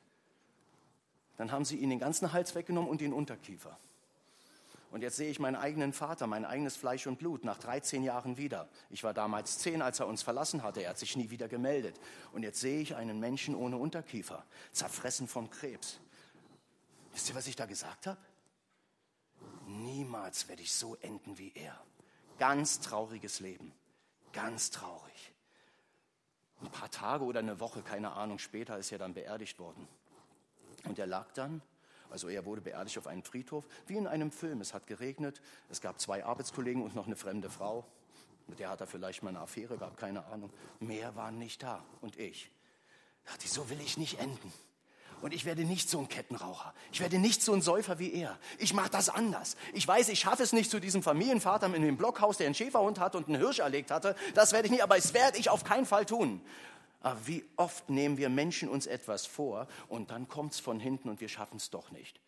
Dann 1.38 1.52
haben 1.52 1.66
sie 1.66 1.78
ihn 1.78 1.90
den 1.90 1.98
ganzen 1.98 2.32
Hals 2.32 2.54
weggenommen 2.54 2.92
und 2.92 3.02
den 3.02 3.12
Unterkiefer. 3.12 3.76
Und 4.92 5.02
jetzt 5.02 5.16
sehe 5.16 5.32
ich 5.32 5.40
meinen 5.40 5.56
eigenen 5.56 5.94
Vater, 5.94 6.28
mein 6.28 6.44
eigenes 6.44 6.76
Fleisch 6.76 7.08
und 7.08 7.18
Blut, 7.18 7.46
nach 7.46 7.58
13 7.58 8.04
Jahren 8.04 8.38
wieder. 8.38 8.68
Ich 8.90 9.04
war 9.04 9.14
damals 9.14 9.58
zehn, 9.60 9.82
als 9.82 10.02
er 10.02 10.08
uns 10.08 10.22
verlassen 10.22 10.64
hatte. 10.64 10.82
Er 10.82 10.90
hat 10.90 11.00
sich 11.00 11.16
nie 11.16 11.30
wieder 11.30 11.48
gemeldet. 11.48 11.98
Und 12.34 12.44
jetzt 12.44 12.60
sehe 12.60 12.82
ich 12.82 12.96
einen 12.96 13.20
Menschen 13.20 13.56
ohne 13.56 13.78
Unterkiefer, 13.78 14.46
zerfressen 14.74 15.30
vom 15.30 15.50
Krebs. 15.50 16.00
Wisst 17.14 17.30
ihr, 17.30 17.36
was 17.36 17.48
ich 17.48 17.56
da 17.56 17.66
gesagt 17.66 18.06
habe? 18.08 18.20
Niemals 19.66 20.50
werde 20.50 20.62
ich 20.62 20.74
so 20.74 20.96
enden 20.98 21.38
wie 21.38 21.54
er. 21.56 21.82
Ganz 22.38 22.82
trauriges 22.82 23.40
Leben. 23.40 23.74
Ganz 24.34 24.72
traurig. 24.72 25.34
Ein 26.62 26.70
paar 26.70 26.92
Tage 26.92 27.24
oder 27.24 27.40
eine 27.40 27.62
Woche, 27.62 27.82
keine 27.82 28.12
Ahnung, 28.12 28.40
später 28.40 28.78
ist 28.78 28.92
er 28.92 28.98
dann 28.98 29.14
beerdigt 29.14 29.58
worden. 29.58 29.88
Und 30.84 31.00
er 31.00 31.08
lag 31.08 31.32
dann, 31.34 31.62
also 32.12 32.28
er 32.28 32.46
wurde 32.46 32.62
beerdigt 32.62 32.98
auf 32.98 33.08
einem 33.08 33.24
Friedhof, 33.24 33.66
wie 33.88 33.98
in 33.98 34.08
einem 34.08 34.32
Film. 34.32 34.62
Es 34.62 34.74
hat 34.74 34.88
geregnet, 34.88 35.42
es 35.70 35.82
gab 35.82 36.00
zwei 36.00 36.24
Arbeitskollegen 36.26 36.84
und 36.84 36.96
noch 36.96 37.08
eine 37.08 37.16
fremde 37.16 37.50
Frau. 37.50 37.86
Mit 38.48 38.60
der 38.60 38.70
hat 38.70 38.82
er 38.82 38.88
vielleicht 38.88 39.24
mal 39.24 39.30
eine 39.30 39.40
Affäre 39.40 39.78
gehabt, 39.78 39.98
keine 39.98 40.26
Ahnung. 40.26 40.52
Mehr 40.80 41.16
waren 41.16 41.38
nicht 41.38 41.64
da. 41.64 41.84
Und 42.02 42.18
ich 42.18 42.52
dachte, 43.26 43.48
so 43.48 43.70
will 43.70 43.80
ich 43.82 43.98
nicht 43.98 44.20
enden. 44.20 44.52
Und 45.22 45.34
ich 45.34 45.46
werde 45.46 45.64
nicht 45.64 45.90
so 45.90 46.00
ein 46.00 46.10
Kettenraucher. 46.10 46.74
Ich 46.92 47.00
werde 47.00 47.20
nicht 47.20 47.44
so 47.44 47.54
ein 47.54 47.62
Säufer 47.62 48.00
wie 48.00 48.12
er. 48.12 48.40
Ich 48.58 48.74
mache 48.74 48.90
das 48.90 49.08
anders. 49.08 49.56
Ich 49.74 49.88
weiß, 49.88 50.10
ich 50.10 50.20
schaffe 50.20 50.42
es 50.42 50.52
nicht 50.52 50.72
zu 50.72 50.80
diesem 50.80 51.04
Familienvater 51.04 51.74
in 51.74 51.84
dem 51.84 51.96
Blockhaus, 51.96 52.38
der 52.38 52.48
einen 52.48 52.56
Schäferhund 52.56 53.00
hatte 53.00 53.18
und 53.18 53.28
einen 53.28 53.38
Hirsch 53.38 53.60
erlegt 53.60 53.92
hatte. 53.92 54.16
Das 54.34 54.52
werde 54.52 54.66
ich 54.66 54.72
nicht, 54.72 54.84
aber 54.84 54.98
es 54.98 55.14
werde 55.14 55.38
ich 55.38 55.50
auf 55.50 55.64
keinen 55.64 55.86
Fall 55.86 56.06
tun. 56.06 56.42
Aber 57.02 57.28
wie 57.28 57.44
oft 57.58 57.90
nehmen 57.90 58.18
wir 58.18 58.30
Menschen 58.30 58.70
uns 58.70 58.86
etwas 58.86 59.26
vor 59.26 59.68
und 59.88 60.12
dann 60.12 60.28
kommt 60.28 60.54
es 60.54 60.60
von 60.60 60.80
hinten 60.80 61.10
und 61.10 61.20
wir 61.20 61.30
schaffen 61.30 61.58
es 61.58 61.70
doch 61.70 61.92
nicht. 61.92 62.22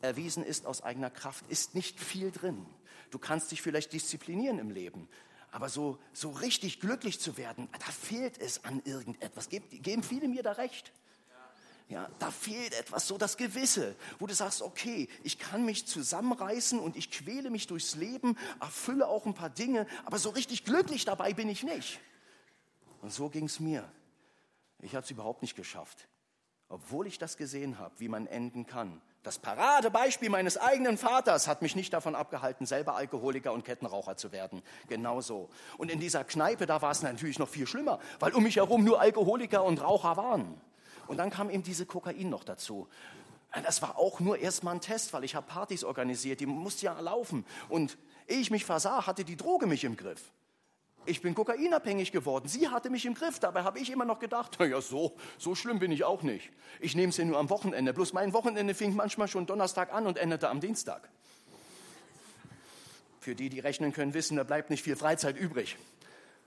Erwiesen 0.00 0.44
ist 0.44 0.66
aus 0.66 0.82
eigener 0.82 1.10
Kraft, 1.10 1.44
ist 1.48 1.74
nicht 1.74 2.00
viel 2.00 2.32
drin. 2.32 2.66
Du 3.10 3.18
kannst 3.18 3.52
dich 3.52 3.62
vielleicht 3.62 3.92
disziplinieren 3.92 4.58
im 4.58 4.70
Leben, 4.70 5.08
aber 5.52 5.68
so, 5.68 5.98
so 6.12 6.30
richtig 6.30 6.80
glücklich 6.80 7.20
zu 7.20 7.36
werden, 7.36 7.68
da 7.72 7.92
fehlt 7.92 8.38
es 8.38 8.64
an 8.64 8.82
irgendetwas. 8.84 9.48
Geben 9.48 10.02
viele 10.02 10.26
mir 10.26 10.42
da 10.42 10.52
recht. 10.52 10.92
Ja, 11.88 12.08
da 12.18 12.30
fehlt 12.30 12.72
etwas, 12.72 13.06
so 13.06 13.18
das 13.18 13.36
Gewisse, 13.36 13.94
wo 14.18 14.26
du 14.26 14.34
sagst, 14.34 14.62
okay, 14.62 15.08
ich 15.24 15.38
kann 15.38 15.64
mich 15.66 15.86
zusammenreißen 15.86 16.80
und 16.80 16.96
ich 16.96 17.10
quäle 17.10 17.50
mich 17.50 17.66
durchs 17.66 17.96
Leben, 17.96 18.38
erfülle 18.60 19.06
auch 19.06 19.26
ein 19.26 19.34
paar 19.34 19.50
Dinge, 19.50 19.86
aber 20.04 20.18
so 20.18 20.30
richtig 20.30 20.64
glücklich 20.64 21.04
dabei 21.04 21.34
bin 21.34 21.50
ich 21.50 21.64
nicht. 21.64 22.00
Und 23.02 23.12
so 23.12 23.28
ging 23.28 23.44
es 23.44 23.60
mir. 23.60 23.86
Ich 24.78 24.94
habe 24.94 25.04
es 25.04 25.10
überhaupt 25.10 25.42
nicht 25.42 25.56
geschafft, 25.56 26.08
obwohl 26.68 27.06
ich 27.06 27.18
das 27.18 27.36
gesehen 27.36 27.78
habe, 27.78 27.94
wie 27.98 28.08
man 28.08 28.26
enden 28.26 28.64
kann. 28.64 29.02
Das 29.22 29.38
Paradebeispiel 29.38 30.30
meines 30.30 30.56
eigenen 30.56 30.98
Vaters 30.98 31.46
hat 31.46 31.62
mich 31.62 31.76
nicht 31.76 31.92
davon 31.92 32.14
abgehalten, 32.16 32.66
selber 32.66 32.96
Alkoholiker 32.96 33.52
und 33.52 33.64
Kettenraucher 33.64 34.16
zu 34.16 34.32
werden. 34.32 34.62
Genauso. 34.88 35.50
Und 35.78 35.90
in 35.90 36.00
dieser 36.00 36.24
Kneipe, 36.24 36.66
da 36.66 36.82
war 36.82 36.90
es 36.90 37.02
natürlich 37.02 37.38
noch 37.38 37.48
viel 37.48 37.66
schlimmer, 37.66 38.00
weil 38.18 38.32
um 38.32 38.42
mich 38.42 38.56
herum 38.56 38.82
nur 38.82 39.00
Alkoholiker 39.00 39.62
und 39.62 39.80
Raucher 39.80 40.16
waren. 40.16 40.60
Und 41.06 41.18
dann 41.18 41.30
kam 41.30 41.50
eben 41.50 41.62
diese 41.62 41.86
Kokain 41.86 42.30
noch 42.30 42.42
dazu. 42.42 42.88
Das 43.64 43.82
war 43.82 43.98
auch 43.98 44.18
nur 44.18 44.38
erstmal 44.38 44.74
ein 44.74 44.80
Test, 44.80 45.12
weil 45.12 45.24
ich 45.24 45.34
habe 45.34 45.46
Partys 45.46 45.84
organisiert, 45.84 46.40
die 46.40 46.46
mussten 46.46 46.86
ja 46.86 46.98
laufen. 46.98 47.44
Und 47.68 47.98
ehe 48.26 48.38
ich 48.38 48.50
mich 48.50 48.64
versah, 48.64 49.06
hatte 49.06 49.24
die 49.24 49.36
Droge 49.36 49.66
mich 49.66 49.84
im 49.84 49.96
Griff. 49.96 50.32
Ich 51.04 51.20
bin 51.20 51.34
kokainabhängig 51.34 52.12
geworden. 52.12 52.48
Sie 52.48 52.68
hatte 52.68 52.88
mich 52.88 53.04
im 53.06 53.14
Griff. 53.14 53.40
Dabei 53.40 53.64
habe 53.64 53.78
ich 53.78 53.90
immer 53.90 54.04
noch 54.04 54.18
gedacht, 54.18 54.56
naja, 54.58 54.80
so, 54.80 55.16
so 55.38 55.54
schlimm 55.54 55.78
bin 55.78 55.90
ich 55.90 56.04
auch 56.04 56.22
nicht. 56.22 56.50
Ich 56.80 56.94
nehme 56.94 57.10
es 57.10 57.16
ja 57.16 57.24
nur 57.24 57.38
am 57.38 57.50
Wochenende. 57.50 57.92
Bloß 57.92 58.12
mein 58.12 58.32
Wochenende 58.32 58.74
fing 58.74 58.94
manchmal 58.94 59.28
schon 59.28 59.46
Donnerstag 59.46 59.92
an 59.92 60.06
und 60.06 60.18
endete 60.18 60.48
am 60.48 60.60
Dienstag. 60.60 61.08
Für 63.20 63.34
die, 63.34 63.48
die 63.48 63.60
rechnen 63.60 63.92
können, 63.92 64.14
wissen, 64.14 64.36
da 64.36 64.44
bleibt 64.44 64.70
nicht 64.70 64.82
viel 64.82 64.96
Freizeit 64.96 65.36
übrig. 65.36 65.76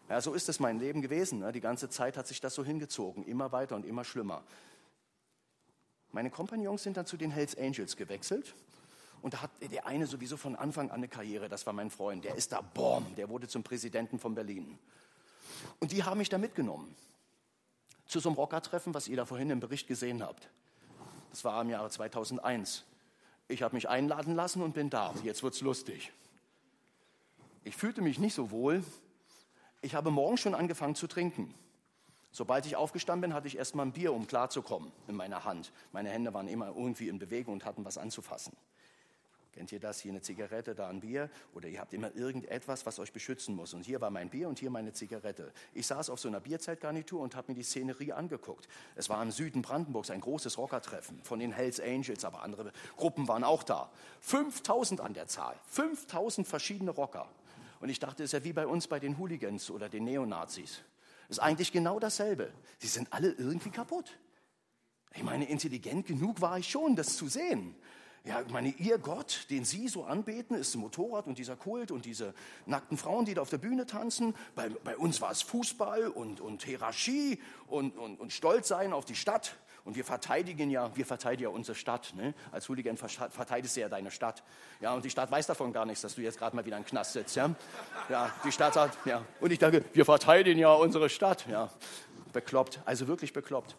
Ja, 0.09 0.21
so 0.21 0.33
ist 0.33 0.49
es 0.49 0.59
mein 0.59 0.79
Leben 0.79 1.01
gewesen. 1.01 1.39
Ne? 1.39 1.51
Die 1.51 1.61
ganze 1.61 1.89
Zeit 1.89 2.17
hat 2.17 2.27
sich 2.27 2.41
das 2.41 2.53
so 2.53 2.63
hingezogen, 2.63 3.25
immer 3.25 3.51
weiter 3.51 3.75
und 3.75 3.85
immer 3.85 4.03
schlimmer. 4.03 4.43
Meine 6.11 6.29
Kompagnons 6.29 6.83
sind 6.83 6.95
dann 6.95 7.05
zu 7.05 7.17
den 7.17 7.31
Hells 7.31 7.57
Angels 7.57 7.97
gewechselt. 7.97 8.55
Und 9.25 9.33
da 9.33 9.41
hat 9.41 9.49
der 9.59 9.87
eine 9.87 10.05
sowieso 10.05 10.37
von 10.37 10.55
Anfang 10.55 10.91
an 10.91 10.97
eine 10.97 11.07
Karriere, 11.07 11.49
das 11.49 11.65
war 11.65 11.73
mein 11.73 11.89
Freund. 11.89 12.23
Der 12.23 12.35
ist 12.35 12.51
da, 12.51 12.61
boom, 12.61 13.15
der 13.15 13.27
wurde 13.27 13.47
zum 13.47 13.63
Präsidenten 13.63 14.19
von 14.19 14.35
Berlin. 14.35 14.77
Und 15.79 15.91
die 15.91 16.03
haben 16.03 16.19
mich 16.19 16.29
da 16.29 16.37
mitgenommen. 16.37 16.95
Zu 18.05 18.19
so 18.19 18.29
einem 18.29 18.35
Rockertreffen, 18.35 18.93
was 18.93 19.07
ihr 19.07 19.17
da 19.17 19.25
vorhin 19.25 19.49
im 19.49 19.59
Bericht 19.59 19.87
gesehen 19.87 20.21
habt. 20.21 20.47
Das 21.31 21.43
war 21.43 21.59
im 21.63 21.71
Jahre 21.71 21.89
2001. 21.89 22.83
Ich 23.47 23.63
habe 23.63 23.73
mich 23.73 23.89
einladen 23.89 24.35
lassen 24.35 24.61
und 24.61 24.75
bin 24.75 24.91
da. 24.91 25.11
Jetzt 25.23 25.41
wird's 25.41 25.61
lustig. 25.61 26.11
Ich 27.63 27.75
fühlte 27.75 28.03
mich 28.03 28.19
nicht 28.19 28.35
so 28.35 28.51
wohl, 28.51 28.83
ich 29.81 29.95
habe 29.95 30.11
morgen 30.11 30.37
schon 30.37 30.53
angefangen 30.53 30.93
zu 30.93 31.07
trinken. 31.07 31.51
Sobald 32.31 32.67
ich 32.67 32.75
aufgestanden 32.75 33.31
bin, 33.31 33.33
hatte 33.33 33.47
ich 33.47 33.57
erst 33.57 33.73
mal 33.73 33.87
ein 33.87 33.91
Bier, 33.91 34.13
um 34.13 34.27
klarzukommen, 34.27 34.91
in 35.07 35.15
meiner 35.15 35.45
Hand. 35.45 35.71
Meine 35.93 36.09
Hände 36.09 36.31
waren 36.35 36.47
immer 36.47 36.67
irgendwie 36.67 37.07
in 37.07 37.17
Bewegung 37.17 37.55
und 37.55 37.65
hatten 37.65 37.85
was 37.85 37.97
anzufassen. 37.97 38.55
Kennt 39.55 39.71
ihr 39.71 39.79
das? 39.79 40.01
Hier 40.01 40.11
eine 40.11 40.21
Zigarette, 40.21 40.75
da 40.75 40.89
ein 40.89 40.99
Bier. 40.99 41.29
Oder 41.53 41.69
ihr 41.69 41.79
habt 41.79 41.93
immer 41.93 42.13
irgendetwas, 42.13 42.85
was 42.85 42.99
euch 42.99 43.13
beschützen 43.13 43.55
muss. 43.55 43.73
Und 43.73 43.85
hier 43.85 44.01
war 44.01 44.09
mein 44.09 44.29
Bier 44.29 44.49
und 44.49 44.59
hier 44.59 44.69
meine 44.69 44.91
Zigarette. 44.91 45.53
Ich 45.73 45.87
saß 45.87 46.09
auf 46.09 46.19
so 46.19 46.27
einer 46.27 46.41
Bierzeltgarnitur 46.41 47.21
und 47.21 47.35
habe 47.37 47.51
mir 47.51 47.55
die 47.55 47.63
Szenerie 47.63 48.11
angeguckt. 48.11 48.67
Es 48.95 49.07
war 49.07 49.23
im 49.23 49.31
Süden 49.31 49.61
Brandenburgs 49.61 50.11
ein 50.11 50.19
großes 50.19 50.57
Rockertreffen 50.57 51.21
von 51.23 51.39
den 51.39 51.53
Hells 51.53 51.79
Angels, 51.79 52.25
aber 52.25 52.43
andere 52.43 52.73
Gruppen 52.97 53.29
waren 53.29 53.45
auch 53.45 53.63
da. 53.63 53.89
5000 54.19 54.99
an 54.99 55.13
der 55.13 55.27
Zahl. 55.27 55.55
5000 55.67 56.45
verschiedene 56.45 56.91
Rocker. 56.91 57.29
Und 57.79 57.87
ich 57.87 57.99
dachte, 57.99 58.23
es 58.23 58.33
ist 58.33 58.39
ja 58.39 58.43
wie 58.43 58.53
bei 58.53 58.67
uns 58.67 58.87
bei 58.87 58.99
den 58.99 59.17
Hooligans 59.17 59.71
oder 59.71 59.87
den 59.87 60.03
Neonazis. 60.03 60.81
Ist 61.29 61.39
eigentlich 61.39 61.71
genau 61.71 61.97
dasselbe. 61.99 62.51
Sie 62.79 62.87
sind 62.87 63.13
alle 63.13 63.31
irgendwie 63.31 63.69
kaputt. 63.69 64.17
Ich 65.13 65.23
meine, 65.23 65.45
intelligent 65.45 66.05
genug 66.07 66.41
war 66.41 66.59
ich 66.59 66.69
schon, 66.69 66.97
das 66.97 67.15
zu 67.15 67.29
sehen. 67.29 67.73
Ja, 68.25 68.41
meine, 68.49 68.69
ihr 68.69 68.97
Gott, 68.97 69.45
den 69.51 69.65
Sie 69.65 69.87
so 69.87 70.03
anbeten, 70.03 70.55
ist 70.55 70.73
ein 70.73 70.79
Motorrad 70.79 71.27
und 71.27 71.37
dieser 71.37 71.55
Kult 71.55 71.91
und 71.91 72.05
diese 72.05 72.33
nackten 72.65 72.97
Frauen, 72.97 73.25
die 73.25 73.35
da 73.35 73.41
auf 73.41 73.51
der 73.51 73.59
Bühne 73.59 73.85
tanzen. 73.85 74.33
Bei, 74.55 74.69
bei 74.83 74.97
uns 74.97 75.21
war 75.21 75.29
es 75.29 75.43
Fußball 75.43 76.07
und, 76.07 76.41
und 76.41 76.63
Hierarchie 76.63 77.39
und, 77.67 77.95
und, 77.97 78.19
und 78.19 78.33
Stolz 78.33 78.67
sein 78.67 78.93
auf 78.93 79.05
die 79.05 79.15
Stadt. 79.15 79.57
Und 79.83 79.95
wir 79.95 80.03
verteidigen 80.03 80.71
ja, 80.71 80.89
wir 80.95 81.05
verteidigen 81.05 81.43
ja 81.43 81.49
unsere 81.49 81.75
Stadt. 81.75 82.15
Ne? 82.15 82.33
Als 82.51 82.67
Hooligan 82.67 82.97
verteidigst 82.97 83.77
du 83.77 83.81
ja 83.81 83.89
deine 83.89 84.09
Stadt. 84.09 84.41
Ja, 84.81 84.95
und 84.95 85.05
die 85.05 85.11
Stadt 85.11 85.29
weiß 85.29 85.45
davon 85.45 85.71
gar 85.71 85.85
nichts, 85.85 86.01
dass 86.01 86.15
du 86.15 86.21
jetzt 86.21 86.39
gerade 86.39 86.55
mal 86.55 86.65
wieder 86.65 86.77
im 86.77 86.85
Knast 86.85 87.13
sitzt. 87.13 87.35
Ja? 87.35 87.53
ja, 88.09 88.31
die 88.43 88.51
Stadt 88.51 88.73
sagt, 88.73 89.05
ja. 89.05 89.23
Und 89.39 89.51
ich 89.51 89.59
denke, 89.59 89.85
wir 89.93 90.03
verteidigen 90.03 90.59
ja 90.59 90.73
unsere 90.73 91.09
Stadt. 91.09 91.45
Ja, 91.47 91.69
bekloppt, 92.33 92.79
also 92.85 93.07
wirklich 93.07 93.33
bekloppt. 93.33 93.75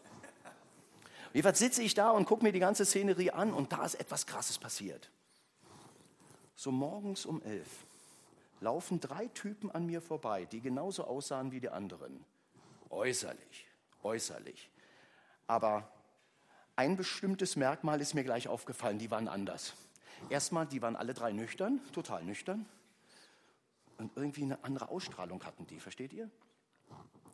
Jedenfalls 1.37 1.59
sitze 1.59 1.83
ich 1.83 1.92
da 1.92 2.12
und 2.12 2.25
gucke 2.25 2.42
mir 2.42 2.53
die 2.53 2.61
ganze 2.61 2.87
Szenerie 2.87 3.31
an 3.31 3.53
und 3.53 3.70
da 3.70 3.85
ist 3.85 3.96
etwas 3.96 4.25
Krasses 4.25 4.57
passiert. 4.57 5.11
So 6.55 6.72
morgens 6.72 7.27
um 7.27 7.42
elf 7.42 7.68
laufen 8.61 9.01
drei 9.01 9.27
Typen 9.27 9.70
an 9.70 9.85
mir 9.85 10.01
vorbei, 10.01 10.46
die 10.46 10.62
genauso 10.62 11.05
aussahen 11.05 11.53
wie 11.53 11.61
die 11.61 11.68
anderen. 11.68 12.25
Äußerlich, 12.88 13.66
äußerlich. 14.03 14.70
Aber 15.46 15.92
ein 16.75 16.96
bestimmtes 16.96 17.55
Merkmal 17.55 18.01
ist 18.01 18.14
mir 18.14 18.25
gleich 18.25 18.49
aufgefallen, 18.49 18.99
die 18.99 19.11
waren 19.11 19.29
anders. 19.29 19.75
Erstmal, 20.31 20.64
die 20.64 20.81
waren 20.81 20.96
alle 20.96 21.12
drei 21.12 21.33
nüchtern, 21.33 21.83
total 21.92 22.25
nüchtern. 22.25 22.64
Und 23.99 24.11
irgendwie 24.16 24.44
eine 24.44 24.64
andere 24.64 24.88
Ausstrahlung 24.88 25.44
hatten 25.44 25.66
die, 25.66 25.81
versteht 25.81 26.14
ihr? 26.14 26.31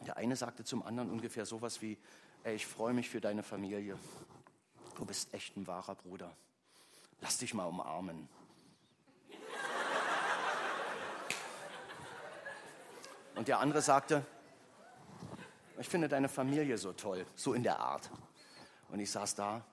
Der 0.09 0.17
eine 0.17 0.35
sagte 0.35 0.65
zum 0.65 0.83
anderen 0.83 1.09
ungefähr 1.09 1.47
sowas 1.47 1.83
wie, 1.83 1.99
ey, 2.45 2.55
ich 2.55 2.67
freue 2.67 2.93
mich 2.93 3.09
für 3.09 3.21
deine 3.21 3.43
Familie. 3.43 3.99
Du 4.97 5.05
bist 5.05 5.33
echt 5.35 5.57
ein 5.57 5.67
wahrer 5.67 5.95
Bruder. 5.95 6.37
Lass 7.21 7.39
dich 7.39 7.55
mal 7.55 7.65
umarmen. 7.65 8.29
Und 13.35 13.49
der 13.49 13.61
andere 13.61 13.81
sagte, 13.81 14.25
ich 15.79 15.89
finde 15.89 16.09
deine 16.09 16.29
Familie 16.29 16.79
so 16.79 16.93
toll, 16.93 17.27
so 17.35 17.55
in 17.55 17.63
der 17.63 17.81
Art. 17.81 18.11
Und 18.91 19.01
ich 19.01 19.11
saß 19.11 19.35
da, 19.35 19.65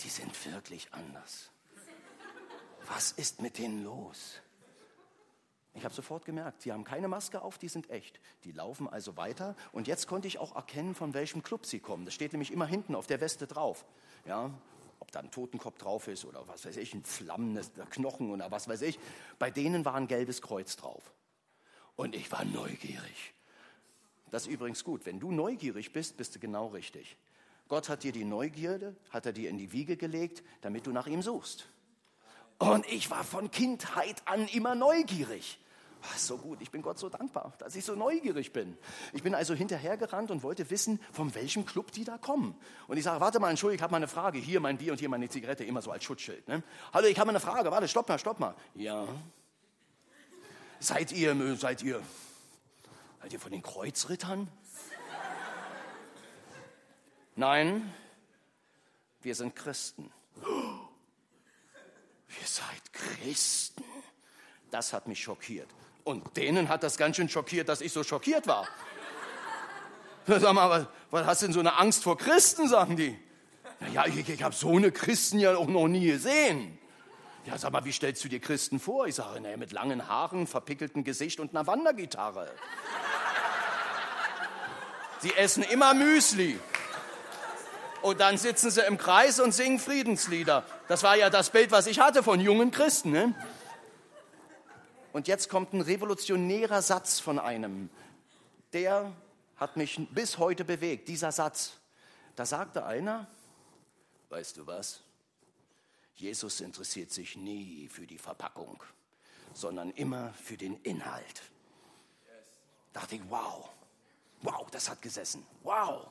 die 0.00 0.08
sind 0.08 0.52
wirklich 0.52 0.92
anders. 0.92 1.50
Was 2.86 3.12
ist 3.12 3.40
mit 3.40 3.58
denen 3.58 3.82
los? 3.82 4.40
Ich 5.76 5.84
habe 5.84 5.94
sofort 5.94 6.24
gemerkt, 6.24 6.62
sie 6.62 6.72
haben 6.72 6.84
keine 6.84 7.06
Maske 7.06 7.42
auf, 7.42 7.58
die 7.58 7.68
sind 7.68 7.90
echt. 7.90 8.18
Die 8.44 8.52
laufen 8.52 8.88
also 8.88 9.16
weiter. 9.18 9.54
Und 9.72 9.86
jetzt 9.86 10.08
konnte 10.08 10.26
ich 10.26 10.38
auch 10.38 10.56
erkennen, 10.56 10.94
von 10.94 11.12
welchem 11.12 11.42
Club 11.42 11.66
sie 11.66 11.80
kommen. 11.80 12.06
Das 12.06 12.14
steht 12.14 12.32
nämlich 12.32 12.50
immer 12.50 12.66
hinten 12.66 12.94
auf 12.94 13.06
der 13.06 13.20
Weste 13.20 13.46
drauf. 13.46 13.84
Ja, 14.24 14.50
ob 15.00 15.12
da 15.12 15.20
ein 15.20 15.30
Totenkopf 15.30 15.76
drauf 15.76 16.08
ist 16.08 16.24
oder 16.24 16.48
was 16.48 16.64
weiß 16.64 16.78
ich, 16.78 16.94
ein 16.94 17.04
flammendes 17.04 17.70
Knochen 17.90 18.30
oder 18.30 18.50
was 18.50 18.68
weiß 18.68 18.80
ich. 18.82 18.98
Bei 19.38 19.50
denen 19.50 19.84
war 19.84 19.94
ein 19.94 20.08
gelbes 20.08 20.40
Kreuz 20.40 20.76
drauf. 20.76 21.12
Und 21.94 22.14
ich 22.14 22.32
war 22.32 22.44
neugierig. 22.44 23.34
Das 24.30 24.46
ist 24.46 24.52
übrigens 24.52 24.82
gut. 24.82 25.04
Wenn 25.04 25.20
du 25.20 25.30
neugierig 25.30 25.92
bist, 25.92 26.16
bist 26.16 26.34
du 26.34 26.38
genau 26.38 26.68
richtig. 26.68 27.16
Gott 27.68 27.90
hat 27.90 28.02
dir 28.02 28.12
die 28.12 28.24
Neugierde, 28.24 28.96
hat 29.10 29.26
er 29.26 29.32
dir 29.32 29.50
in 29.50 29.58
die 29.58 29.72
Wiege 29.72 29.98
gelegt, 29.98 30.42
damit 30.62 30.86
du 30.86 30.92
nach 30.92 31.06
ihm 31.06 31.20
suchst. 31.20 31.68
Und 32.58 32.86
ich 32.90 33.10
war 33.10 33.24
von 33.24 33.50
Kindheit 33.50 34.22
an 34.24 34.48
immer 34.48 34.74
neugierig. 34.74 35.58
Oh, 36.06 36.18
so 36.18 36.38
gut, 36.38 36.60
ich 36.60 36.70
bin 36.70 36.82
Gott 36.82 36.98
so 36.98 37.08
dankbar, 37.08 37.52
dass 37.58 37.74
ich 37.74 37.84
so 37.84 37.94
neugierig 37.94 38.52
bin. 38.52 38.76
Ich 39.12 39.22
bin 39.22 39.34
also 39.34 39.54
hinterhergerannt 39.54 40.30
und 40.30 40.42
wollte 40.42 40.68
wissen, 40.70 41.00
von 41.12 41.34
welchem 41.34 41.66
Club 41.66 41.90
die 41.92 42.04
da 42.04 42.18
kommen. 42.18 42.54
Und 42.86 42.96
ich 42.96 43.04
sage, 43.04 43.20
warte 43.20 43.40
mal, 43.40 43.50
Entschuldigung, 43.50 43.78
ich 43.78 43.82
habe 43.82 43.92
mal 43.92 43.96
eine 43.98 44.08
Frage. 44.08 44.38
Hier 44.38 44.60
mein 44.60 44.78
Bier 44.78 44.92
und 44.92 44.98
hier 44.98 45.08
meine 45.08 45.28
Zigarette, 45.28 45.64
immer 45.64 45.82
so 45.82 45.90
als 45.90 46.04
Schutzschild. 46.04 46.46
Ne? 46.48 46.62
Hallo, 46.92 47.06
ich 47.08 47.18
habe 47.18 47.30
eine 47.30 47.40
Frage. 47.40 47.70
Warte, 47.70 47.88
stopp 47.88 48.08
mal, 48.08 48.18
stopp 48.18 48.38
mal. 48.38 48.54
Ja. 48.74 49.08
Seid 50.78 51.12
ihr, 51.12 51.56
seid 51.56 51.82
ihr, 51.82 52.00
seid 53.22 53.32
ihr 53.32 53.40
von 53.40 53.50
den 53.50 53.62
Kreuzrittern? 53.62 54.48
Nein, 57.34 57.92
wir 59.22 59.34
sind 59.34 59.56
Christen. 59.56 60.12
Ihr 62.38 62.46
seid 62.46 62.92
Christen? 62.92 63.84
Das 64.70 64.92
hat 64.92 65.06
mich 65.08 65.22
schockiert. 65.22 65.68
Und 66.06 66.36
denen 66.36 66.68
hat 66.68 66.84
das 66.84 66.98
ganz 66.98 67.16
schön 67.16 67.28
schockiert, 67.28 67.68
dass 67.68 67.80
ich 67.80 67.92
so 67.92 68.04
schockiert 68.04 68.46
war. 68.46 68.68
Sag 70.28 70.52
mal, 70.52 70.70
was, 70.70 70.86
was 71.10 71.26
hast 71.26 71.42
du 71.42 71.46
denn 71.46 71.52
so 71.52 71.58
eine 71.58 71.76
Angst 71.80 72.04
vor 72.04 72.16
Christen, 72.16 72.68
sagen 72.68 72.96
die. 72.96 73.18
Naja, 73.80 74.06
ich, 74.06 74.28
ich 74.28 74.42
habe 74.44 74.54
so 74.54 74.76
eine 74.76 74.92
Christen 74.92 75.40
ja 75.40 75.56
auch 75.56 75.66
noch 75.66 75.88
nie 75.88 76.06
gesehen. 76.06 76.78
Ja, 77.44 77.58
sag 77.58 77.72
mal, 77.72 77.84
wie 77.84 77.92
stellst 77.92 78.22
du 78.22 78.28
dir 78.28 78.38
Christen 78.38 78.78
vor? 78.78 79.08
Ich 79.08 79.16
sage, 79.16 79.40
naja, 79.40 79.56
mit 79.56 79.72
langen 79.72 80.06
Haaren, 80.06 80.46
verpickeltem 80.46 81.02
Gesicht 81.02 81.40
und 81.40 81.50
einer 81.50 81.66
Wandergitarre. 81.66 82.52
Sie 85.18 85.34
essen 85.34 85.64
immer 85.64 85.92
Müsli. 85.92 86.60
Und 88.02 88.20
dann 88.20 88.38
sitzen 88.38 88.70
sie 88.70 88.82
im 88.82 88.96
Kreis 88.96 89.40
und 89.40 89.52
singen 89.52 89.80
Friedenslieder. 89.80 90.64
Das 90.86 91.02
war 91.02 91.16
ja 91.16 91.30
das 91.30 91.50
Bild, 91.50 91.72
was 91.72 91.88
ich 91.88 91.98
hatte 91.98 92.22
von 92.22 92.40
jungen 92.40 92.70
Christen. 92.70 93.10
Ne? 93.10 93.34
Und 95.16 95.28
jetzt 95.28 95.48
kommt 95.48 95.72
ein 95.72 95.80
revolutionärer 95.80 96.82
Satz 96.82 97.20
von 97.20 97.38
einem, 97.38 97.88
der 98.74 99.10
hat 99.56 99.78
mich 99.78 99.98
bis 100.10 100.36
heute 100.36 100.62
bewegt, 100.62 101.08
dieser 101.08 101.32
Satz. 101.32 101.72
Da 102.34 102.44
sagte 102.44 102.84
einer, 102.84 103.26
weißt 104.28 104.58
du 104.58 104.66
was, 104.66 105.00
Jesus 106.16 106.60
interessiert 106.60 107.12
sich 107.12 107.34
nie 107.34 107.88
für 107.88 108.06
die 108.06 108.18
Verpackung, 108.18 108.82
sondern 109.54 109.90
immer 109.92 110.34
für 110.34 110.58
den 110.58 110.76
Inhalt. 110.82 111.40
Da 112.92 113.00
dachte 113.00 113.14
ich, 113.14 113.22
wow, 113.30 113.70
wow, 114.42 114.70
das 114.70 114.90
hat 114.90 115.00
gesessen, 115.00 115.46
wow, 115.62 116.08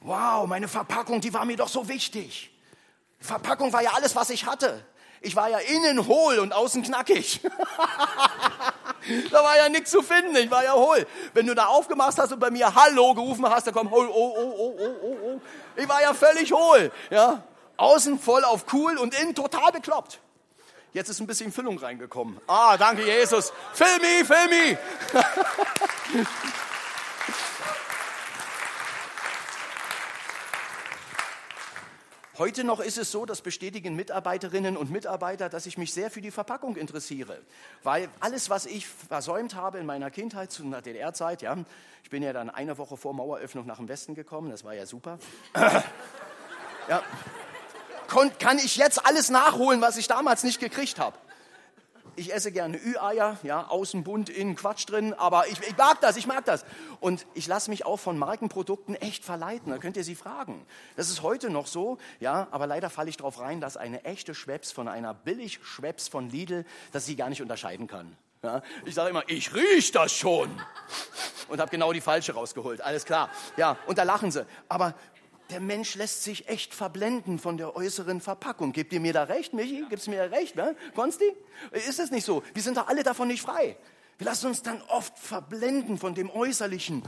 wow, 0.00 0.46
meine 0.46 0.68
Verpackung, 0.68 1.20
die 1.20 1.34
war 1.34 1.44
mir 1.44 1.58
doch 1.58 1.68
so 1.68 1.86
wichtig. 1.86 2.50
Verpackung 3.20 3.74
war 3.74 3.82
ja 3.82 3.92
alles, 3.92 4.16
was 4.16 4.30
ich 4.30 4.46
hatte. 4.46 4.86
Ich 5.20 5.34
war 5.34 5.48
ja 5.48 5.58
innen 5.58 6.06
hohl 6.06 6.38
und 6.38 6.52
außen 6.52 6.82
knackig. 6.82 7.40
da 9.30 9.44
war 9.44 9.56
ja 9.56 9.68
nichts 9.68 9.90
zu 9.90 10.02
finden, 10.02 10.36
ich 10.36 10.50
war 10.50 10.64
ja 10.64 10.74
hohl. 10.74 11.06
Wenn 11.34 11.46
du 11.46 11.54
da 11.54 11.66
aufgemacht 11.66 12.18
hast 12.18 12.32
und 12.32 12.40
bei 12.40 12.50
mir 12.50 12.74
Hallo 12.74 13.14
gerufen 13.14 13.48
hast, 13.48 13.66
da 13.66 13.72
kommt 13.72 13.92
oh, 13.92 14.06
oh, 14.08 14.34
oh, 14.36 14.54
oh, 14.58 14.76
oh, 14.78 14.94
oh, 15.02 15.16
oh. 15.24 15.40
Ich 15.76 15.88
war 15.88 16.00
ja 16.02 16.14
völlig 16.14 16.52
hohl. 16.52 16.92
Ja? 17.10 17.42
Außen 17.76 18.18
voll 18.18 18.44
auf 18.44 18.66
cool 18.72 18.96
und 18.98 19.18
innen 19.20 19.34
total 19.34 19.72
bekloppt. 19.72 20.20
Jetzt 20.92 21.10
ist 21.10 21.20
ein 21.20 21.26
bisschen 21.26 21.52
Füllung 21.52 21.78
reingekommen. 21.78 22.40
Ah, 22.46 22.76
danke 22.78 23.04
Jesus. 23.04 23.52
Fill 23.74 23.98
me, 24.00 24.24
fill 24.24 24.48
me. 24.48 24.78
Heute 32.38 32.64
noch 32.64 32.80
ist 32.80 32.98
es 32.98 33.10
so, 33.10 33.24
das 33.24 33.40
bestätigen 33.40 33.96
Mitarbeiterinnen 33.96 34.76
und 34.76 34.90
Mitarbeiter, 34.90 35.48
dass 35.48 35.64
ich 35.64 35.78
mich 35.78 35.94
sehr 35.94 36.10
für 36.10 36.20
die 36.20 36.30
Verpackung 36.30 36.76
interessiere. 36.76 37.38
Weil 37.82 38.10
alles, 38.20 38.50
was 38.50 38.66
ich 38.66 38.86
versäumt 38.86 39.54
habe 39.54 39.78
in 39.78 39.86
meiner 39.86 40.10
Kindheit 40.10 40.52
zu 40.52 40.62
einer 40.62 40.82
DDR-Zeit, 40.82 41.40
ja, 41.40 41.56
ich 42.02 42.10
bin 42.10 42.22
ja 42.22 42.34
dann 42.34 42.50
eine 42.50 42.76
Woche 42.76 42.98
vor 42.98 43.14
Maueröffnung 43.14 43.64
nach 43.64 43.78
dem 43.78 43.88
Westen 43.88 44.14
gekommen, 44.14 44.50
das 44.50 44.64
war 44.64 44.74
ja 44.74 44.84
super. 44.84 45.18
ja, 46.88 47.02
kann 48.38 48.58
ich 48.58 48.76
jetzt 48.76 49.06
alles 49.06 49.30
nachholen, 49.30 49.80
was 49.80 49.96
ich 49.96 50.06
damals 50.06 50.44
nicht 50.44 50.60
gekriegt 50.60 50.98
habe 50.98 51.16
ich 52.16 52.32
esse 52.32 52.52
gerne 52.52 52.78
Ü-Eier, 52.78 53.38
ja, 53.42 53.66
außen 53.68 54.04
bunt, 54.04 54.28
innen 54.28 54.56
Quatsch 54.56 54.88
drin, 54.88 55.14
aber 55.14 55.46
ich, 55.48 55.60
ich 55.60 55.76
mag 55.76 56.00
das, 56.00 56.16
ich 56.16 56.26
mag 56.26 56.44
das. 56.44 56.64
Und 57.00 57.26
ich 57.34 57.46
lasse 57.46 57.70
mich 57.70 57.84
auch 57.86 57.98
von 57.98 58.18
Markenprodukten 58.18 58.94
echt 58.96 59.24
verleiten, 59.24 59.70
da 59.70 59.78
könnt 59.78 59.96
ihr 59.96 60.04
sie 60.04 60.14
fragen. 60.14 60.66
Das 60.96 61.08
ist 61.08 61.22
heute 61.22 61.50
noch 61.50 61.66
so, 61.66 61.98
ja, 62.20 62.48
aber 62.50 62.66
leider 62.66 62.90
falle 62.90 63.10
ich 63.10 63.16
darauf 63.16 63.40
rein, 63.40 63.60
dass 63.60 63.76
eine 63.76 64.04
echte 64.04 64.34
Schweppes 64.34 64.72
von 64.72 64.88
einer 64.88 65.14
billig 65.14 65.60
Schweppes 65.62 66.08
von 66.08 66.30
Lidl, 66.30 66.64
dass 66.92 67.06
sie 67.06 67.16
gar 67.16 67.28
nicht 67.28 67.42
unterscheiden 67.42 67.86
kann. 67.86 68.16
Ja, 68.42 68.62
ich 68.84 68.94
sage 68.94 69.10
immer, 69.10 69.24
ich 69.28 69.54
riech 69.54 69.92
das 69.92 70.12
schon. 70.12 70.50
Und 71.48 71.60
habe 71.60 71.70
genau 71.70 71.92
die 71.92 72.00
falsche 72.00 72.34
rausgeholt, 72.34 72.80
alles 72.80 73.04
klar. 73.04 73.30
Ja, 73.56 73.76
und 73.86 73.98
da 73.98 74.02
lachen 74.02 74.30
sie. 74.30 74.46
Aber 74.68 74.94
der 75.50 75.60
Mensch 75.60 75.94
lässt 75.94 76.24
sich 76.24 76.48
echt 76.48 76.74
verblenden 76.74 77.38
von 77.38 77.56
der 77.56 77.76
äußeren 77.76 78.20
Verpackung. 78.20 78.72
Gebt 78.72 78.92
ihr 78.92 79.00
mir 79.00 79.12
da 79.12 79.24
recht, 79.24 79.52
Michi? 79.52 79.84
Gibt's 79.88 80.08
mir 80.08 80.30
recht, 80.30 80.56
ne? 80.56 80.76
Konsti? 80.94 81.24
Ist 81.72 81.98
es 81.98 82.10
nicht 82.10 82.24
so? 82.24 82.42
Wir 82.54 82.62
sind 82.62 82.76
doch 82.76 82.88
alle 82.88 83.02
davon 83.02 83.28
nicht 83.28 83.42
frei. 83.42 83.76
Wir 84.18 84.24
lassen 84.26 84.46
uns 84.46 84.62
dann 84.62 84.82
oft 84.82 85.18
verblenden 85.18 85.98
von 85.98 86.14
dem 86.14 86.30
Äußerlichen 86.30 87.02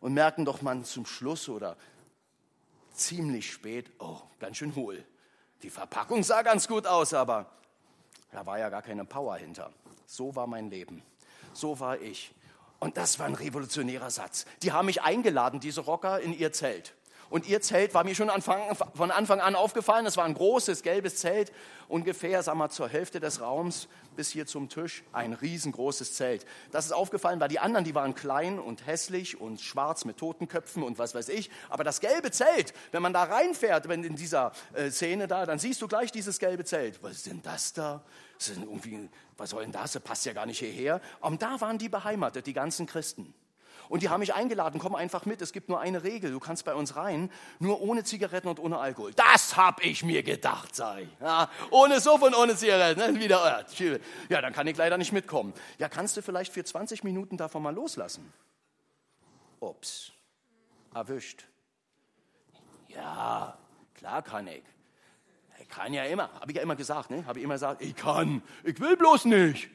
und 0.00 0.14
merken 0.14 0.44
doch 0.44 0.62
man 0.62 0.84
zum 0.84 1.06
Schluss 1.06 1.48
oder 1.48 1.76
ziemlich 2.92 3.50
spät, 3.50 3.90
oh, 3.98 4.20
ganz 4.38 4.58
schön 4.58 4.74
hohl. 4.74 5.04
Die 5.62 5.70
Verpackung 5.70 6.22
sah 6.22 6.42
ganz 6.42 6.68
gut 6.68 6.86
aus, 6.86 7.14
aber 7.14 7.50
da 8.30 8.44
war 8.44 8.58
ja 8.58 8.68
gar 8.68 8.82
keine 8.82 9.04
Power 9.04 9.36
hinter. 9.36 9.72
So 10.06 10.36
war 10.36 10.46
mein 10.46 10.70
Leben. 10.70 11.02
So 11.54 11.80
war 11.80 12.00
ich. 12.00 12.34
Und 12.80 12.98
das 12.98 13.18
war 13.18 13.26
ein 13.26 13.34
revolutionärer 13.34 14.10
Satz. 14.10 14.44
Die 14.62 14.72
haben 14.72 14.86
mich 14.86 15.02
eingeladen, 15.02 15.60
diese 15.60 15.80
Rocker, 15.80 16.20
in 16.20 16.36
ihr 16.36 16.52
Zelt. 16.52 16.94
Und 17.30 17.46
ihr 17.46 17.60
Zelt 17.60 17.94
war 17.94 18.04
mir 18.04 18.14
schon 18.14 18.30
von 18.94 19.10
Anfang 19.10 19.40
an 19.40 19.54
aufgefallen. 19.54 20.06
Es 20.06 20.16
war 20.16 20.24
ein 20.24 20.34
großes 20.34 20.82
gelbes 20.82 21.16
Zelt, 21.16 21.52
ungefähr, 21.88 22.42
sagen 22.42 22.58
wir, 22.58 22.70
zur 22.70 22.88
Hälfte 22.88 23.20
des 23.20 23.40
Raums 23.40 23.88
bis 24.14 24.30
hier 24.30 24.46
zum 24.46 24.68
Tisch. 24.68 25.02
Ein 25.12 25.32
riesengroßes 25.32 26.14
Zelt. 26.14 26.46
Das 26.70 26.86
ist 26.86 26.92
aufgefallen, 26.92 27.40
weil 27.40 27.48
die 27.48 27.58
anderen, 27.58 27.84
die 27.84 27.94
waren 27.94 28.14
klein 28.14 28.58
und 28.58 28.86
hässlich 28.86 29.40
und 29.40 29.60
schwarz 29.60 30.04
mit 30.04 30.16
Totenköpfen 30.16 30.82
und 30.82 30.98
was 30.98 31.14
weiß 31.14 31.28
ich. 31.28 31.50
Aber 31.68 31.84
das 31.84 32.00
gelbe 32.00 32.30
Zelt, 32.30 32.72
wenn 32.92 33.02
man 33.02 33.12
da 33.12 33.24
reinfährt, 33.24 33.88
wenn 33.88 34.04
in 34.04 34.16
dieser 34.16 34.52
äh, 34.72 34.90
Szene 34.90 35.26
da, 35.26 35.46
dann 35.46 35.58
siehst 35.58 35.82
du 35.82 35.88
gleich 35.88 36.12
dieses 36.12 36.38
gelbe 36.38 36.64
Zelt. 36.64 37.02
Was 37.02 37.12
ist 37.12 37.26
denn 37.26 37.42
das 37.42 37.72
da? 37.72 38.02
Das 38.38 38.48
ist 38.48 38.58
irgendwie, 38.58 39.08
was 39.36 39.50
soll 39.50 39.62
denn 39.62 39.72
das? 39.72 39.92
Das 39.92 40.02
passt 40.02 40.26
ja 40.26 40.32
gar 40.32 40.46
nicht 40.46 40.58
hierher. 40.58 41.00
Und 41.20 41.42
da 41.42 41.60
waren 41.60 41.78
die 41.78 41.88
beheimatet, 41.88 42.46
die 42.46 42.52
ganzen 42.52 42.86
Christen. 42.86 43.34
Und 43.88 44.02
die 44.02 44.08
haben 44.08 44.20
mich 44.20 44.34
eingeladen, 44.34 44.80
komm 44.80 44.94
einfach 44.94 45.26
mit, 45.26 45.42
es 45.42 45.52
gibt 45.52 45.68
nur 45.68 45.80
eine 45.80 46.02
Regel, 46.04 46.30
du 46.30 46.40
kannst 46.40 46.64
bei 46.64 46.74
uns 46.74 46.96
rein, 46.96 47.30
nur 47.58 47.80
ohne 47.80 48.04
Zigaretten 48.04 48.48
und 48.48 48.58
ohne 48.58 48.78
Alkohol. 48.78 49.12
Das 49.14 49.56
hab 49.56 49.84
ich 49.84 50.04
mir 50.04 50.22
gedacht, 50.22 50.74
sei. 50.74 51.08
Ja, 51.20 51.50
ohne 51.70 52.00
Suff 52.00 52.22
und 52.22 52.34
ohne 52.34 52.56
Zigaretten, 52.56 53.14
ne? 53.14 53.20
wieder. 53.20 53.64
Ja, 54.28 54.40
dann 54.40 54.52
kann 54.52 54.66
ich 54.66 54.76
leider 54.76 54.98
nicht 54.98 55.12
mitkommen. 55.12 55.52
Ja, 55.78 55.88
kannst 55.88 56.16
du 56.16 56.22
vielleicht 56.22 56.52
für 56.52 56.64
20 56.64 57.04
Minuten 57.04 57.36
davon 57.36 57.62
mal 57.62 57.74
loslassen? 57.74 58.32
Ups, 59.60 60.12
erwischt. 60.94 61.44
Ja, 62.88 63.56
klar 63.94 64.22
kann 64.22 64.46
ich. 64.46 64.62
Ich 65.60 65.68
kann 65.68 65.92
ja 65.94 66.04
immer, 66.04 66.30
habe 66.40 66.50
ich 66.50 66.56
ja 66.56 66.62
immer 66.62 66.76
gesagt, 66.76 67.10
ne? 67.10 67.24
Habe 67.26 67.38
ich 67.38 67.44
immer 67.44 67.54
gesagt, 67.54 67.80
ich 67.80 67.96
kann, 67.96 68.42
ich 68.62 68.78
will 68.80 68.96
bloß 68.96 69.24
nicht. 69.26 69.70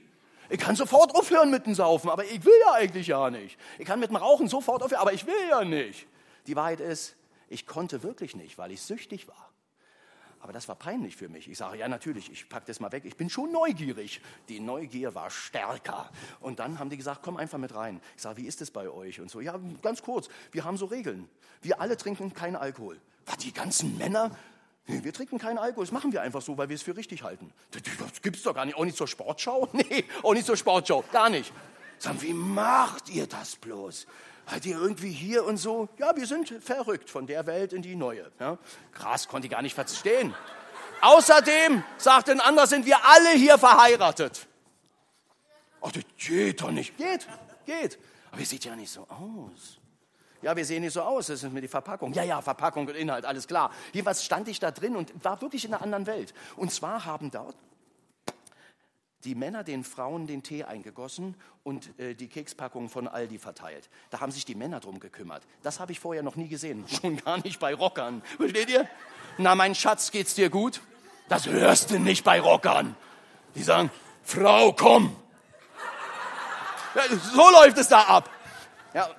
Ich 0.49 0.59
kann 0.59 0.75
sofort 0.75 1.13
aufhören 1.15 1.51
mit 1.51 1.65
dem 1.65 1.75
Saufen, 1.75 2.09
aber 2.09 2.25
ich 2.25 2.43
will 2.43 2.53
ja 2.65 2.73
eigentlich 2.73 3.07
ja 3.07 3.29
nicht. 3.29 3.57
Ich 3.77 3.85
kann 3.85 3.99
mit 3.99 4.09
dem 4.09 4.15
Rauchen 4.15 4.47
sofort 4.47 4.81
aufhören, 4.81 5.01
aber 5.01 5.13
ich 5.13 5.25
will 5.25 5.47
ja 5.49 5.63
nicht. 5.63 6.07
Die 6.47 6.55
Wahrheit 6.55 6.79
ist, 6.79 7.15
ich 7.49 7.67
konnte 7.67 8.03
wirklich 8.03 8.35
nicht, 8.35 8.57
weil 8.57 8.71
ich 8.71 8.81
süchtig 8.81 9.27
war. 9.27 9.49
Aber 10.41 10.53
das 10.53 10.67
war 10.67 10.75
peinlich 10.75 11.17
für 11.17 11.27
mich. 11.27 11.49
Ich 11.49 11.57
sage, 11.57 11.77
ja 11.77 11.87
natürlich, 11.87 12.31
ich 12.31 12.47
packe 12.47 12.67
das 12.67 12.79
mal 12.79 12.91
weg. 12.91 13.03
Ich 13.05 13.17
bin 13.17 13.29
schon 13.29 13.51
neugierig. 13.51 14.21
Die 14.47 14.59
Neugier 14.59 15.13
war 15.13 15.29
stärker. 15.29 16.09
Und 16.39 16.59
dann 16.59 16.79
haben 16.79 16.89
die 16.89 16.97
gesagt, 16.97 17.21
komm 17.23 17.37
einfach 17.37 17.57
mit 17.57 17.75
rein. 17.75 17.99
Ich 18.15 18.21
sage, 18.21 18.37
wie 18.37 18.47
ist 18.47 18.61
es 18.61 18.71
bei 18.71 18.89
euch? 18.89 19.19
Und 19.19 19.29
so, 19.29 19.41
ja, 19.41 19.59
ganz 19.81 20.01
kurz, 20.01 20.29
wir 20.51 20.63
haben 20.63 20.77
so 20.77 20.85
Regeln. 20.85 21.29
Wir 21.61 21.81
alle 21.81 21.97
trinken 21.97 22.33
keinen 22.33 22.55
Alkohol. 22.55 22.99
Was, 23.25 23.37
die 23.37 23.53
ganzen 23.53 23.97
Männer? 23.97 24.31
Nee, 24.89 25.03
wir 25.03 25.13
trinken 25.13 25.37
keinen 25.37 25.59
Alkohol, 25.59 25.85
das 25.85 25.91
machen 25.91 26.11
wir 26.11 26.23
einfach 26.23 26.41
so, 26.41 26.57
weil 26.57 26.67
wir 26.67 26.75
es 26.75 26.81
für 26.81 26.97
richtig 26.97 27.21
halten. 27.21 27.53
Das 27.69 28.21
gibt 28.23 28.37
es 28.37 28.41
doch 28.41 28.55
gar 28.55 28.65
nicht. 28.65 28.75
Auch 28.75 28.85
nicht 28.85 28.97
zur 28.97 29.07
Sportschau? 29.07 29.69
Nee, 29.73 30.03
auch 30.23 30.33
nicht 30.33 30.47
zur 30.47 30.57
Sportschau, 30.57 31.03
gar 31.11 31.29
nicht. 31.29 31.53
Sagen, 31.99 32.19
wie 32.23 32.33
macht 32.33 33.07
ihr 33.09 33.27
das 33.27 33.55
bloß? 33.55 34.07
Seid 34.49 34.65
ihr 34.65 34.77
irgendwie 34.77 35.11
hier 35.11 35.45
und 35.45 35.57
so? 35.57 35.89
Ja, 35.99 36.15
wir 36.15 36.25
sind 36.25 36.51
verrückt 36.63 37.07
von 37.11 37.27
der 37.27 37.45
Welt 37.45 37.71
in 37.71 37.83
die 37.83 37.95
neue. 37.95 38.31
Ja? 38.39 38.57
Krass, 38.91 39.27
konnte 39.27 39.45
ich 39.45 39.51
gar 39.51 39.61
nicht 39.61 39.75
verstehen. 39.75 40.33
Außerdem, 41.01 41.83
sagt 41.97 42.29
ein 42.29 42.39
anderer, 42.39 42.65
sind 42.65 42.87
wir 42.87 42.97
alle 43.05 43.29
hier 43.33 43.59
verheiratet. 43.59 44.47
Ach, 45.81 45.91
das 45.91 46.03
geht 46.17 46.61
doch 46.61 46.71
nicht. 46.71 46.97
Geht, 46.97 47.27
geht. 47.67 47.99
Aber 48.31 48.39
ihr 48.39 48.47
seht 48.47 48.65
ja 48.65 48.75
nicht 48.75 48.91
so 48.91 49.01
aus. 49.01 49.78
Ja, 50.41 50.55
wir 50.55 50.65
sehen 50.65 50.83
nicht 50.83 50.93
so 50.93 51.01
aus, 51.01 51.27
das 51.27 51.43
ist 51.43 51.51
mir 51.51 51.61
die 51.61 51.67
Verpackung. 51.67 52.13
Ja, 52.13 52.23
ja, 52.23 52.41
Verpackung 52.41 52.87
und 52.87 52.95
Inhalt, 52.95 53.25
alles 53.25 53.47
klar. 53.47 53.71
Jedenfalls 53.91 54.23
stand 54.23 54.47
ich 54.47 54.59
da 54.59 54.71
drin 54.71 54.95
und 54.95 55.11
war 55.23 55.41
wirklich 55.41 55.65
in 55.65 55.73
einer 55.73 55.83
anderen 55.83 56.07
Welt. 56.07 56.33
Und 56.55 56.71
zwar 56.71 57.05
haben 57.05 57.29
dort 57.31 57.55
die 59.25 59.35
Männer 59.35 59.63
den 59.63 59.83
Frauen 59.83 60.27
den 60.27 60.43
Tee 60.43 60.63
eingegossen 60.63 61.35
und 61.63 61.99
äh, 61.99 62.15
die 62.15 62.27
Kekspackungen 62.27 62.89
von 62.89 63.07
Aldi 63.07 63.37
verteilt. 63.37 63.89
Da 64.11 64.21
haben 64.21 64.31
sich 64.31 64.45
die 64.45 64.55
Männer 64.55 64.79
drum 64.79 64.99
gekümmert. 64.99 65.43
Das 65.61 65.79
habe 65.79 65.91
ich 65.91 65.99
vorher 65.99 66.23
noch 66.23 66.35
nie 66.35 66.47
gesehen, 66.47 66.85
schon 67.01 67.17
gar 67.17 67.37
nicht 67.39 67.59
bei 67.59 67.73
Rockern. 67.73 68.21
Versteht 68.37 68.69
ihr? 68.69 68.87
Na, 69.37 69.55
mein 69.55 69.75
Schatz, 69.75 70.11
geht's 70.11 70.35
dir 70.35 70.49
gut? 70.49 70.81
Das 71.27 71.47
hörst 71.47 71.91
du 71.91 71.99
nicht 71.99 72.23
bei 72.23 72.39
Rockern. 72.39 72.95
Die 73.55 73.63
sagen, 73.63 73.91
Frau, 74.23 74.73
komm. 74.73 75.15
Ja, 76.95 77.03
so 77.17 77.49
läuft 77.51 77.77
es 77.77 77.87
da 77.87 78.01
ab. 78.01 78.29
Ja, 78.93 79.09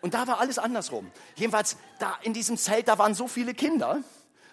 und 0.00 0.14
da 0.14 0.26
war 0.26 0.40
alles 0.40 0.58
andersrum. 0.58 1.10
Jedenfalls, 1.36 1.76
da 1.98 2.18
in 2.22 2.32
diesem 2.32 2.56
Zelt, 2.56 2.88
da 2.88 2.98
waren 2.98 3.14
so 3.14 3.28
viele 3.28 3.54
Kinder. 3.54 4.02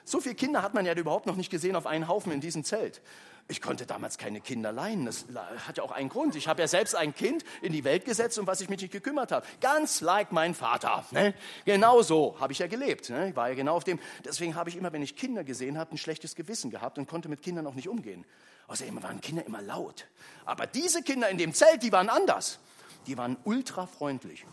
So 0.04 0.22
viele 0.22 0.36
Kinder 0.36 0.62
hat 0.62 0.74
man 0.74 0.86
ja 0.86 0.94
überhaupt 0.94 1.26
noch 1.26 1.36
nicht 1.36 1.50
gesehen 1.50 1.76
auf 1.76 1.88
einen 1.88 2.08
Haufen 2.08 2.32
in 2.32 2.42
diesem 2.42 2.64
Zelt. 2.64 3.02
Ich 3.48 3.62
konnte 3.62 3.86
damals 3.86 4.18
keine 4.18 4.42
Kinder 4.42 4.72
leihen. 4.72 5.06
Das 5.06 5.26
hat 5.68 5.78
ja 5.78 5.84
auch 5.84 5.92
einen 5.92 6.10
Grund. 6.10 6.36
Ich 6.36 6.48
habe 6.48 6.62
ja 6.62 6.68
selbst 6.68 6.96
ein 6.96 7.14
Kind 7.14 7.44
in 7.62 7.74
die 7.74 7.84
Welt 7.84 8.04
gesetzt, 8.06 8.40
um 8.40 8.48
was 8.48 8.60
ich 8.62 8.70
mich 8.70 8.82
nicht 8.82 8.92
gekümmert 8.92 9.32
habe. 9.32 9.46
Ganz 9.62 10.02
like 10.02 10.32
mein 10.32 10.56
Vater. 10.56 11.06
Ne? 11.12 11.36
Genau 11.64 12.02
so 12.02 12.36
habe 12.40 12.54
ich 12.54 12.60
ja 12.60 12.66
gelebt. 12.66 13.12
Ne? 13.12 13.30
Ich 13.30 13.36
war 13.36 13.50
ja 13.50 13.56
genau 13.56 13.76
auf 13.76 13.84
dem. 13.84 14.00
Deswegen 14.24 14.56
habe 14.56 14.70
ich 14.72 14.76
immer, 14.76 14.92
wenn 14.94 15.04
ich 15.04 15.16
Kinder 15.16 15.44
gesehen 15.44 15.78
habe, 15.78 15.94
ein 15.94 16.00
schlechtes 16.00 16.34
Gewissen 16.36 16.72
gehabt 16.72 16.98
und 16.98 17.08
konnte 17.08 17.30
mit 17.30 17.44
Kindern 17.44 17.68
auch 17.68 17.76
nicht 17.76 17.88
umgehen. 17.88 18.26
Außerdem 18.68 19.04
waren 19.04 19.22
Kinder 19.22 19.46
immer 19.46 19.62
laut. 19.62 20.08
Aber 20.46 20.66
diese 20.66 21.04
Kinder 21.04 21.30
in 21.30 21.38
dem 21.38 21.54
Zelt, 21.54 21.84
die 21.84 21.92
waren 21.92 22.10
anders. 22.10 22.58
Die 23.06 23.16
waren 23.16 23.38
ultra 23.44 23.86
freundlich 23.86 24.44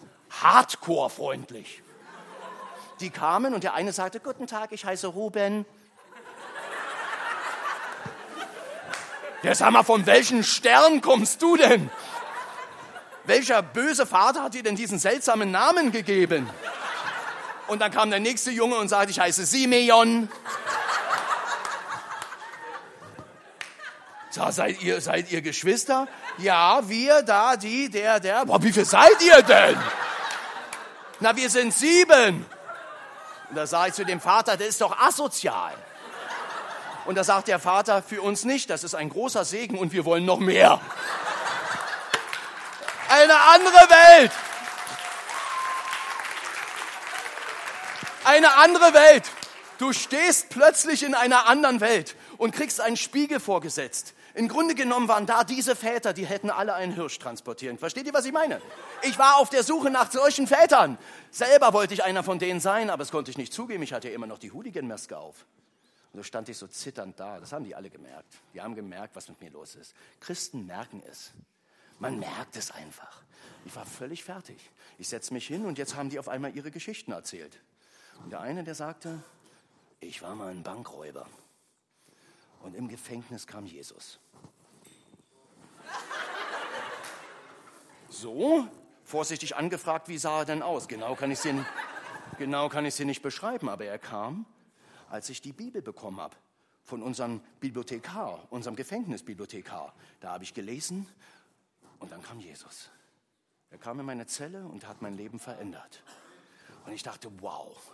hardcore-freundlich. 0.41 1.83
Die 3.01 3.11
kamen 3.11 3.55
und 3.55 3.64
der 3.64 3.74
eine 3.74 3.93
sagte, 3.93 4.20
guten 4.20 4.47
Tag, 4.47 4.72
ich 4.72 4.85
heiße 4.85 5.09
Ruben. 5.09 5.66
Ja, 9.43 9.55
sag 9.55 9.72
mal, 9.72 9.83
von 9.83 10.07
welchem 10.07 10.45
Stern 10.45 11.01
kommst 11.01 11.43
du 11.43 11.57
denn? 11.57 11.91
Welcher 13.24 13.62
böse 13.62 14.07
Vater 14.07 14.45
hat 14.45 14.55
dir 14.55 14.62
denn 14.62 14.76
diesen 14.76 14.99
seltsamen 14.99 15.51
Namen 15.51 15.91
gegeben? 15.91 16.49
Und 17.66 17.80
dann 17.80 17.91
kam 17.91 18.11
der 18.11 18.20
nächste 18.20 18.51
Junge 18.51 18.76
und 18.76 18.89
sagte, 18.89 19.11
ich 19.11 19.18
heiße 19.18 19.45
Simeon. 19.45 20.28
So, 24.30 24.51
seid 24.51 24.80
ihr, 24.83 25.01
seid 25.01 25.30
ihr 25.30 25.43
Geschwister? 25.43 26.09
Ja, 26.39 26.89
wir, 26.89 27.22
da, 27.22 27.57
die, 27.57 27.91
der, 27.91 28.18
der. 28.18 28.47
Boah, 28.47 28.62
wie 28.62 28.72
viel 28.72 28.85
seid 28.85 29.20
ihr 29.22 29.43
denn? 29.43 29.76
Na, 31.23 31.37
wir 31.37 31.51
sind 31.51 31.73
sieben. 31.73 32.45
Und 33.49 33.55
da 33.55 33.64
sage 33.64 33.91
ich 33.91 33.95
zu 33.95 34.05
dem 34.05 34.20
Vater, 34.20 34.57
das 34.57 34.66
ist 34.66 34.81
doch 34.81 34.99
asozial. 34.99 35.73
Und 37.05 37.14
da 37.14 37.23
sagt 37.23 37.47
der 37.47 37.61
Vater, 37.61 38.03
für 38.03 38.20
uns 38.23 38.45
nicht, 38.45 38.68
das 38.70 38.83
ist 38.83 38.97
ein 38.97 39.09
großer 39.09 39.45
Segen 39.45 39.79
und 39.79 39.93
wir 39.93 40.05
wollen 40.05 40.25
noch 40.25 40.41
mehr. 40.41 40.81
Eine 43.09 43.39
andere 43.39 43.89
Welt. 43.89 44.33
Eine 48.25 48.55
andere 48.55 48.93
Welt. 48.93 49.31
Du 49.79 49.93
stehst 49.93 50.49
plötzlich 50.49 51.05
in 51.05 51.14
einer 51.14 51.47
anderen 51.47 51.81
Welt 51.81 52.16
und 52.37 52.53
kriegst 52.53 52.81
einen 52.81 52.97
Spiegel 52.97 53.39
vorgesetzt. 53.39 54.14
Im 54.35 54.49
Grunde 54.49 54.74
genommen 54.74 55.09
waren 55.09 55.26
da 55.26 55.45
diese 55.45 55.76
Väter, 55.76 56.12
die 56.12 56.26
hätten 56.26 56.51
alle 56.51 56.74
einen 56.74 56.95
Hirsch 56.95 57.18
transportieren. 57.18 57.78
Versteht 57.78 58.07
ihr, 58.07 58.14
was 58.14 58.24
ich 58.24 58.33
meine? 58.33 58.62
Ich 59.03 59.18
war 59.18 59.37
auf 59.37 59.51
der 59.51 59.62
Suche 59.62 59.91
nach 59.91 60.11
solchen 60.11 60.47
Vätern. 60.47 60.97
Selber 61.30 61.72
wollte 61.72 61.93
ich 61.93 62.03
einer 62.03 62.22
von 62.22 62.39
denen 62.39 62.61
sein, 62.61 62.89
aber 62.89 63.03
das 63.03 63.11
konnte 63.11 63.30
ich 63.30 63.37
nicht 63.37 63.53
zugeben. 63.53 63.83
Ich 63.83 63.93
hatte 63.93 64.09
ja 64.09 64.14
immer 64.14 64.26
noch 64.26 64.39
die 64.39 64.51
Hooligan-Maske 64.51 65.18
auf. 65.18 65.47
Und 66.12 66.20
so 66.20 66.22
stand 66.22 66.49
ich 66.49 66.57
so 66.57 66.66
zitternd 66.66 67.20
da. 67.20 67.41
Das 67.41 67.53
haben 67.53 67.64
die 67.64 67.74
alle 67.74 67.91
gemerkt. 67.91 68.33
Die 68.55 68.61
haben 68.61 68.74
gemerkt, 68.74 69.16
was 69.16 69.28
mit 69.28 69.41
mir 69.41 69.51
los 69.51 69.74
ist. 69.74 69.95
Christen 70.20 70.66
merken 70.66 71.03
es. 71.11 71.33
Man 71.99 72.18
merkt 72.18 72.57
es 72.57 72.70
einfach. 72.70 73.22
Ich 73.64 73.76
war 73.76 73.87
völlig 73.87 74.24
fertig. 74.24 74.59
Ich 74.99 75.09
setze 75.09 75.33
mich 75.33 75.47
hin 75.47 75.66
und 75.66 75.78
jetzt 75.78 75.95
haben 75.95 76.11
die 76.11 76.18
auf 76.18 76.28
einmal 76.28 76.55
ihre 76.57 76.70
Geschichten 76.70 77.12
erzählt. 77.12 77.59
Und 78.24 78.30
der 78.30 78.41
eine, 78.41 78.64
der 78.64 78.74
sagte, 78.74 79.22
ich 80.01 80.22
war 80.22 80.35
mal 80.35 80.51
ein 80.51 80.62
Bankräuber. 80.62 81.26
Und 82.62 82.74
im 82.74 82.88
Gefängnis 82.88 83.46
kam 83.46 83.66
Jesus. 83.66 84.18
So, 88.08 88.66
vorsichtig 89.04 89.56
angefragt, 89.56 90.08
wie 90.08 90.18
sah 90.18 90.40
er 90.40 90.44
denn 90.44 90.62
aus? 90.62 90.86
Genau 90.86 91.14
kann 91.14 91.30
ich 91.30 91.38
es 91.38 91.42
dir, 91.42 91.66
genau 92.38 92.68
nicht 92.68 93.22
beschreiben, 93.22 93.68
aber 93.68 93.84
er 93.84 93.98
kam, 93.98 94.46
als 95.08 95.28
ich 95.28 95.40
die 95.40 95.52
Bibel 95.52 95.82
bekommen 95.82 96.20
habe 96.20 96.36
von 96.84 97.02
unserem 97.02 97.40
Bibliothekar, 97.60 98.46
unserem 98.50 98.76
Gefängnisbibliothekar. 98.76 99.94
Da 100.20 100.32
habe 100.32 100.44
ich 100.44 100.54
gelesen 100.54 101.06
und 101.98 102.12
dann 102.12 102.22
kam 102.22 102.40
Jesus. 102.40 102.90
Er 103.70 103.78
kam 103.78 103.98
in 104.00 104.06
meine 104.06 104.26
Zelle 104.26 104.66
und 104.66 104.86
hat 104.86 105.00
mein 105.02 105.16
Leben 105.16 105.38
verändert. 105.38 106.02
Und 106.84 106.92
ich 106.92 107.02
dachte, 107.02 107.30
wow. 107.40 107.92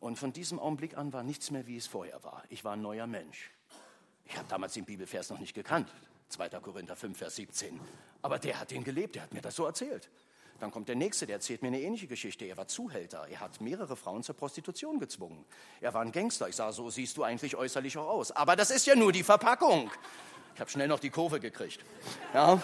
Und 0.00 0.18
von 0.18 0.32
diesem 0.32 0.58
Augenblick 0.58 0.96
an 0.96 1.12
war 1.12 1.22
nichts 1.22 1.50
mehr, 1.50 1.66
wie 1.66 1.76
es 1.76 1.86
vorher 1.86 2.22
war. 2.24 2.42
Ich 2.48 2.64
war 2.64 2.72
ein 2.72 2.82
neuer 2.82 3.06
Mensch. 3.06 3.50
Ich 4.26 4.36
habe 4.36 4.46
damals 4.48 4.74
den 4.74 4.84
Bibelvers 4.84 5.30
noch 5.30 5.38
nicht 5.38 5.54
gekannt. 5.54 5.88
2. 6.28 6.48
Korinther 6.48 6.96
5, 6.96 7.16
Vers 7.16 7.36
17. 7.36 7.80
Aber 8.22 8.38
der 8.38 8.58
hat 8.58 8.70
den 8.70 8.84
gelebt, 8.84 9.14
der 9.14 9.22
hat 9.22 9.32
mir 9.32 9.40
das 9.40 9.54
so 9.54 9.64
erzählt. 9.64 10.08
Dann 10.58 10.70
kommt 10.70 10.88
der 10.88 10.96
Nächste, 10.96 11.26
der 11.26 11.36
erzählt 11.36 11.60
mir 11.60 11.68
eine 11.68 11.80
ähnliche 11.80 12.06
Geschichte. 12.06 12.46
Er 12.46 12.56
war 12.56 12.66
Zuhälter. 12.66 13.26
Er 13.28 13.40
hat 13.40 13.60
mehrere 13.60 13.94
Frauen 13.94 14.22
zur 14.22 14.34
Prostitution 14.34 14.98
gezwungen. 14.98 15.44
Er 15.80 15.92
war 15.92 16.00
ein 16.00 16.12
Gangster. 16.12 16.48
Ich 16.48 16.56
sage, 16.56 16.72
so 16.72 16.88
siehst 16.88 17.16
du 17.18 17.24
eigentlich 17.24 17.56
äußerlich 17.56 17.98
auch 17.98 18.08
aus. 18.08 18.32
Aber 18.32 18.56
das 18.56 18.70
ist 18.70 18.86
ja 18.86 18.94
nur 18.94 19.12
die 19.12 19.22
Verpackung. 19.22 19.90
Ich 20.54 20.60
habe 20.60 20.70
schnell 20.70 20.88
noch 20.88 20.98
die 20.98 21.10
Kurve 21.10 21.40
gekriegt. 21.40 21.84
Ja. 22.32 22.62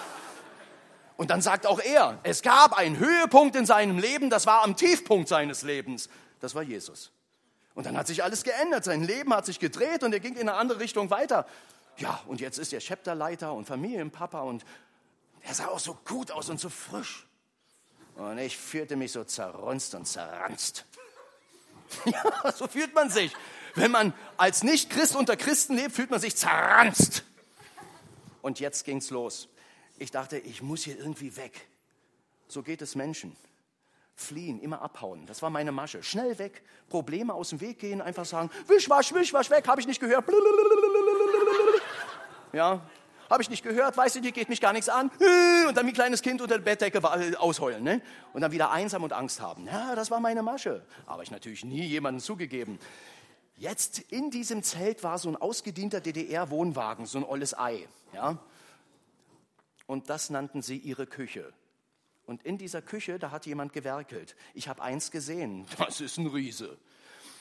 Und 1.19 1.31
dann 1.31 1.43
sagt 1.43 1.67
auch 1.67 1.79
er, 1.79 2.19
es 2.23 2.41
gab 2.41 2.73
einen 2.73 2.99
Höhepunkt 2.99 3.55
in 3.55 3.67
seinem 3.67 3.99
Leben, 3.99 4.31
das 4.31 4.47
war 4.47 4.63
am 4.65 4.77
Tiefpunkt 4.77 5.29
seines 5.29 5.63
Lebens. 5.63 6.09
Das 6.41 6.55
war 6.55 6.63
Jesus. 6.63 7.13
Und 7.75 7.87
dann 7.87 7.97
hat 7.97 8.07
sich 8.07 8.23
alles 8.23 8.45
geändert, 8.45 8.85
sein 8.85 9.03
Leben 9.03 9.33
hat 9.35 9.47
sich 9.47 9.59
gedreht 9.59 10.03
und 10.03 10.13
er 10.13 10.21
ging 10.21 10.35
in 10.35 10.49
eine 10.49 10.55
andere 10.55 10.81
Richtung 10.81 11.11
weiter. 11.11 11.47
Ja, 11.97 12.21
und 12.27 12.41
jetzt 12.41 12.59
ist 12.59 12.73
er 12.73 12.81
Chapterleiter 12.81 13.53
und 13.53 13.67
Familienpapa 13.67 14.41
und 14.41 14.65
er 15.43 15.55
sah 15.55 15.69
auch 15.69 15.79
so 15.79 15.99
gut 16.07 16.31
aus 16.31 16.49
und 16.51 16.61
so 16.61 16.69
frisch. 16.69 17.27
Und 18.17 18.39
ich 18.39 18.57
fühlte 18.57 18.97
mich 18.97 19.13
so 19.13 19.25
zerrunzt 19.25 19.95
und 19.95 20.07
zerranzt. 20.07 20.85
Ja, 22.07 22.51
so 22.53 22.69
fühlt 22.69 22.95
man 22.95 23.11
sich. 23.11 23.37
Wenn 23.75 23.91
man 23.91 24.15
als 24.39 24.63
Nicht-Christ 24.63 25.15
unter 25.15 25.37
Christen 25.37 25.77
lebt, 25.77 25.93
fühlt 25.95 26.11
man 26.11 26.21
sich 26.21 26.35
zerranzt. 26.35 27.23
Und 28.41 28.61
jetzt 28.61 28.87
ging's 28.87 29.11
los. 29.11 29.49
Ich 29.99 30.11
dachte, 30.11 30.39
ich 30.39 30.63
muss 30.63 30.85
hier 30.85 30.99
irgendwie 30.99 31.37
weg. 31.37 31.69
So 32.49 32.63
geht 32.63 32.81
es 32.81 32.95
Menschen. 32.95 33.37
Fliehen, 34.15 34.61
immer 34.61 34.83
abhauen. 34.83 35.27
Das 35.27 35.43
war 35.43 35.51
meine 35.51 35.73
Masche. 35.73 36.03
Schnell 36.03 36.39
weg, 36.39 36.63
Probleme 36.89 37.33
aus 37.35 37.51
dem 37.51 37.61
Weg 37.61 37.79
gehen, 37.79 38.01
einfach 38.01 38.25
sagen, 38.25 38.51
wischwasch, 38.67 39.15
wischwasch 39.15 39.51
weg, 39.51 39.67
habe 39.67 39.81
ich 39.81 39.87
nicht 39.87 40.01
gehört. 40.01 40.25
Ja, 42.55 42.83
habe 43.31 43.43
ich 43.43 43.49
nicht 43.49 43.63
gehört, 43.63 43.97
weißt 43.97 44.17
du, 44.17 44.21
dir 44.21 44.31
geht 44.31 44.51
mich 44.51 44.61
gar 44.61 44.75
nichts 44.75 44.91
an. 44.91 45.09
Und 45.69 45.75
dann 45.75 45.87
wie 45.87 45.91
ein 45.91 45.95
kleines 45.95 46.21
Kind 46.21 46.43
unter 46.43 46.59
der 46.59 46.63
Bettdecke 46.63 47.01
ausheulen. 47.41 47.83
Ne? 47.83 48.03
Und 48.35 48.43
dann 48.43 48.53
wieder 48.53 48.71
einsam 48.71 49.05
und 49.05 49.15
Angst 49.15 49.41
haben. 49.41 49.67
Ja, 49.67 49.95
das 49.95 50.11
war 50.11 50.21
meine 50.21 50.43
Masche. 50.43 50.85
Aber 51.07 51.23
ich 51.23 51.31
natürlich 51.31 51.65
nie 51.65 51.87
jemandem 51.87 52.21
zugegeben. 52.21 52.79
Jetzt 53.57 54.01
in 54.01 54.31
diesem 54.31 54.63
Zelt 54.63 55.03
war 55.03 55.17
so 55.17 55.31
ein 55.31 55.37
ausgedienter 55.37 56.03
DDR-Wohnwagen, 56.03 57.07
so 57.07 57.17
ein 57.17 57.25
olles 57.25 57.59
Ei. 57.59 57.89
Ja? 58.13 58.37
Und 59.87 60.11
das 60.11 60.29
nannten 60.29 60.61
sie 60.61 60.77
ihre 60.77 61.07
Küche. 61.07 61.55
Und 62.33 62.45
in 62.45 62.57
dieser 62.57 62.81
Küche, 62.81 63.19
da 63.19 63.31
hat 63.31 63.45
jemand 63.45 63.75
gewerkelt. 63.75 64.37
Ich 64.55 64.67
habe 64.67 64.81
eins 64.81 65.11
gesehen, 65.11 65.67
das 65.79 66.01
ist 66.01 66.17
ein 66.17 66.27
Riese 66.27 66.79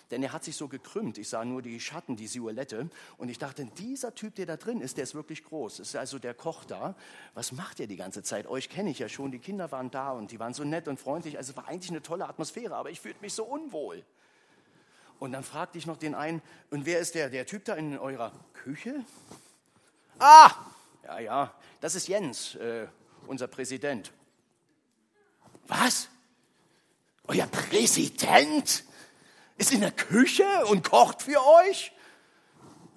denn 0.10 0.22
er 0.22 0.34
hat 0.34 0.44
sich 0.44 0.58
so 0.58 0.68
gekrümmt. 0.68 1.18
Ich 1.18 1.30
sah 1.30 1.46
nur 1.46 1.62
die 1.62 1.80
Schatten, 1.80 2.18
die 2.18 2.28
Silhouette. 2.28 2.90
Und 3.18 3.30
ich 3.30 3.38
dachte, 3.38 3.64
dieser 3.78 4.14
Typ, 4.14 4.36
der 4.36 4.46
da 4.46 4.58
drin 4.58 4.82
ist, 4.82 4.98
der 4.98 5.06
ist 5.06 5.16
wirklich 5.16 5.46
groß. 5.46 5.78
Das 5.78 5.88
ist 5.88 5.96
also 5.96 6.20
der 6.20 6.34
Koch 6.34 6.66
da. 6.66 6.96
Was 7.34 7.54
macht 7.54 7.80
er 7.80 7.88
die 7.88 7.96
ganze 7.96 8.22
Zeit? 8.22 8.46
Euch 8.46 8.68
kenne 8.68 8.90
ich 8.90 9.00
ja 9.00 9.08
schon. 9.08 9.32
Die 9.32 9.40
Kinder 9.40 9.72
waren 9.72 9.90
da 9.90 10.12
und 10.12 10.32
die 10.32 10.38
waren 10.38 10.54
so 10.54 10.66
nett 10.66 10.90
und 10.90 11.00
freundlich. 11.00 11.38
Also 11.38 11.56
war 11.56 11.70
eigentlich 11.70 11.92
eine 11.92 12.02
tolle 12.02 12.28
Atmosphäre, 12.28 12.76
aber 12.76 12.90
ich 12.90 13.00
fühlte 13.00 13.22
mich 13.22 13.32
so 13.32 13.46
unwohl. 13.46 14.04
Und 15.18 15.32
dann 15.32 15.46
fragte 15.46 15.78
ich 15.78 15.88
noch 15.88 15.96
den 15.96 16.14
einen, 16.14 16.42
und 16.72 16.86
wer 16.86 17.00
ist 17.00 17.16
der, 17.16 17.30
der 17.30 17.46
Typ 17.46 17.64
da 17.64 17.76
in 17.76 17.98
eurer 17.98 18.34
Küche? 18.52 19.06
Ah, 20.20 20.52
ja, 21.06 21.20
ja, 21.20 21.54
das 21.80 21.96
ist 21.96 22.10
Jens, 22.10 22.56
äh, 22.56 22.86
unser 23.28 23.48
Präsident. 23.48 24.12
Was? 25.68 26.10
Euer 27.28 27.48
Präsident? 27.48 28.84
ist 29.62 29.72
in 29.72 29.82
der 29.82 29.92
Küche 29.92 30.44
und 30.66 30.84
kocht 30.90 31.22
für 31.22 31.40
euch? 31.46 31.92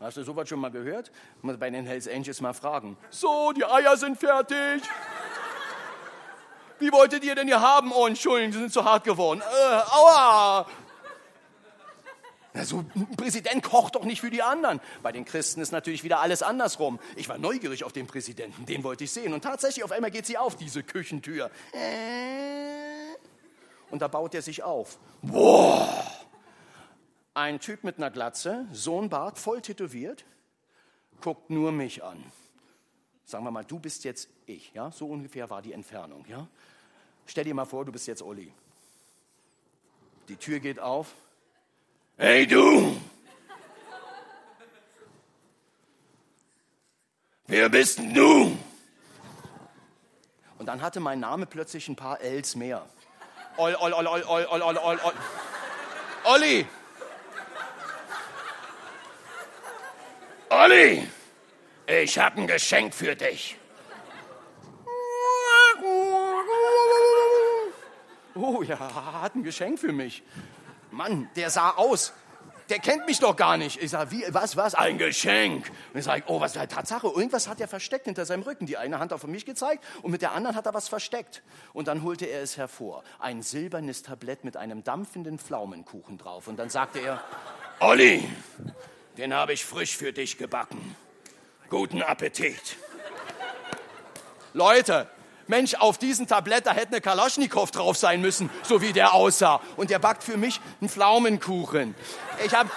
Hast 0.01 0.17
du 0.17 0.25
sowas 0.25 0.49
schon 0.49 0.61
mal 0.61 0.71
gehört? 0.71 1.13
Muss 1.43 1.59
bei 1.59 1.69
den 1.69 1.85
Hells 1.85 2.09
Angels 2.09 2.41
mal 2.41 2.55
fragen. 2.55 2.97
So, 3.11 3.53
die 3.53 3.65
Eier 3.65 3.97
sind 3.99 4.19
fertig. 4.19 4.83
Wie 6.79 6.91
wolltet 6.91 7.23
ihr 7.23 7.35
denn 7.35 7.47
hier 7.47 7.61
haben? 7.61 7.93
Oh, 7.93 8.07
Entschuldigung, 8.07 8.53
die 8.53 8.59
sind 8.59 8.73
zu 8.73 8.83
hart 8.83 9.05
geworden. 9.05 9.43
Äh, 9.43 9.81
aua! 9.91 10.67
Also, 12.55 12.85
ein 12.95 13.17
Präsident 13.17 13.65
kocht 13.65 13.97
doch 13.97 14.05
nicht 14.05 14.21
für 14.21 14.31
die 14.31 14.41
anderen. 14.41 14.81
Bei 15.03 15.11
den 15.11 15.25
Christen 15.25 15.61
ist 15.61 15.73
natürlich 15.73 16.05
wieder 16.05 16.21
alles 16.21 16.41
andersrum. 16.41 17.01
Ich 17.17 17.29
war 17.29 17.37
neugierig 17.37 17.83
auf 17.83 17.93
den 17.93 18.07
Präsidenten, 18.07 18.65
den 18.65 18.85
wollte 18.85 19.03
ich 19.03 19.11
sehen. 19.11 19.35
Und 19.35 19.43
tatsächlich, 19.43 19.83
auf 19.83 19.91
einmal 19.91 20.13
geht 20.13 20.25
sie 20.25 20.39
auf, 20.39 20.55
diese 20.55 20.85
Küchentür. 20.85 21.51
Und 23.91 24.01
da 24.03 24.07
baut 24.07 24.37
er 24.37 24.43
sich 24.43 24.63
auf. 24.63 24.99
Boah! 25.21 26.07
Ein 27.35 27.59
Typ 27.59 27.83
mit 27.83 27.99
einer 27.99 28.13
Glatze, 28.13 28.67
so 28.73 29.03
ein 29.03 29.11
Bart, 29.11 29.37
voll 29.37 29.61
tätowiert, 29.61 30.25
guckt 31.21 31.51
nur 31.51 31.73
mich 31.73 32.05
an. 32.05 32.23
Sagen 33.25 33.43
wir 33.43 33.51
mal, 33.51 33.65
du 33.65 33.81
bist 33.81 34.05
jetzt 34.05 34.29
ich, 34.47 34.73
ja? 34.75 34.93
So 34.93 35.09
ungefähr 35.09 35.51
war 35.51 35.61
die 35.61 35.73
Entfernung, 35.73 36.25
ja? 36.29 36.47
Stell 37.27 37.43
dir 37.43 37.55
mal 37.55 37.65
vor, 37.65 37.85
du 37.85 37.91
bist 37.91 38.07
jetzt 38.07 38.23
Olli. 38.23 38.53
Die 40.29 40.37
Tür 40.37 40.61
geht 40.61 40.79
auf. 40.79 41.15
Hey 42.17 42.47
du! 42.47 42.97
Wer 47.49 47.69
bist 47.69 47.99
denn 47.99 48.15
du? 48.15 48.57
Und 50.59 50.67
dann 50.67 50.81
hatte 50.81 51.01
mein 51.01 51.19
Name 51.19 51.47
plötzlich 51.47 51.89
ein 51.89 51.97
paar 51.97 52.21
Ls 52.21 52.55
mehr. 52.55 52.87
Ol, 53.57 53.75
ol, 53.75 53.93
ol, 53.93 54.07
ol, 54.07 54.23
ol, 54.29 54.47
ol, 54.47 54.63
ol, 54.63 54.79
ol, 54.79 55.01
ol. 55.05 55.13
Olli! 56.25 56.67
Olli, 60.51 61.09
ich 61.89 62.19
habe 62.19 62.41
ein 62.41 62.47
Geschenk 62.47 62.95
für 62.95 63.17
dich. 63.17 63.59
Oh 68.37 68.63
ja, 68.63 68.79
hat 69.23 69.35
ein 69.35 69.43
Geschenk 69.43 69.81
für 69.81 69.93
mich. 69.93 70.23
Mann, 70.95 71.29
der 71.37 71.51
sah 71.51 71.71
aus. 71.71 72.13
Der 72.71 72.79
kennt 72.79 73.05
mich 73.07 73.19
doch 73.19 73.37
gar 73.37 73.59
nicht. 73.59 73.83
Ich 73.83 73.91
sage, 73.91 74.11
wie, 74.11 74.25
was, 74.29 74.57
was? 74.57 74.75
Ein 74.75 74.97
Geschenk. 74.97 75.71
Und 75.93 75.99
ich 75.99 76.05
sage, 76.05 76.25
oh, 76.29 76.41
was 76.41 76.57
ist 76.57 76.71
Tatsache? 76.71 77.09
Irgendwas 77.09 77.47
hat 77.47 77.61
er 77.61 77.69
versteckt 77.69 78.07
hinter 78.07 78.25
seinem 78.25 78.43
Rücken. 78.43 78.65
Die 78.65 78.79
eine 78.79 78.99
Hand 78.99 79.13
auf 79.13 79.27
mich 79.27 79.45
gezeigt 79.45 79.85
und 80.01 80.13
mit 80.13 80.23
der 80.23 80.33
anderen 80.33 80.57
hat 80.57 80.65
er 80.65 80.73
was 80.73 80.89
versteckt. 80.89 81.43
Und 81.75 81.89
dann 81.89 82.03
holte 82.03 82.25
er 82.25 82.41
es 82.43 82.57
hervor. 82.57 83.05
Ein 83.19 83.43
silbernes 83.43 84.03
Tablett 84.03 84.45
mit 84.45 84.57
einem 84.57 84.83
dampfenden 84.83 85.39
Pflaumenkuchen 85.39 86.17
drauf. 86.17 86.49
Und 86.49 86.57
dann 86.57 86.71
sagte 86.71 87.01
er, 87.01 87.23
Olli, 87.81 88.27
den 89.19 89.35
habe 89.35 89.53
ich 89.53 89.65
frisch 89.65 89.97
für 89.97 90.15
dich 90.15 90.39
gebacken. 90.39 90.97
Guten 91.69 92.01
Appetit. 92.01 92.77
Leute, 94.55 95.11
Mensch, 95.47 95.75
auf 95.75 95.99
diesem 95.99 96.27
Tablett, 96.27 96.67
da 96.67 96.73
hätte 96.73 96.89
eine 96.89 97.01
Kalaschnikow 97.01 97.71
drauf 97.71 97.97
sein 97.97 98.21
müssen, 98.21 98.51
so 98.63 98.81
wie 98.81 98.93
der 98.93 99.15
aussah. 99.15 99.61
Und 99.77 99.91
der 99.91 99.99
backt 99.99 100.25
für 100.25 100.37
mich 100.37 100.61
einen 100.81 100.89
Pflaumenkuchen. 100.89 101.95
Ich 102.45 102.55
habe 102.55 102.71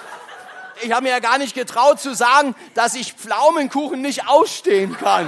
ich 0.84 0.92
hab 0.92 1.02
mir 1.02 1.10
ja 1.10 1.20
gar 1.20 1.38
nicht 1.38 1.56
getraut 1.56 2.00
zu 2.00 2.14
sagen, 2.14 2.56
dass 2.76 2.96
ich 2.96 3.14
Pflaumenkuchen 3.14 4.02
nicht 4.02 4.28
ausstehen 4.28 4.96
kann. 4.98 5.28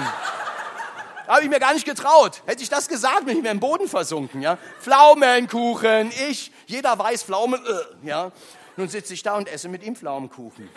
Habe 1.28 1.44
ich 1.44 1.50
mir 1.50 1.60
gar 1.60 1.74
nicht 1.74 1.86
getraut. 1.86 2.42
Hätte 2.46 2.64
ich 2.64 2.70
das 2.70 2.88
gesagt, 2.88 3.26
bin 3.26 3.38
ich 3.38 3.44
mir 3.44 3.52
im 3.52 3.60
Boden 3.60 3.88
versunken. 3.88 4.42
Ja? 4.42 4.58
Pflaumenkuchen, 4.82 6.12
ich, 6.30 6.52
jeder 6.66 6.98
weiß 6.98 7.24
Pflaumen, 7.24 7.64
äh, 7.66 8.08
ja. 8.08 8.32
Nun 8.78 8.90
sitze 8.90 9.14
ich 9.14 9.24
da 9.24 9.36
und 9.36 9.48
esse 9.48 9.68
mit 9.70 9.84
ihm 9.84 9.96
Pflaumenkuchen. 9.96 10.70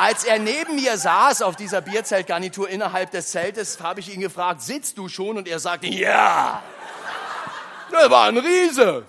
Als 0.00 0.24
er 0.24 0.38
neben 0.38 0.76
mir 0.76 0.96
saß 0.96 1.42
auf 1.42 1.56
dieser 1.56 1.82
Bierzeltgarnitur 1.82 2.70
innerhalb 2.70 3.10
des 3.10 3.32
Zeltes, 3.32 3.82
habe 3.82 4.00
ich 4.00 4.10
ihn 4.10 4.22
gefragt, 4.22 4.62
sitzt 4.62 4.96
du 4.96 5.10
schon? 5.10 5.36
Und 5.36 5.46
er 5.46 5.58
sagte, 5.58 5.88
ja. 5.88 6.62
Der 7.92 8.10
war 8.10 8.28
ein 8.28 8.38
Riese. 8.38 9.04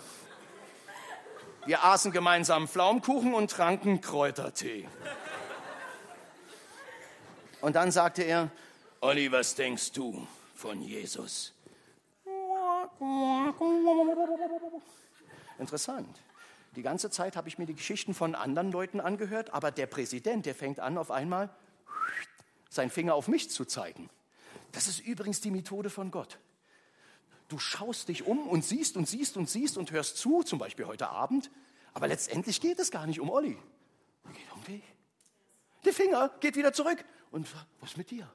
Wir 1.66 1.86
aßen 1.86 2.12
gemeinsam 2.12 2.68
Pflaumenkuchen 2.68 3.34
und 3.34 3.50
tranken 3.50 4.02
Kräutertee. 4.02 4.86
Und 7.62 7.78
dann 7.78 7.90
sagte 7.94 8.24
er, 8.24 8.50
Olli, 9.00 9.32
was 9.32 9.56
denkst 9.56 9.94
du 9.94 10.28
von 10.56 10.82
Jesus? 10.82 11.54
Interessant. 15.58 16.18
Die 16.76 16.82
ganze 16.84 17.10
Zeit 17.10 17.36
habe 17.36 17.50
ich 17.50 17.58
mir 17.58 17.66
die 17.66 17.76
Geschichten 17.76 18.14
von 18.14 18.34
anderen 18.34 18.72
Leuten 18.72 19.02
angehört, 19.02 19.54
aber 19.54 19.72
der 19.72 19.88
Präsident, 19.88 20.46
der 20.46 20.56
fängt 20.56 20.80
an, 20.80 20.98
auf 20.98 21.12
einmal 21.12 21.50
seinen 22.70 22.90
Finger 22.90 23.16
auf 23.16 23.28
mich 23.28 23.50
zu 23.50 23.66
zeigen. 23.66 24.10
Das 24.72 24.88
ist 24.88 25.00
übrigens 25.02 25.42
die 25.42 25.52
Methode 25.52 25.90
von 25.90 26.12
Gott. 26.12 26.40
Du 27.50 27.60
schaust 27.60 28.08
dich 28.08 28.26
um 28.26 28.48
und 28.48 28.64
siehst 28.64 28.96
und 28.96 29.10
siehst 29.10 29.36
und 29.36 29.50
siehst 29.50 29.78
und 29.78 29.92
hörst 29.92 30.18
zu, 30.18 30.44
zum 30.44 30.60
Beispiel 30.60 30.86
heute 30.86 31.10
Abend, 31.10 31.52
aber 31.94 32.08
letztendlich 32.08 32.62
geht 32.62 32.80
es 32.80 32.90
gar 32.90 33.06
nicht 33.06 33.20
um 33.20 33.30
Olli. 33.30 33.58
Es 34.24 34.34
geht 34.34 34.52
um 34.54 34.64
dich. 34.64 34.84
Der 35.84 35.94
Finger 35.94 36.30
geht 36.40 36.56
wieder 36.56 36.72
zurück. 36.72 37.04
Und 37.32 37.48
was 37.82 37.92
ist 37.92 37.98
mit 37.98 38.12
dir? 38.12 38.32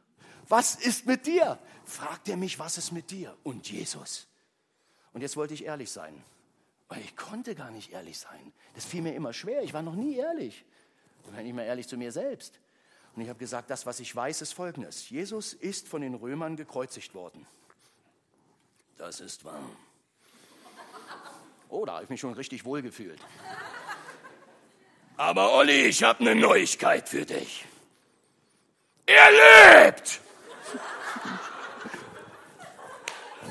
Was 0.49 0.75
ist 0.75 1.07
mit 1.07 1.27
dir? 1.27 1.59
Fragt 1.85 2.29
er 2.29 2.37
mich, 2.37 2.59
was 2.59 2.77
ist 2.77 2.93
mit 2.93 3.11
dir? 3.11 3.37
Und 3.43 3.71
Jesus. 3.71 4.27
Und 5.13 5.23
jetzt 5.23 5.37
wollte 5.37 5.55
ich 5.55 5.65
ehrlich 5.65 5.91
sein. 5.91 6.23
Weil 6.89 7.01
ich 7.01 7.17
konnte 7.17 7.55
gar 7.55 7.71
nicht 7.71 7.93
ehrlich 7.93 8.19
sein. 8.19 8.53
Das 8.75 8.85
fiel 8.85 9.03
mir 9.03 9.15
immer 9.15 9.33
schwer. 9.33 9.63
Ich 9.63 9.73
war 9.73 9.83
noch 9.83 9.95
nie 9.95 10.17
ehrlich. 10.17 10.65
Ich 11.25 11.35
war 11.35 11.43
nicht 11.43 11.55
mehr 11.55 11.67
ehrlich 11.67 11.89
zu 11.89 11.97
mir 11.97 12.13
selbst. 12.13 12.61
Und 13.15 13.23
ich 13.23 13.29
habe 13.29 13.39
gesagt, 13.39 13.71
das, 13.71 13.87
was 13.87 13.99
ich 13.99 14.15
weiß, 14.15 14.43
ist 14.43 14.53
Folgendes. 14.53 15.09
Jesus 15.09 15.53
ist 15.53 15.89
von 15.89 16.03
den 16.03 16.15
Römern 16.15 16.57
gekreuzigt 16.57 17.15
worden. 17.15 17.47
Das 18.99 19.21
ist 19.21 19.45
wahr. 19.45 19.61
Oh, 21.69 21.85
da 21.85 21.95
habe 21.95 22.05
ich 22.05 22.11
mich 22.11 22.21
schon 22.21 22.35
richtig 22.35 22.65
wohl 22.65 22.83
gefühlt. 22.83 23.21
Aber 25.17 25.55
Olli, 25.55 25.87
ich 25.87 26.03
habe 26.03 26.21
eine 26.21 26.35
Neuigkeit 26.35 27.09
für 27.09 27.25
dich. 27.25 27.65
Er 29.07 29.87
lebt! 29.87 30.21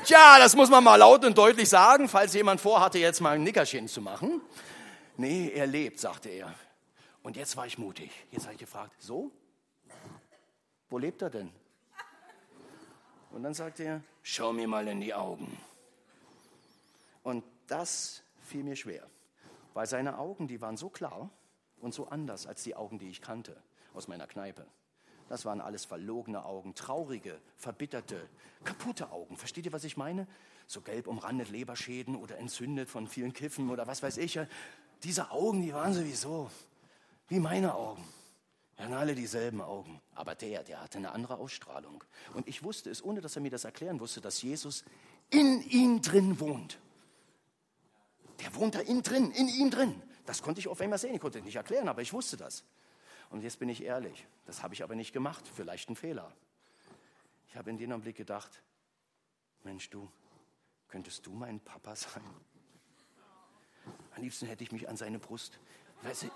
Tja, 0.06 0.38
das 0.38 0.54
muss 0.54 0.70
man 0.70 0.84
mal 0.84 0.94
laut 0.94 1.24
und 1.24 1.36
deutlich 1.36 1.68
sagen, 1.68 2.08
falls 2.08 2.32
jemand 2.32 2.60
vorhatte, 2.60 2.96
jetzt 2.96 3.20
mal 3.20 3.34
ein 3.34 3.42
Nickerchen 3.42 3.88
zu 3.88 4.00
machen. 4.00 4.40
Nee, 5.16 5.48
er 5.48 5.66
lebt, 5.66 5.98
sagte 5.98 6.28
er. 6.28 6.54
Und 7.24 7.36
jetzt 7.36 7.56
war 7.56 7.66
ich 7.66 7.76
mutig. 7.76 8.12
Jetzt 8.30 8.44
habe 8.44 8.52
ich 8.54 8.60
gefragt, 8.60 8.94
so? 9.02 9.32
Wo 10.90 10.98
lebt 10.98 11.22
er 11.22 11.30
denn? 11.30 11.50
Und 13.32 13.42
dann 13.42 13.52
sagte 13.52 13.82
er, 13.82 14.00
schau 14.22 14.52
mir 14.52 14.68
mal 14.68 14.86
in 14.86 15.00
die 15.00 15.12
Augen. 15.12 15.60
Und 17.24 17.42
das 17.66 18.22
fiel 18.44 18.62
mir 18.62 18.76
schwer, 18.76 19.04
weil 19.74 19.88
seine 19.88 20.18
Augen, 20.18 20.46
die 20.46 20.60
waren 20.60 20.76
so 20.76 20.88
klar 20.88 21.30
und 21.80 21.92
so 21.92 22.06
anders 22.06 22.46
als 22.46 22.62
die 22.62 22.76
Augen, 22.76 23.00
die 23.00 23.10
ich 23.10 23.20
kannte 23.20 23.60
aus 23.92 24.06
meiner 24.06 24.28
Kneipe. 24.28 24.68
Das 25.28 25.44
waren 25.44 25.60
alles 25.60 25.84
verlogene 25.84 26.44
Augen, 26.44 26.74
traurige, 26.74 27.38
verbitterte, 27.56 28.28
kaputte 28.64 29.10
Augen. 29.10 29.36
Versteht 29.36 29.66
ihr, 29.66 29.72
was 29.72 29.84
ich 29.84 29.96
meine? 29.96 30.26
So 30.66 30.80
gelb 30.80 31.06
umrandet 31.06 31.50
Leberschäden 31.50 32.16
oder 32.16 32.38
entzündet 32.38 32.88
von 32.88 33.06
vielen 33.08 33.32
Kiffen 33.32 33.70
oder 33.70 33.86
was 33.86 34.02
weiß 34.02 34.18
ich. 34.18 34.38
Diese 35.02 35.30
Augen, 35.30 35.62
die 35.62 35.72
waren 35.72 35.94
sowieso 35.94 36.50
wie 37.28 37.40
meine 37.40 37.74
Augen. 37.74 38.04
Wir 38.76 38.84
hatten 38.84 38.94
alle 38.94 39.14
dieselben 39.14 39.60
Augen. 39.60 40.00
Aber 40.14 40.34
der, 40.34 40.62
der 40.62 40.82
hatte 40.82 40.98
eine 40.98 41.12
andere 41.12 41.38
Ausstrahlung. 41.38 42.04
Und 42.34 42.46
ich 42.46 42.62
wusste 42.62 42.90
es, 42.90 43.02
ohne 43.02 43.20
dass 43.20 43.36
er 43.36 43.42
mir 43.42 43.50
das 43.50 43.64
erklären 43.64 44.00
wusste, 44.00 44.20
dass 44.20 44.42
Jesus 44.42 44.84
in 45.30 45.62
ihm 45.62 46.02
drin 46.02 46.38
wohnt. 46.40 46.78
Der 48.40 48.54
wohnt 48.54 48.74
da 48.74 48.80
innen 48.80 49.02
drin, 49.02 49.30
in 49.30 49.48
ihm 49.48 49.70
drin. 49.70 50.02
Das 50.26 50.42
konnte 50.42 50.60
ich 50.60 50.68
auf 50.68 50.80
einmal 50.80 50.98
sehen. 50.98 51.14
Ich 51.14 51.20
konnte 51.20 51.38
es 51.38 51.44
nicht 51.44 51.56
erklären, 51.56 51.88
aber 51.88 52.02
ich 52.02 52.12
wusste 52.12 52.36
das. 52.36 52.64
Und 53.30 53.42
jetzt 53.42 53.58
bin 53.58 53.68
ich 53.68 53.82
ehrlich, 53.82 54.26
das 54.44 54.62
habe 54.62 54.74
ich 54.74 54.82
aber 54.82 54.94
nicht 54.94 55.12
gemacht, 55.12 55.44
vielleicht 55.54 55.90
ein 55.90 55.96
Fehler. 55.96 56.32
Ich 57.48 57.56
habe 57.56 57.70
in 57.70 57.78
dem 57.78 57.90
Augenblick 57.92 58.16
gedacht, 58.16 58.62
Mensch, 59.64 59.90
du, 59.90 60.10
könntest 60.88 61.26
du 61.26 61.32
mein 61.32 61.60
Papa 61.60 61.96
sein? 61.96 62.22
Am 64.14 64.22
liebsten 64.22 64.46
hätte 64.46 64.62
ich 64.64 64.72
mich 64.72 64.88
an 64.88 64.96
seine 64.96 65.18
Brust. 65.18 65.58
Weißt 66.02 66.24
du, 66.24 66.30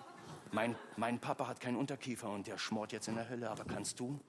mein, 0.52 0.76
mein 0.96 1.18
Papa 1.20 1.46
hat 1.46 1.60
keinen 1.60 1.76
Unterkiefer 1.76 2.28
und 2.28 2.46
der 2.46 2.58
schmort 2.58 2.92
jetzt 2.92 3.08
in 3.08 3.14
der 3.14 3.28
Hölle, 3.28 3.50
aber 3.50 3.64
kannst 3.64 4.00
du, 4.00 4.20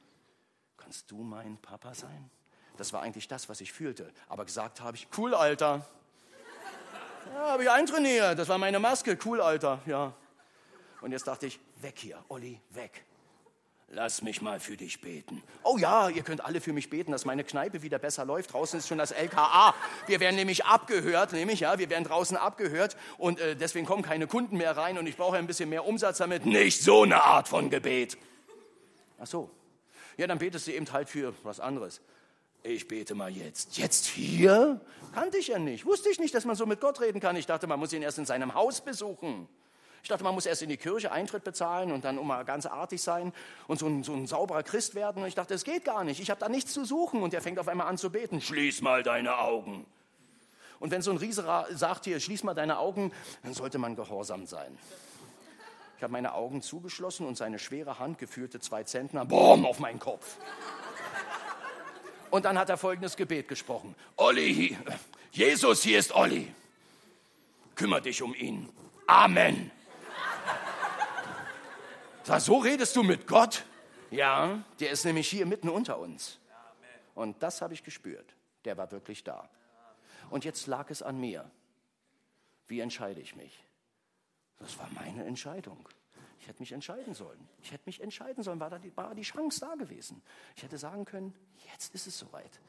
kannst 0.78 1.10
du 1.12 1.24
mein 1.24 1.58
Papa 1.58 1.94
sein? 1.94 2.30
Das 2.78 2.94
war 2.94 3.02
eigentlich 3.02 3.28
das, 3.28 3.50
was 3.50 3.62
ich 3.62 3.74
fühlte. 3.74 4.12
Aber 4.28 4.46
gesagt 4.46 4.82
habe 4.82 4.98
ich, 4.98 5.08
cool, 5.18 5.34
Alter. 5.34 5.86
Ja, 7.34 7.52
habe 7.52 7.64
ich 7.64 7.70
eintrainiert. 7.70 8.40
Das 8.40 8.48
war 8.50 8.58
meine 8.58 8.80
Maske. 8.80 9.18
Cool, 9.24 9.42
Alter. 9.42 9.82
Ja. 9.86 10.14
Und 11.02 11.12
jetzt 11.12 11.28
dachte 11.28 11.48
ich, 11.48 11.60
weg 11.82 11.96
hier, 11.98 12.24
Olli, 12.30 12.60
weg. 12.70 13.04
Lass 13.94 14.22
mich 14.22 14.42
mal 14.42 14.62
für 14.62 14.78
dich 14.78 15.02
beten. 15.02 15.44
Oh 15.64 15.78
ja, 15.78 16.08
ihr 16.08 16.24
könnt 16.24 16.46
alle 16.46 16.62
für 16.62 16.72
mich 16.72 16.90
beten, 16.90 17.12
dass 17.12 17.26
meine 17.26 17.44
Kneipe 17.44 17.82
wieder 17.82 18.00
besser 18.00 18.24
läuft. 18.24 18.54
Draußen 18.54 18.80
ist 18.80 18.88
schon 18.88 18.98
das 18.98 19.12
LKA. 19.12 19.76
Wir 20.08 20.22
werden 20.22 20.38
nämlich 20.38 20.64
abgehört, 20.64 21.34
nämlich 21.34 21.60
ja, 21.60 21.78
wir 21.78 21.90
werden 21.90 22.06
draußen 22.06 22.38
abgehört 22.38 22.96
und 23.18 23.42
äh, 23.42 23.58
deswegen 23.58 23.86
kommen 23.86 24.02
keine 24.02 24.28
Kunden 24.28 24.56
mehr 24.56 24.78
rein 24.78 24.98
und 24.98 25.08
ich 25.08 25.18
brauche 25.18 25.36
ein 25.36 25.46
bisschen 25.46 25.68
mehr 25.68 25.86
Umsatz 25.86 26.20
damit. 26.20 26.46
Nicht 26.46 26.82
so 26.82 27.04
eine 27.04 27.22
Art 27.22 27.50
von 27.50 27.70
Gebet. 27.70 28.18
Ach 29.20 29.28
so. 29.28 29.50
Ja, 30.16 30.26
dann 30.26 30.40
betest 30.40 30.68
du 30.68 30.72
eben 30.72 30.90
halt 30.94 31.10
für 31.10 31.34
was 31.44 31.60
anderes. 31.60 32.00
Ich 32.64 32.88
bete 32.88 33.14
mal 33.14 33.32
jetzt. 33.32 33.78
Jetzt 33.78 34.06
hier? 34.06 34.80
Kannte 35.14 35.38
ich 35.38 35.48
ja 35.48 35.60
nicht. 35.60 35.86
Wusste 35.86 36.10
ich 36.10 36.20
nicht, 36.20 36.34
dass 36.34 36.46
man 36.46 36.56
so 36.56 36.66
mit 36.66 36.80
Gott 36.80 37.02
reden 37.02 37.20
kann. 37.20 37.36
Ich 37.36 37.46
dachte, 37.48 37.68
man 37.68 37.80
muss 37.80 37.92
ihn 37.92 38.04
erst 38.04 38.20
in 38.20 38.26
seinem 38.26 38.54
Haus 38.54 38.80
besuchen. 38.80 39.50
Ich 40.04 40.10
dachte, 40.10 40.24
man 40.24 40.34
muss 40.34 40.46
erst 40.46 40.62
in 40.62 40.70
die 40.70 40.78
Kirche 40.78 41.12
Eintritt 41.12 41.44
bezahlen 41.44 41.92
und 41.92 42.06
dann 42.06 42.18
immer 42.18 42.44
ganz 42.44 42.66
artig 42.66 43.02
sein 43.02 43.34
und 43.68 43.80
so 43.80 43.88
ein, 43.88 44.04
so 44.04 44.14
ein 44.14 44.26
sauberer 44.28 44.64
Christ 44.64 44.96
werden. 44.96 45.22
Und 45.22 45.28
ich 45.28 45.36
dachte, 45.36 45.54
das 45.54 45.64
geht 45.64 45.86
gar 45.86 46.04
nicht. 46.04 46.20
Ich 46.20 46.30
habe 46.30 46.40
da 46.40 46.50
nichts 46.50 46.74
zu 46.74 46.86
suchen. 46.86 47.22
Und 47.22 47.34
er 47.34 47.42
fängt 47.42 47.60
auf 47.60 47.68
einmal 47.68 47.88
an 47.88 47.98
zu 47.98 48.10
beten. 48.10 48.42
Schließ 48.42 48.82
mal 48.82 49.04
deine 49.04 49.38
Augen. 49.38 49.86
Und 50.80 50.90
wenn 50.90 51.04
so 51.04 51.12
ein 51.12 51.18
Riese 51.18 51.46
sagt 51.76 52.06
hier, 52.06 52.20
schließ 52.20 52.44
mal 52.44 52.56
deine 52.56 52.80
Augen, 52.80 53.12
dann 53.44 53.54
sollte 53.54 53.78
man 53.78 53.96
gehorsam 53.96 54.48
sein. 54.48 54.76
Ich 55.98 56.04
habe 56.04 56.14
meine 56.14 56.34
Augen 56.34 56.64
zugeschlossen 56.64 57.28
und 57.28 57.38
seine 57.38 57.60
schwere 57.60 58.00
Hand 58.00 58.18
geführte 58.18 58.60
zwei 58.60 58.84
Zentner, 58.84 59.24
boom, 59.24 59.68
auf 59.68 59.78
meinen 59.78 60.00
Kopf. 60.00 60.38
Und 62.32 62.46
dann 62.46 62.58
hat 62.58 62.70
er 62.70 62.78
folgendes 62.78 63.16
Gebet 63.16 63.48
gesprochen. 63.48 63.94
Olli, 64.16 64.76
Jesus, 65.32 65.84
hier 65.84 66.00
ist 66.00 66.16
Olli. 66.16 66.52
Kümmer 67.76 68.02
dich 68.02 68.24
um 68.24 68.34
ihn. 68.34 68.68
Amen. 69.06 69.70
Sag, 72.24 72.42
so 72.42 72.58
redest 72.60 72.96
du 72.96 73.04
mit 73.04 73.26
Gott? 73.26 73.66
Ja, 74.12 74.64
der 74.80 74.92
ist 74.92 75.06
nämlich 75.06 75.28
hier 75.28 75.46
mitten 75.46 75.70
unter 75.70 75.98
uns. 75.98 76.40
Und 77.16 77.42
das 77.42 77.62
habe 77.62 77.74
ich 77.74 77.84
gespürt. 77.84 78.36
Der 78.66 78.78
war 78.78 78.92
wirklich 78.92 79.24
da. 79.24 79.50
Und 80.30 80.46
jetzt 80.46 80.68
lag 80.68 80.90
es 80.92 81.02
an 81.02 81.20
mir. 81.20 81.50
Wie 82.68 82.80
entscheide 82.80 83.20
ich 83.20 83.36
mich? 83.36 83.64
Das 84.60 84.78
war 84.78 84.88
meine 84.94 85.26
Entscheidung. 85.26 85.88
Ich 86.40 86.48
hätte 86.48 86.60
mich 86.60 86.72
entscheiden 86.72 87.14
sollen. 87.14 87.48
Ich 87.64 87.72
hätte 87.72 87.84
mich 87.86 88.02
entscheiden 88.02 88.44
sollen, 88.44 88.60
war 88.60 88.70
da 88.70 88.80
die, 88.80 88.96
war 88.96 89.14
die 89.16 89.24
Chance 89.24 89.60
da 89.60 89.76
gewesen. 89.76 90.22
Ich 90.56 90.64
hätte 90.64 90.78
sagen 90.78 91.06
können, 91.06 91.34
jetzt 91.72 91.94
ist 91.94 92.08
es 92.08 92.18
soweit. 92.18 92.60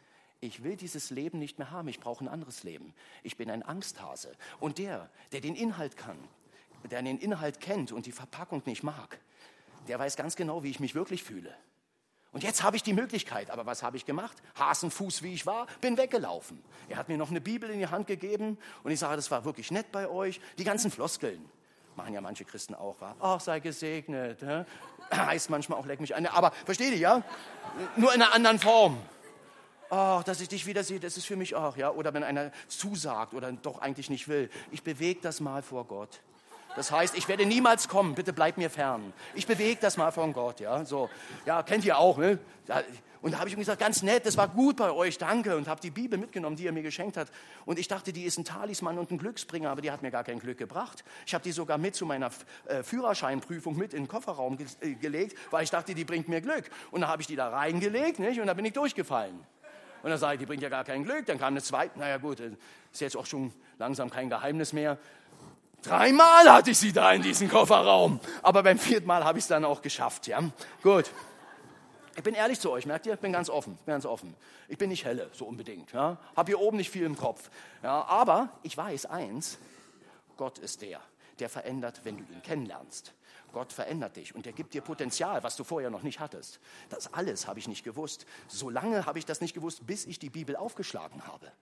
Ich 0.40 0.64
will 0.64 0.76
dieses 0.76 1.10
Leben 1.10 1.38
nicht 1.38 1.58
mehr 1.58 1.70
haben, 1.70 1.88
ich 1.88 2.00
brauche 2.00 2.24
ein 2.24 2.28
anderes 2.28 2.64
Leben. 2.64 2.94
Ich 3.22 3.36
bin 3.36 3.50
ein 3.50 3.62
Angsthase. 3.62 4.32
Und 4.60 4.78
der, 4.78 5.08
der 5.32 5.40
den 5.40 5.54
Inhalt 5.54 5.96
kann, 5.96 6.18
der 6.90 7.02
den 7.02 7.18
Inhalt 7.18 7.60
kennt 7.60 7.92
und 7.92 8.06
die 8.06 8.12
Verpackung 8.12 8.62
nicht 8.66 8.82
mag, 8.82 9.20
der 9.88 9.98
weiß 9.98 10.16
ganz 10.16 10.36
genau, 10.36 10.62
wie 10.62 10.70
ich 10.70 10.80
mich 10.80 10.94
wirklich 10.94 11.22
fühle. 11.22 11.54
Und 12.32 12.42
jetzt 12.42 12.62
habe 12.62 12.76
ich 12.76 12.82
die 12.82 12.94
Möglichkeit. 12.94 13.50
Aber 13.50 13.66
was 13.66 13.82
habe 13.82 13.96
ich 13.98 14.06
gemacht? 14.06 14.36
Hasenfuß, 14.58 15.22
wie 15.22 15.34
ich 15.34 15.44
war, 15.44 15.66
bin 15.82 15.98
weggelaufen. 15.98 16.62
Er 16.88 16.96
hat 16.96 17.08
mir 17.08 17.18
noch 17.18 17.30
eine 17.30 17.42
Bibel 17.42 17.68
in 17.68 17.78
die 17.78 17.88
Hand 17.88 18.06
gegeben 18.06 18.58
und 18.82 18.90
ich 18.90 18.98
sage, 18.98 19.16
das 19.16 19.30
war 19.30 19.44
wirklich 19.44 19.70
nett 19.70 19.92
bei 19.92 20.08
euch. 20.08 20.40
Die 20.58 20.64
ganzen 20.64 20.90
Floskeln 20.90 21.44
machen 21.94 22.14
ja 22.14 22.22
manche 22.22 22.46
Christen 22.46 22.74
auch, 22.74 22.98
war. 23.00 23.16
Ach, 23.20 23.38
sei 23.38 23.60
gesegnet. 23.60 24.40
Hä? 24.40 24.64
Heißt 25.14 25.50
manchmal 25.50 25.78
auch, 25.78 25.84
leck 25.84 26.00
mich 26.00 26.16
an. 26.16 26.24
Aber 26.24 26.52
versteht 26.64 26.92
ihr, 26.92 26.98
ja? 26.98 27.22
Nur 27.96 28.14
in 28.14 28.22
einer 28.22 28.32
anderen 28.34 28.58
Form. 28.58 28.96
Ach, 29.90 30.24
dass 30.24 30.40
ich 30.40 30.48
dich 30.48 30.64
wieder 30.64 30.84
sehe, 30.84 31.00
das 31.00 31.18
ist 31.18 31.26
für 31.26 31.36
mich 31.36 31.54
auch, 31.54 31.76
ja. 31.76 31.90
Oder 31.90 32.14
wenn 32.14 32.24
einer 32.24 32.50
zusagt 32.66 33.34
oder 33.34 33.52
doch 33.52 33.82
eigentlich 33.82 34.08
nicht 34.08 34.26
will. 34.26 34.48
Ich 34.70 34.82
bewege 34.82 35.20
das 35.20 35.40
mal 35.40 35.62
vor 35.62 35.84
Gott. 35.84 36.22
Das 36.76 36.90
heißt, 36.90 37.16
ich 37.16 37.28
werde 37.28 37.44
niemals 37.44 37.88
kommen, 37.88 38.14
bitte 38.14 38.32
bleib 38.32 38.56
mir 38.56 38.70
fern. 38.70 39.12
Ich 39.34 39.46
bewege 39.46 39.78
das 39.80 39.96
mal 39.96 40.10
von 40.10 40.32
Gott, 40.32 40.60
ja. 40.60 40.84
So, 40.84 41.10
ja, 41.44 41.62
kennt 41.62 41.84
ihr 41.84 41.98
auch, 41.98 42.16
ne? 42.18 42.38
Und 43.22 43.32
da 43.32 43.38
habe 43.38 43.48
ich 43.48 43.54
ihm 43.54 43.60
gesagt, 43.60 43.78
ganz 43.78 44.02
nett, 44.02 44.26
das 44.26 44.36
war 44.36 44.48
gut 44.48 44.76
bei 44.76 44.90
euch, 44.90 45.16
danke. 45.16 45.56
Und 45.56 45.68
habe 45.68 45.80
die 45.80 45.90
Bibel 45.90 46.18
mitgenommen, 46.18 46.56
die 46.56 46.66
er 46.66 46.72
mir 46.72 46.82
geschenkt 46.82 47.16
hat. 47.16 47.28
Und 47.64 47.78
ich 47.78 47.86
dachte, 47.86 48.12
die 48.12 48.24
ist 48.24 48.36
ein 48.36 48.44
Talisman 48.44 48.98
und 48.98 49.12
ein 49.12 49.18
Glücksbringer, 49.18 49.70
aber 49.70 49.80
die 49.80 49.92
hat 49.92 50.02
mir 50.02 50.10
gar 50.10 50.24
kein 50.24 50.40
Glück 50.40 50.58
gebracht. 50.58 51.04
Ich 51.24 51.32
habe 51.32 51.44
die 51.44 51.52
sogar 51.52 51.78
mit 51.78 51.94
zu 51.94 52.04
meiner 52.04 52.30
äh, 52.66 52.82
Führerscheinprüfung 52.82 53.76
mit 53.76 53.94
in 53.94 54.04
den 54.04 54.08
Kofferraum 54.08 54.56
ge 54.56 54.66
äh, 54.80 54.94
gelegt, 54.94 55.36
weil 55.52 55.62
ich 55.62 55.70
dachte, 55.70 55.94
die 55.94 56.04
bringt 56.04 56.28
mir 56.28 56.40
Glück. 56.40 56.68
Und 56.90 57.02
dann 57.02 57.10
habe 57.10 57.22
ich 57.22 57.28
die 57.28 57.36
da 57.36 57.48
reingelegt, 57.48 58.18
nicht? 58.18 58.40
Und 58.40 58.48
dann 58.48 58.56
bin 58.56 58.64
ich 58.64 58.72
durchgefallen. 58.72 59.38
Und 60.02 60.10
dann 60.10 60.18
sage 60.18 60.34
ich, 60.34 60.40
die 60.40 60.46
bringt 60.46 60.62
ja 60.62 60.68
gar 60.68 60.82
kein 60.82 61.04
Glück. 61.04 61.26
Dann 61.26 61.38
kam 61.38 61.52
eine 61.52 61.62
zweite, 61.62 61.96
naja 62.00 62.16
gut, 62.16 62.40
äh, 62.40 62.50
ist 62.92 63.00
jetzt 63.00 63.16
auch 63.16 63.26
schon 63.26 63.52
langsam 63.78 64.10
kein 64.10 64.30
Geheimnis 64.30 64.72
mehr. 64.72 64.98
Dreimal 65.82 66.50
hatte 66.50 66.70
ich 66.70 66.78
sie 66.78 66.92
da 66.92 67.12
in 67.12 67.22
diesem 67.22 67.48
Kofferraum. 67.48 68.20
Aber 68.42 68.62
beim 68.62 68.78
vierten 68.78 69.06
Mal 69.06 69.24
habe 69.24 69.38
ich 69.38 69.44
es 69.44 69.48
dann 69.48 69.64
auch 69.64 69.82
geschafft. 69.82 70.28
Ja? 70.28 70.40
Gut. 70.82 71.10
Ich 72.14 72.22
bin 72.22 72.34
ehrlich 72.34 72.60
zu 72.60 72.70
euch, 72.70 72.86
merkt 72.86 73.06
ihr? 73.06 73.14
Ich 73.14 73.20
bin 73.20 73.32
ganz 73.32 73.48
offen, 73.50 73.76
bin 73.84 73.94
ganz 73.94 74.06
offen. 74.06 74.36
Ich 74.68 74.78
bin 74.78 74.90
nicht 74.90 75.04
helle, 75.04 75.28
so 75.32 75.44
unbedingt. 75.44 75.92
Ja? 75.92 76.18
Hab 76.36 76.46
hier 76.46 76.60
oben 76.60 76.76
nicht 76.76 76.90
viel 76.90 77.04
im 77.04 77.16
Kopf. 77.16 77.50
Ja? 77.82 78.04
Aber 78.04 78.50
ich 78.62 78.76
weiß 78.76 79.06
eins, 79.06 79.58
Gott 80.36 80.58
ist 80.58 80.82
der, 80.82 81.00
der 81.40 81.48
verändert, 81.48 82.02
wenn 82.04 82.18
du 82.18 82.24
ihn 82.32 82.42
kennenlernst. 82.42 83.12
Gott 83.52 83.72
verändert 83.72 84.16
dich 84.16 84.34
und 84.34 84.46
er 84.46 84.52
gibt 84.52 84.72
dir 84.74 84.80
Potenzial, 84.80 85.42
was 85.42 85.56
du 85.56 85.64
vorher 85.64 85.90
noch 85.90 86.02
nicht 86.02 86.20
hattest. 86.20 86.58
Das 86.88 87.12
alles 87.12 87.46
habe 87.46 87.58
ich 87.58 87.68
nicht 87.68 87.84
gewusst. 87.84 88.24
So 88.48 88.70
lange 88.70 89.04
habe 89.04 89.18
ich 89.18 89.26
das 89.26 89.40
nicht 89.40 89.52
gewusst, 89.52 89.86
bis 89.86 90.06
ich 90.06 90.18
die 90.18 90.30
Bibel 90.30 90.56
aufgeschlagen 90.56 91.26
habe. 91.26 91.52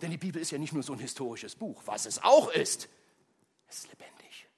Denn 0.00 0.10
die 0.10 0.16
Bibel 0.16 0.40
ist 0.40 0.52
ja 0.52 0.58
nicht 0.58 0.72
nur 0.72 0.82
so 0.82 0.92
ein 0.92 0.98
historisches 0.98 1.56
Buch, 1.56 1.82
was 1.86 2.06
es 2.06 2.22
auch 2.22 2.50
ist. 2.52 2.88
Ist 3.70 3.88
lebendig. 3.88 4.48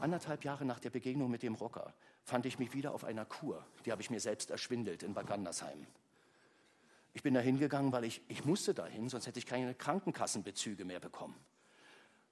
Anderthalb 0.00 0.44
Jahre 0.44 0.66
nach 0.66 0.78
der 0.78 0.90
Begegnung 0.90 1.30
mit 1.30 1.42
dem 1.42 1.54
Rocker 1.54 1.94
fand 2.22 2.44
ich 2.44 2.58
mich 2.58 2.74
wieder 2.74 2.92
auf 2.92 3.04
einer 3.04 3.24
Kur. 3.24 3.64
Die 3.84 3.92
habe 3.92 4.02
ich 4.02 4.10
mir 4.10 4.20
selbst 4.20 4.50
erschwindelt 4.50 5.02
in 5.02 5.14
Bad. 5.14 5.26
Ich 7.14 7.22
bin 7.22 7.32
da 7.32 7.40
hingegangen, 7.40 7.92
weil 7.92 8.04
ich, 8.04 8.20
ich 8.28 8.44
musste 8.44 8.74
dahin, 8.74 9.08
sonst 9.08 9.26
hätte 9.26 9.38
ich 9.38 9.46
keine 9.46 9.74
Krankenkassenbezüge 9.74 10.84
mehr 10.84 11.00
bekommen. 11.00 11.34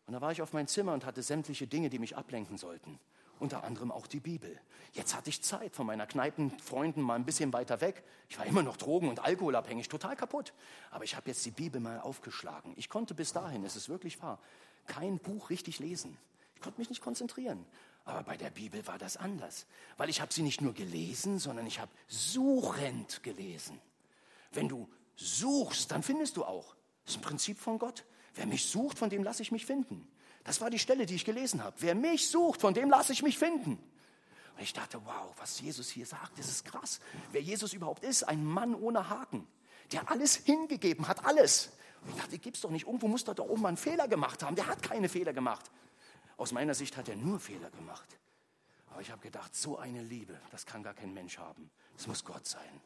Und 0.06 0.12
da 0.12 0.20
war 0.20 0.32
ich 0.32 0.42
auf 0.42 0.52
mein 0.52 0.66
Zimmer 0.66 0.92
und 0.92 1.06
hatte 1.06 1.22
sämtliche 1.22 1.66
Dinge, 1.66 1.88
die 1.88 1.98
mich 1.98 2.14
ablenken 2.14 2.58
sollten. 2.58 2.98
Unter 3.40 3.64
anderem 3.64 3.90
auch 3.90 4.06
die 4.06 4.20
Bibel. 4.20 4.60
Jetzt 4.92 5.16
hatte 5.16 5.30
ich 5.30 5.42
Zeit 5.42 5.74
von 5.74 5.86
meiner 5.86 6.06
Kneipenfreunden 6.06 7.02
mal 7.02 7.14
ein 7.14 7.24
bisschen 7.24 7.52
weiter 7.52 7.80
weg. 7.80 8.04
Ich 8.28 8.38
war 8.38 8.46
immer 8.46 8.62
noch 8.62 8.76
drogen- 8.76 9.08
und 9.08 9.20
alkoholabhängig, 9.20 9.88
total 9.88 10.14
kaputt. 10.14 10.52
Aber 10.90 11.04
ich 11.04 11.16
habe 11.16 11.28
jetzt 11.28 11.44
die 11.46 11.50
Bibel 11.50 11.80
mal 11.80 12.00
aufgeschlagen. 12.00 12.74
Ich 12.76 12.88
konnte 12.88 13.14
bis 13.14 13.32
dahin, 13.32 13.64
es 13.64 13.76
ist 13.76 13.88
wirklich 13.88 14.22
wahr, 14.22 14.38
kein 14.86 15.18
Buch 15.18 15.50
richtig 15.50 15.78
lesen. 15.78 16.16
Ich 16.54 16.60
konnte 16.60 16.80
mich 16.80 16.88
nicht 16.88 17.02
konzentrieren. 17.02 17.64
Aber 18.04 18.22
bei 18.22 18.36
der 18.36 18.50
Bibel 18.50 18.86
war 18.86 18.98
das 18.98 19.16
anders, 19.16 19.66
weil 19.96 20.10
ich 20.10 20.20
habe 20.20 20.32
sie 20.32 20.42
nicht 20.42 20.60
nur 20.60 20.74
gelesen, 20.74 21.38
sondern 21.38 21.66
ich 21.66 21.80
habe 21.80 21.90
suchend 22.06 23.22
gelesen. 23.22 23.80
Wenn 24.52 24.68
du 24.68 24.88
suchst, 25.16 25.90
dann 25.90 26.02
findest 26.02 26.36
du 26.36 26.44
auch. 26.44 26.76
Das 27.04 27.14
ist 27.14 27.20
ein 27.20 27.22
Prinzip 27.22 27.58
von 27.58 27.78
Gott. 27.78 28.04
Wer 28.34 28.46
mich 28.46 28.66
sucht, 28.66 28.98
von 28.98 29.10
dem 29.10 29.22
lasse 29.22 29.42
ich 29.42 29.52
mich 29.52 29.64
finden. 29.64 30.06
Das 30.44 30.60
war 30.60 30.68
die 30.68 30.78
Stelle, 30.78 31.06
die 31.06 31.14
ich 31.14 31.24
gelesen 31.24 31.62
habe. 31.62 31.76
Wer 31.78 31.94
mich 31.94 32.28
sucht, 32.28 32.60
von 32.60 32.74
dem 32.74 32.90
lasse 32.90 33.12
ich 33.12 33.22
mich 33.22 33.38
finden. 33.38 33.78
Und 34.56 34.62
ich 34.62 34.72
dachte, 34.72 35.00
wow, 35.04 35.34
was 35.38 35.60
Jesus 35.60 35.88
hier 35.88 36.06
sagt, 36.06 36.38
das 36.38 36.48
ist 36.48 36.64
krass. 36.64 37.00
Wer 37.32 37.40
Jesus 37.40 37.72
überhaupt 37.72 38.04
ist, 38.04 38.22
ein 38.24 38.44
Mann 38.44 38.74
ohne 38.74 39.08
Haken, 39.08 39.46
der 39.92 40.10
alles 40.10 40.36
hingegeben 40.36 41.08
hat, 41.08 41.24
alles. 41.24 41.72
Ich 42.08 42.14
dachte, 42.16 42.38
gibt's 42.38 42.60
doch 42.60 42.70
nicht. 42.70 42.86
Irgendwo 42.86 43.08
muss 43.08 43.24
doch 43.24 43.34
da 43.34 43.42
oben 43.42 43.62
mal 43.62 43.68
einen 43.68 43.76
Fehler 43.76 44.08
gemacht 44.08 44.42
haben. 44.42 44.56
Der 44.56 44.66
hat 44.66 44.82
keine 44.82 45.08
Fehler 45.08 45.32
gemacht. 45.32 45.70
Aus 46.36 46.52
meiner 46.52 46.74
Sicht 46.74 46.96
hat 46.96 47.08
er 47.08 47.16
nur 47.16 47.40
Fehler 47.40 47.70
gemacht. 47.70 48.18
Aber 48.90 49.00
ich 49.00 49.10
habe 49.10 49.22
gedacht, 49.22 49.54
so 49.54 49.78
eine 49.78 50.02
Liebe, 50.02 50.38
das 50.50 50.66
kann 50.66 50.82
gar 50.82 50.94
kein 50.94 51.12
Mensch 51.14 51.38
haben. 51.38 51.70
Es 51.96 52.06
muss 52.06 52.24
Gott 52.24 52.46
sein. 52.46 52.80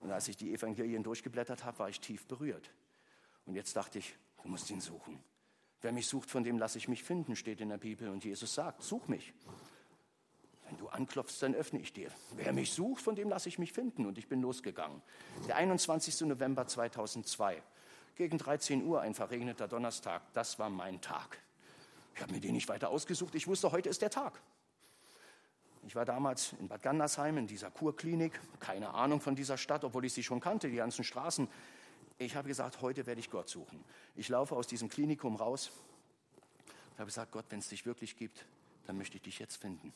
Und 0.00 0.10
als 0.12 0.28
ich 0.28 0.36
die 0.36 0.52
Evangelien 0.52 1.02
durchgeblättert 1.02 1.64
habe, 1.64 1.78
war 1.78 1.88
ich 1.88 2.00
tief 2.00 2.26
berührt. 2.26 2.70
Und 3.46 3.54
jetzt 3.54 3.74
dachte 3.74 3.98
ich, 3.98 4.14
du 4.42 4.48
musst 4.48 4.70
ihn 4.70 4.80
suchen. 4.80 5.22
Wer 5.80 5.92
mich 5.92 6.06
sucht, 6.06 6.30
von 6.30 6.44
dem 6.44 6.58
lasse 6.58 6.78
ich 6.78 6.88
mich 6.88 7.02
finden, 7.02 7.36
steht 7.36 7.60
in 7.60 7.68
der 7.68 7.78
Bibel. 7.78 8.08
Und 8.08 8.24
Jesus 8.24 8.54
sagt, 8.54 8.82
such 8.82 9.08
mich. 9.08 9.32
Wenn 10.66 10.78
du 10.78 10.88
anklopfst, 10.88 11.42
dann 11.42 11.54
öffne 11.54 11.80
ich 11.80 11.92
dir. 11.92 12.10
Wer 12.36 12.52
mich 12.52 12.72
sucht, 12.72 13.02
von 13.02 13.14
dem 13.14 13.28
lasse 13.28 13.48
ich 13.48 13.58
mich 13.58 13.72
finden. 13.72 14.06
Und 14.06 14.18
ich 14.18 14.28
bin 14.28 14.40
losgegangen. 14.40 15.02
Der 15.46 15.56
21. 15.56 16.22
November 16.22 16.66
2002, 16.66 17.62
gegen 18.16 18.38
13 18.38 18.84
Uhr, 18.84 19.00
ein 19.00 19.14
verregneter 19.14 19.68
Donnerstag, 19.68 20.22
das 20.32 20.58
war 20.58 20.70
mein 20.70 21.00
Tag. 21.00 21.38
Ich 22.14 22.22
habe 22.22 22.32
mir 22.32 22.40
den 22.40 22.52
nicht 22.52 22.68
weiter 22.68 22.90
ausgesucht. 22.90 23.34
Ich 23.34 23.46
wusste, 23.46 23.72
heute 23.72 23.88
ist 23.88 24.02
der 24.02 24.10
Tag. 24.10 24.40
Ich 25.86 25.94
war 25.94 26.04
damals 26.04 26.54
in 26.54 26.68
Bad 26.68 26.82
Gandersheim 26.82 27.36
in 27.36 27.46
dieser 27.46 27.70
Kurklinik, 27.70 28.40
keine 28.60 28.94
Ahnung 28.94 29.20
von 29.20 29.34
dieser 29.34 29.58
Stadt, 29.58 29.84
obwohl 29.84 30.04
ich 30.04 30.14
sie 30.14 30.22
schon 30.22 30.40
kannte, 30.40 30.68
die 30.70 30.76
ganzen 30.76 31.04
Straßen. 31.04 31.48
Ich 32.18 32.36
habe 32.36 32.48
gesagt, 32.48 32.80
heute 32.80 33.06
werde 33.06 33.20
ich 33.20 33.30
Gott 33.30 33.48
suchen. 33.48 33.84
Ich 34.14 34.28
laufe 34.28 34.54
aus 34.54 34.66
diesem 34.66 34.88
Klinikum 34.88 35.36
raus 35.36 35.72
Ich 36.92 36.98
habe 36.98 37.06
gesagt, 37.06 37.32
Gott, 37.32 37.46
wenn 37.50 37.58
es 37.58 37.68
dich 37.68 37.84
wirklich 37.84 38.16
gibt, 38.16 38.46
dann 38.86 38.96
möchte 38.96 39.16
ich 39.16 39.22
dich 39.22 39.38
jetzt 39.38 39.56
finden. 39.56 39.92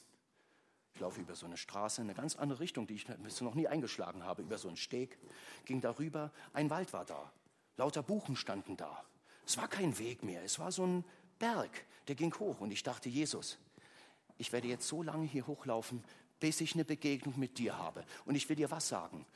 Ich 0.95 1.01
laufe 1.01 1.21
über 1.21 1.37
so 1.37 1.47
eine 1.47 1.57
Straße, 1.57 2.03
in 2.03 2.09
eine 2.09 2.17
ganz 2.17 2.35
andere 2.37 2.59
Richtung, 2.59 2.89
die 2.89 2.95
ich 2.95 3.07
noch 3.41 3.55
nie 3.55 3.69
eingeschlagen 3.69 4.25
habe, 4.25 4.43
über 4.43 4.59
so 4.59 4.67
einen 4.67 4.77
Steg, 4.77 5.17
ging 5.65 5.81
darüber, 5.81 6.33
ein 6.53 6.71
Wald 6.71 6.93
war 6.93 7.05
da, 7.05 7.31
lauter 7.79 8.03
Buchen 8.03 8.37
standen 8.37 8.77
da. 8.77 9.03
Es 9.47 9.57
war 9.57 9.69
kein 9.69 9.99
Weg 9.99 10.23
mehr, 10.23 10.43
es 10.45 10.59
war 10.59 10.71
so 10.71 10.87
ein 10.87 11.05
Berg, 11.39 11.87
der 12.07 12.15
ging 12.15 12.35
hoch 12.35 12.61
und 12.61 12.71
ich 12.71 12.83
dachte, 12.83 13.09
Jesus, 13.09 13.59
ich 14.37 14.53
werde 14.53 14.69
jetzt 14.69 14.87
so 14.87 15.03
lange 15.03 15.27
hier 15.27 15.47
hochlaufen, 15.47 16.05
bis 16.39 16.61
ich 16.61 16.75
eine 16.75 16.85
Begegnung 16.85 17.39
mit 17.39 17.59
dir 17.59 17.79
habe. 17.79 18.05
Und 18.25 18.35
ich 18.35 18.49
will 18.49 18.57
dir 18.57 18.71
was 18.71 18.89
sagen. 18.89 19.27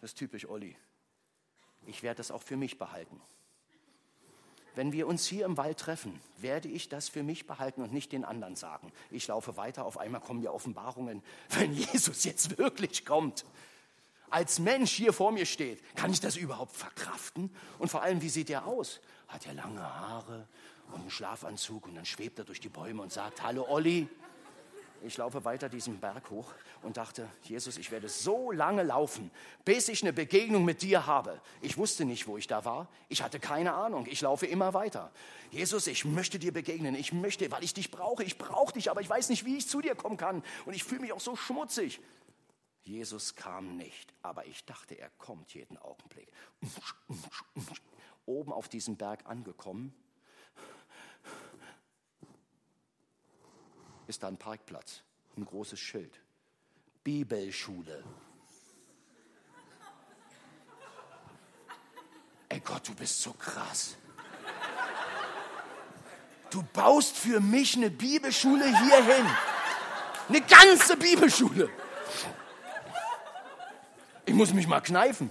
Das 0.00 0.10
ist 0.10 0.18
typisch 0.18 0.48
Olli. 0.48 0.76
Ich 1.86 2.02
werde 2.02 2.18
das 2.18 2.30
auch 2.30 2.42
für 2.42 2.56
mich 2.56 2.78
behalten. 2.78 3.20
Wenn 4.74 4.92
wir 4.92 5.06
uns 5.06 5.26
hier 5.26 5.46
im 5.46 5.56
Wald 5.56 5.78
treffen, 5.78 6.20
werde 6.38 6.68
ich 6.68 6.88
das 6.88 7.08
für 7.08 7.22
mich 7.22 7.46
behalten 7.46 7.82
und 7.82 7.92
nicht 7.92 8.12
den 8.12 8.24
anderen 8.24 8.56
sagen. 8.56 8.92
Ich 9.10 9.26
laufe 9.26 9.56
weiter, 9.56 9.84
auf 9.84 9.98
einmal 9.98 10.20
kommen 10.20 10.40
mir 10.40 10.52
Offenbarungen, 10.52 11.22
wenn 11.50 11.72
Jesus 11.72 12.24
jetzt 12.24 12.58
wirklich 12.58 13.04
kommt. 13.04 13.44
Als 14.30 14.58
Mensch 14.58 14.92
hier 14.92 15.12
vor 15.12 15.32
mir 15.32 15.46
steht, 15.46 15.82
kann 15.96 16.12
ich 16.12 16.20
das 16.20 16.36
überhaupt 16.36 16.76
verkraften? 16.76 17.50
Und 17.78 17.90
vor 17.90 18.02
allem, 18.02 18.22
wie 18.22 18.28
sieht 18.28 18.50
er 18.50 18.66
aus? 18.66 19.00
Hat 19.28 19.46
er 19.46 19.54
lange 19.54 19.82
Haare? 19.82 20.46
und 20.92 21.00
einen 21.00 21.10
Schlafanzug 21.10 21.86
und 21.86 21.94
dann 21.94 22.04
schwebt 22.04 22.38
er 22.38 22.44
durch 22.44 22.60
die 22.60 22.68
Bäume 22.68 23.02
und 23.02 23.12
sagt, 23.12 23.42
hallo 23.42 23.66
Olli. 23.68 24.08
Ich 25.02 25.16
laufe 25.16 25.46
weiter 25.46 25.70
diesen 25.70 25.98
Berg 25.98 26.28
hoch 26.28 26.52
und 26.82 26.98
dachte, 26.98 27.26
Jesus, 27.44 27.78
ich 27.78 27.90
werde 27.90 28.10
so 28.10 28.52
lange 28.52 28.82
laufen, 28.82 29.30
bis 29.64 29.88
ich 29.88 30.02
eine 30.02 30.12
Begegnung 30.12 30.66
mit 30.66 30.82
dir 30.82 31.06
habe. 31.06 31.40
Ich 31.62 31.78
wusste 31.78 32.04
nicht, 32.04 32.26
wo 32.26 32.36
ich 32.36 32.46
da 32.46 32.66
war. 32.66 32.86
Ich 33.08 33.22
hatte 33.22 33.40
keine 33.40 33.72
Ahnung. 33.72 34.06
Ich 34.10 34.20
laufe 34.20 34.44
immer 34.44 34.74
weiter. 34.74 35.10
Jesus, 35.50 35.86
ich 35.86 36.04
möchte 36.04 36.38
dir 36.38 36.52
begegnen. 36.52 36.94
Ich 36.94 37.14
möchte, 37.14 37.50
weil 37.50 37.64
ich 37.64 37.72
dich 37.72 37.90
brauche. 37.90 38.24
Ich 38.24 38.36
brauche 38.36 38.74
dich, 38.74 38.90
aber 38.90 39.00
ich 39.00 39.08
weiß 39.08 39.30
nicht, 39.30 39.46
wie 39.46 39.56
ich 39.56 39.66
zu 39.66 39.80
dir 39.80 39.94
kommen 39.94 40.18
kann. 40.18 40.42
Und 40.66 40.74
ich 40.74 40.84
fühle 40.84 41.00
mich 41.00 41.14
auch 41.14 41.20
so 41.20 41.34
schmutzig. 41.34 41.98
Jesus 42.90 43.36
kam 43.36 43.76
nicht, 43.76 44.12
aber 44.20 44.46
ich 44.46 44.64
dachte, 44.64 44.98
er 44.98 45.10
kommt 45.10 45.54
jeden 45.54 45.78
Augenblick. 45.78 46.28
Oben 48.26 48.52
auf 48.52 48.68
diesem 48.68 48.96
Berg 48.96 49.26
angekommen, 49.26 49.94
ist 54.08 54.24
da 54.24 54.28
ein 54.28 54.38
Parkplatz, 54.38 55.02
ein 55.36 55.44
großes 55.44 55.78
Schild. 55.78 56.20
Bibelschule. 57.04 58.02
Ey 62.48 62.58
Gott, 62.58 62.88
du 62.88 62.94
bist 62.96 63.22
so 63.22 63.32
krass. 63.34 63.96
Du 66.50 66.64
baust 66.72 67.16
für 67.16 67.38
mich 67.38 67.76
eine 67.76 67.90
Bibelschule 67.90 68.64
hierhin. 68.64 69.26
Eine 70.28 70.40
ganze 70.40 70.96
Bibelschule. 70.96 71.70
Ich 74.30 74.36
muss 74.36 74.54
mich 74.54 74.68
mal 74.68 74.80
kneifen. 74.80 75.28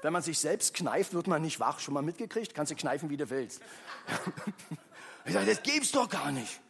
Wenn 0.00 0.14
man 0.14 0.22
sich 0.22 0.38
selbst 0.38 0.72
kneift, 0.72 1.12
wird 1.12 1.26
man 1.26 1.42
nicht 1.42 1.60
wach. 1.60 1.80
Schon 1.80 1.92
mal 1.92 2.00
mitgekriegt? 2.00 2.54
Kannst 2.54 2.72
du 2.72 2.76
kneifen, 2.76 3.10
wie 3.10 3.18
du 3.18 3.28
willst. 3.28 3.60
Ich 5.24 5.34
sage, 5.34 5.46
das 5.46 5.62
gibt's 5.62 5.92
doch 5.92 6.08
gar 6.08 6.32
nicht. 6.32 6.60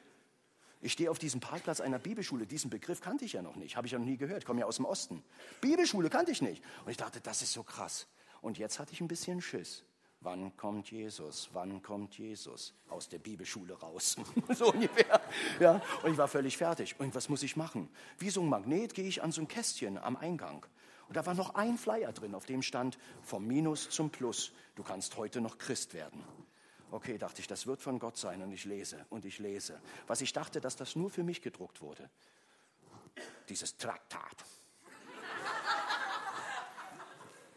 Ich 0.82 0.92
stehe 0.92 1.10
auf 1.10 1.18
diesem 1.18 1.40
Parkplatz 1.40 1.80
einer 1.80 1.98
Bibelschule. 1.98 2.46
Diesen 2.46 2.68
Begriff 2.68 3.00
kannte 3.00 3.24
ich 3.24 3.32
ja 3.32 3.40
noch 3.40 3.56
nicht, 3.56 3.76
habe 3.76 3.86
ich 3.86 3.92
ja 3.92 3.98
noch 3.98 4.04
nie 4.04 4.18
gehört, 4.18 4.44
komme 4.44 4.60
ja 4.60 4.66
aus 4.66 4.76
dem 4.76 4.84
Osten. 4.84 5.24
Bibelschule 5.62 6.10
kannte 6.10 6.32
ich 6.32 6.42
nicht. 6.42 6.62
Und 6.84 6.90
ich 6.90 6.98
dachte, 6.98 7.22
das 7.22 7.40
ist 7.40 7.52
so 7.52 7.62
krass. 7.62 8.08
Und 8.42 8.58
jetzt 8.58 8.78
hatte 8.78 8.92
ich 8.92 9.00
ein 9.00 9.08
bisschen 9.08 9.40
Schiss. 9.40 9.84
Wann 10.20 10.54
kommt 10.56 10.90
Jesus? 10.90 11.48
Wann 11.52 11.80
kommt 11.80 12.18
Jesus 12.18 12.74
aus 12.90 13.08
der 13.08 13.20
Bibelschule 13.20 13.72
raus? 13.74 14.16
so 14.54 14.72
ungefähr. 14.72 15.22
Ja, 15.60 15.80
und 16.02 16.12
ich 16.12 16.18
war 16.18 16.28
völlig 16.28 16.58
fertig. 16.58 16.96
Und 16.98 17.14
was 17.14 17.30
muss 17.30 17.42
ich 17.42 17.56
machen? 17.56 17.88
Wie 18.18 18.28
so 18.28 18.42
ein 18.42 18.48
Magnet 18.48 18.92
gehe 18.92 19.06
ich 19.06 19.22
an 19.22 19.32
so 19.32 19.40
ein 19.40 19.48
Kästchen 19.48 19.96
am 19.96 20.16
Eingang. 20.16 20.66
Und 21.12 21.16
da 21.16 21.26
war 21.26 21.34
noch 21.34 21.56
ein 21.56 21.76
Flyer 21.76 22.10
drin, 22.10 22.34
auf 22.34 22.46
dem 22.46 22.62
stand 22.62 22.98
vom 23.20 23.46
Minus 23.46 23.90
zum 23.90 24.08
Plus. 24.08 24.50
Du 24.76 24.82
kannst 24.82 25.18
heute 25.18 25.42
noch 25.42 25.58
Christ 25.58 25.92
werden. 25.92 26.24
Okay, 26.90 27.18
dachte 27.18 27.42
ich, 27.42 27.46
das 27.46 27.66
wird 27.66 27.82
von 27.82 27.98
Gott 27.98 28.16
sein 28.16 28.40
und 28.40 28.50
ich 28.50 28.64
lese 28.64 29.04
und 29.10 29.26
ich 29.26 29.38
lese. 29.38 29.78
Was 30.06 30.22
ich 30.22 30.32
dachte, 30.32 30.62
dass 30.62 30.74
das 30.74 30.96
nur 30.96 31.10
für 31.10 31.22
mich 31.22 31.42
gedruckt 31.42 31.82
wurde. 31.82 32.08
Dieses 33.50 33.76
Traktat. 33.76 34.42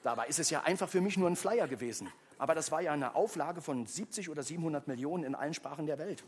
Dabei 0.04 0.28
ist 0.28 0.40
es 0.40 0.50
ja 0.50 0.64
einfach 0.64 0.90
für 0.90 1.00
mich 1.00 1.16
nur 1.16 1.30
ein 1.30 1.38
Flyer 1.38 1.70
gewesen. 1.70 2.12
Aber 2.38 2.56
das 2.56 2.74
war 2.74 2.82
ja 2.82 2.92
eine 2.92 3.16
Auflage 3.16 3.62
von 3.62 3.88
70 3.88 4.30
oder 4.30 4.44
700 4.44 4.86
Millionen 4.90 5.24
in 5.24 5.34
allen 5.34 5.54
Sprachen 5.54 5.86
der 5.86 5.98
Welt. 5.98 6.26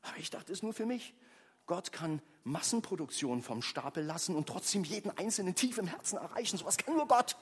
Aber 0.00 0.16
ich 0.16 0.30
dachte, 0.30 0.52
es 0.52 0.60
ist 0.60 0.62
nur 0.62 0.72
für 0.72 0.86
mich. 0.86 1.12
Gott 1.66 1.92
kann 1.92 2.22
Massenproduktion 2.44 3.42
vom 3.42 3.62
Stapel 3.62 4.04
lassen 4.04 4.36
und 4.36 4.48
trotzdem 4.48 4.84
jeden 4.84 5.16
Einzelnen 5.16 5.54
tief 5.54 5.78
im 5.78 5.86
Herzen 5.86 6.16
erreichen. 6.16 6.58
So 6.58 6.64
was 6.64 6.76
kann 6.76 6.94
nur 6.94 7.06
Gott 7.06 7.36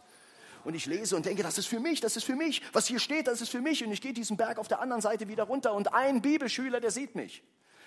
und 0.64 0.74
ich 0.74 0.86
lese 0.86 1.16
und 1.16 1.26
denke, 1.26 1.42
das 1.42 1.58
ist 1.58 1.66
für 1.66 1.80
mich, 1.80 2.00
das 2.00 2.16
ist 2.16 2.24
für 2.24 2.36
mich. 2.36 2.62
Was 2.72 2.86
hier 2.86 2.98
steht, 2.98 3.26
das 3.26 3.40
ist 3.40 3.48
für 3.48 3.60
mich. 3.60 3.84
Und 3.84 3.92
ich 3.92 4.00
gehe 4.00 4.12
diesen 4.12 4.36
Berg 4.36 4.58
auf 4.58 4.68
der 4.68 4.80
anderen 4.80 5.00
Seite 5.00 5.28
wieder 5.28 5.44
runter 5.44 5.72
und 5.72 5.94
ein 5.94 6.20
Bibelschüler, 6.20 6.80
der 6.80 6.90
sieht 6.90 7.14
mich. 7.14 7.42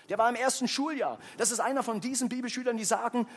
Der 0.10 0.18
war 0.18 0.30
im 0.30 0.36
ersten 0.36 0.68
Schuljahr. 0.68 1.20
Das 1.38 1.52
ist 1.52 1.60
einer 1.60 1.84
von 1.84 2.02
diesen 2.02 2.30
Bibelschülern, 2.30 2.78
die 2.78 2.86
sagen, 2.86 3.28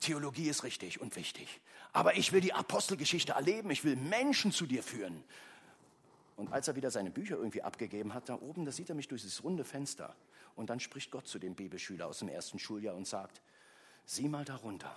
Theologie 0.00 0.48
ist 0.48 0.64
richtig 0.64 1.00
und 1.00 1.16
wichtig. 1.16 1.60
Aber 1.92 2.16
ich 2.16 2.32
will 2.32 2.40
die 2.40 2.52
Apostelgeschichte 2.52 3.32
erleben. 3.32 3.70
Ich 3.70 3.84
will 3.84 3.96
Menschen 3.96 4.52
zu 4.52 4.66
dir 4.66 4.82
führen. 4.82 5.22
Und 6.36 6.52
als 6.52 6.68
er 6.68 6.76
wieder 6.76 6.90
seine 6.90 7.10
Bücher 7.10 7.36
irgendwie 7.36 7.62
abgegeben 7.62 8.12
hat, 8.12 8.28
da 8.28 8.34
oben, 8.34 8.64
da 8.64 8.72
sieht 8.72 8.88
er 8.88 8.94
mich 8.94 9.08
durch 9.08 9.22
dieses 9.22 9.44
runde 9.44 9.64
Fenster. 9.64 10.14
Und 10.56 10.70
dann 10.70 10.80
spricht 10.80 11.10
Gott 11.10 11.26
zu 11.26 11.38
dem 11.38 11.54
Bibelschüler 11.54 12.06
aus 12.06 12.18
dem 12.18 12.28
ersten 12.28 12.58
Schuljahr 12.58 12.96
und 12.96 13.06
sagt, 13.06 13.40
sieh 14.04 14.28
mal 14.28 14.44
darunter. 14.44 14.94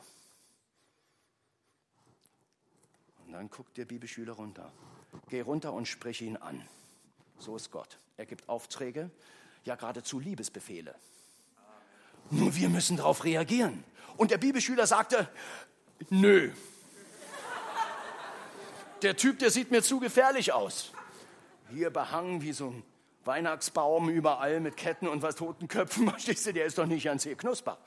Und 3.26 3.34
dann 3.34 3.50
guckt 3.50 3.78
der 3.78 3.86
Bibelschüler 3.86 4.34
runter. 4.34 4.72
Geh 5.30 5.42
runter 5.42 5.74
und 5.74 5.88
spreche 5.88 6.26
ihn 6.26 6.38
an. 6.38 6.68
So 7.40 7.56
ist 7.56 7.72
Gott. 7.72 8.00
Er 8.18 8.26
gibt 8.26 8.50
Aufträge, 8.50 9.12
ja 9.64 9.76
geradezu 9.76 10.20
Liebesbefehle. 10.20 10.96
Nur 12.32 12.56
wir 12.56 12.70
müssen 12.70 12.98
darauf 12.98 13.24
reagieren. 13.24 13.84
Und 14.18 14.32
der 14.32 14.38
Bibelschüler 14.38 14.88
sagte, 14.88 15.30
nö. 16.10 16.52
Der 19.04 19.16
Typ, 19.16 19.40
der 19.40 19.52
sieht 19.52 19.70
mir 19.70 19.84
zu 19.84 20.00
gefährlich 20.00 20.52
aus. 20.52 20.92
Hier 21.70 21.90
behangen 21.90 22.42
wie 22.42 22.54
so 22.54 22.70
ein 22.70 22.84
Weihnachtsbaum 23.26 24.10
überall 24.10 24.60
mit 24.60 24.78
Ketten 24.78 25.08
und 25.08 25.22
was 25.22 25.36
toten 25.36 25.68
Köpfen. 25.68 26.10
Verstehst 26.10 26.46
du, 26.46 26.54
der 26.54 26.66
ist 26.66 26.78
doch 26.78 26.86
nicht 26.86 27.08
ans 27.08 27.28
Knusper. 27.38 27.78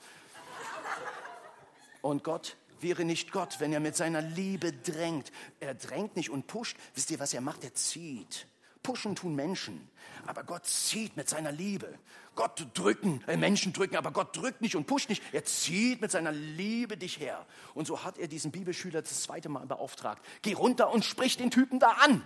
Und 2.01 2.23
Gott 2.23 2.57
wäre 2.79 3.05
nicht 3.05 3.31
Gott, 3.31 3.59
wenn 3.59 3.73
er 3.73 3.79
mit 3.79 3.95
seiner 3.95 4.21
Liebe 4.21 4.71
drängt. 4.71 5.31
Er 5.59 5.75
drängt 5.75 6.15
nicht 6.15 6.29
und 6.29 6.47
pusht. 6.47 6.77
Wisst 6.93 7.11
ihr, 7.11 7.19
was 7.19 7.33
er 7.33 7.41
macht? 7.41 7.63
Er 7.63 7.73
zieht. 7.73 8.47
Pushen 8.83 9.15
tun 9.15 9.35
Menschen, 9.35 9.87
aber 10.25 10.43
Gott 10.43 10.65
zieht 10.65 11.15
mit 11.15 11.29
seiner 11.29 11.51
Liebe. 11.51 11.99
Gott 12.33 12.65
drücken, 12.73 13.23
äh, 13.27 13.37
Menschen 13.37 13.73
drücken, 13.73 13.95
aber 13.95 14.11
Gott 14.11 14.35
drückt 14.35 14.61
nicht 14.61 14.75
und 14.75 14.87
pusht 14.87 15.09
nicht. 15.09 15.21
Er 15.33 15.45
zieht 15.45 16.01
mit 16.01 16.09
seiner 16.09 16.31
Liebe 16.31 16.97
dich 16.97 17.19
her. 17.19 17.45
Und 17.75 17.85
so 17.85 18.03
hat 18.03 18.17
er 18.17 18.27
diesen 18.27 18.51
Bibelschüler 18.51 19.03
das 19.03 19.21
zweite 19.21 19.49
Mal 19.49 19.67
beauftragt. 19.67 20.25
Geh 20.41 20.53
runter 20.53 20.89
und 20.91 21.05
sprich 21.05 21.37
den 21.37 21.51
Typen 21.51 21.77
da 21.79 21.89
an. 21.91 22.23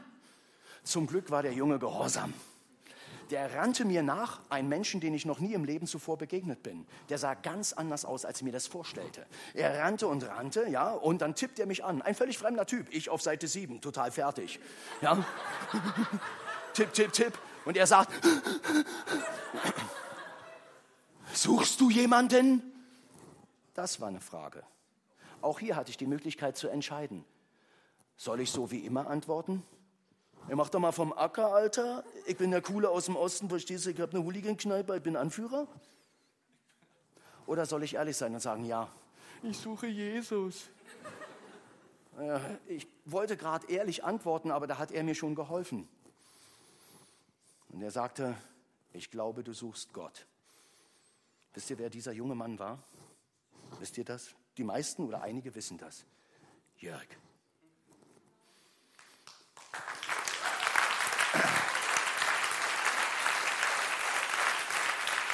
Zum 0.86 1.06
Glück 1.06 1.30
war 1.32 1.44
der 1.44 1.54
Junge 1.54 1.80
gehorsam 1.80 2.34
der 3.32 3.56
rannte 3.56 3.86
mir 3.86 4.04
nach, 4.04 4.40
ein 4.50 4.68
Menschen, 4.68 5.00
den 5.00 5.14
ich 5.14 5.26
noch 5.26 5.40
nie 5.40 5.54
im 5.54 5.64
Leben 5.64 5.88
zuvor 5.88 6.18
begegnet 6.18 6.64
bin. 6.64 6.86
Der 7.10 7.18
sah 7.18 7.34
ganz 7.34 7.74
anders 7.74 8.06
aus, 8.06 8.26
als 8.26 8.38
ich 8.38 8.44
mir 8.44 8.52
das 8.52 8.68
vorstellte. 8.68 9.26
Er 9.54 9.80
rannte 9.80 10.08
und 10.08 10.28
rannte, 10.28 10.68
ja, 10.70 10.92
und 10.92 11.22
dann 11.22 11.36
tippt 11.36 11.60
er 11.60 11.66
mich 11.66 11.84
an. 11.84 12.02
Ein 12.02 12.16
völlig 12.16 12.38
fremder 12.38 12.66
Typ. 12.66 12.88
Ich 12.92 13.10
auf 13.10 13.22
Seite 13.22 13.48
7, 13.48 13.82
total 13.82 14.12
fertig. 14.12 14.60
Ja. 15.02 15.26
tipp, 16.74 16.94
tipp, 16.94 17.14
tipp. 17.14 17.40
Und 17.66 17.78
er 17.78 17.88
sagt, 17.88 18.12
suchst 21.34 21.82
du 21.82 21.90
jemanden? 21.90 22.62
Das 23.74 24.00
war 24.00 24.10
eine 24.10 24.22
Frage. 24.22 24.64
Auch 25.42 25.60
hier 25.60 25.76
hatte 25.76 25.90
ich 25.90 25.98
die 25.98 26.08
Möglichkeit 26.08 26.58
zu 26.58 26.68
entscheiden. 26.68 27.26
Soll 28.18 28.40
ich 28.40 28.52
so 28.52 28.72
wie 28.72 28.80
immer 28.80 29.08
antworten? 29.08 29.64
Er 30.48 30.56
macht 30.56 30.74
doch 30.74 30.80
mal 30.80 30.92
vom 30.92 31.12
Acker, 31.12 31.54
Alter. 31.54 32.04
Ich 32.28 32.38
bin 32.38 32.52
der 32.52 32.62
Coole 32.62 32.90
aus 32.90 33.06
dem 33.06 33.16
Osten, 33.16 33.50
verstehst 33.50 33.86
du? 33.86 33.90
Ich 33.90 34.00
habe 34.00 34.16
eine 34.16 34.24
Hooligan-Kneipe, 34.24 34.96
ich 34.96 35.04
bin 35.04 35.16
Anführer. 35.16 35.68
Oder 37.48 37.66
soll 37.66 37.84
ich 37.84 37.96
ehrlich 37.96 38.16
sein 38.16 38.34
und 38.34 38.40
sagen, 38.40 38.64
ja, 38.66 38.88
ich 39.42 39.58
suche 39.58 39.88
Jesus. 39.88 40.70
Ich 42.68 42.88
wollte 43.06 43.38
gerade 43.38 43.68
ehrlich 43.72 44.04
antworten, 44.04 44.52
aber 44.52 44.68
da 44.68 44.78
hat 44.78 44.92
er 44.92 45.04
mir 45.04 45.16
schon 45.16 45.36
geholfen. 45.36 45.88
Und 47.70 47.82
er 47.82 47.92
sagte, 47.92 48.36
ich 48.94 49.12
glaube, 49.12 49.44
du 49.44 49.54
suchst 49.54 49.94
Gott. 49.94 50.26
Wisst 51.54 51.70
ihr, 51.72 51.78
wer 51.78 51.90
dieser 51.90 52.12
junge 52.12 52.36
Mann 52.36 52.60
war? 52.60 52.80
Wisst 53.80 53.98
ihr 53.98 54.06
das? 54.06 54.30
Die 54.58 54.64
meisten 54.64 55.06
oder 55.06 55.22
einige 55.22 55.54
wissen 55.56 55.78
das. 55.78 56.06
Jörg. 56.78 57.08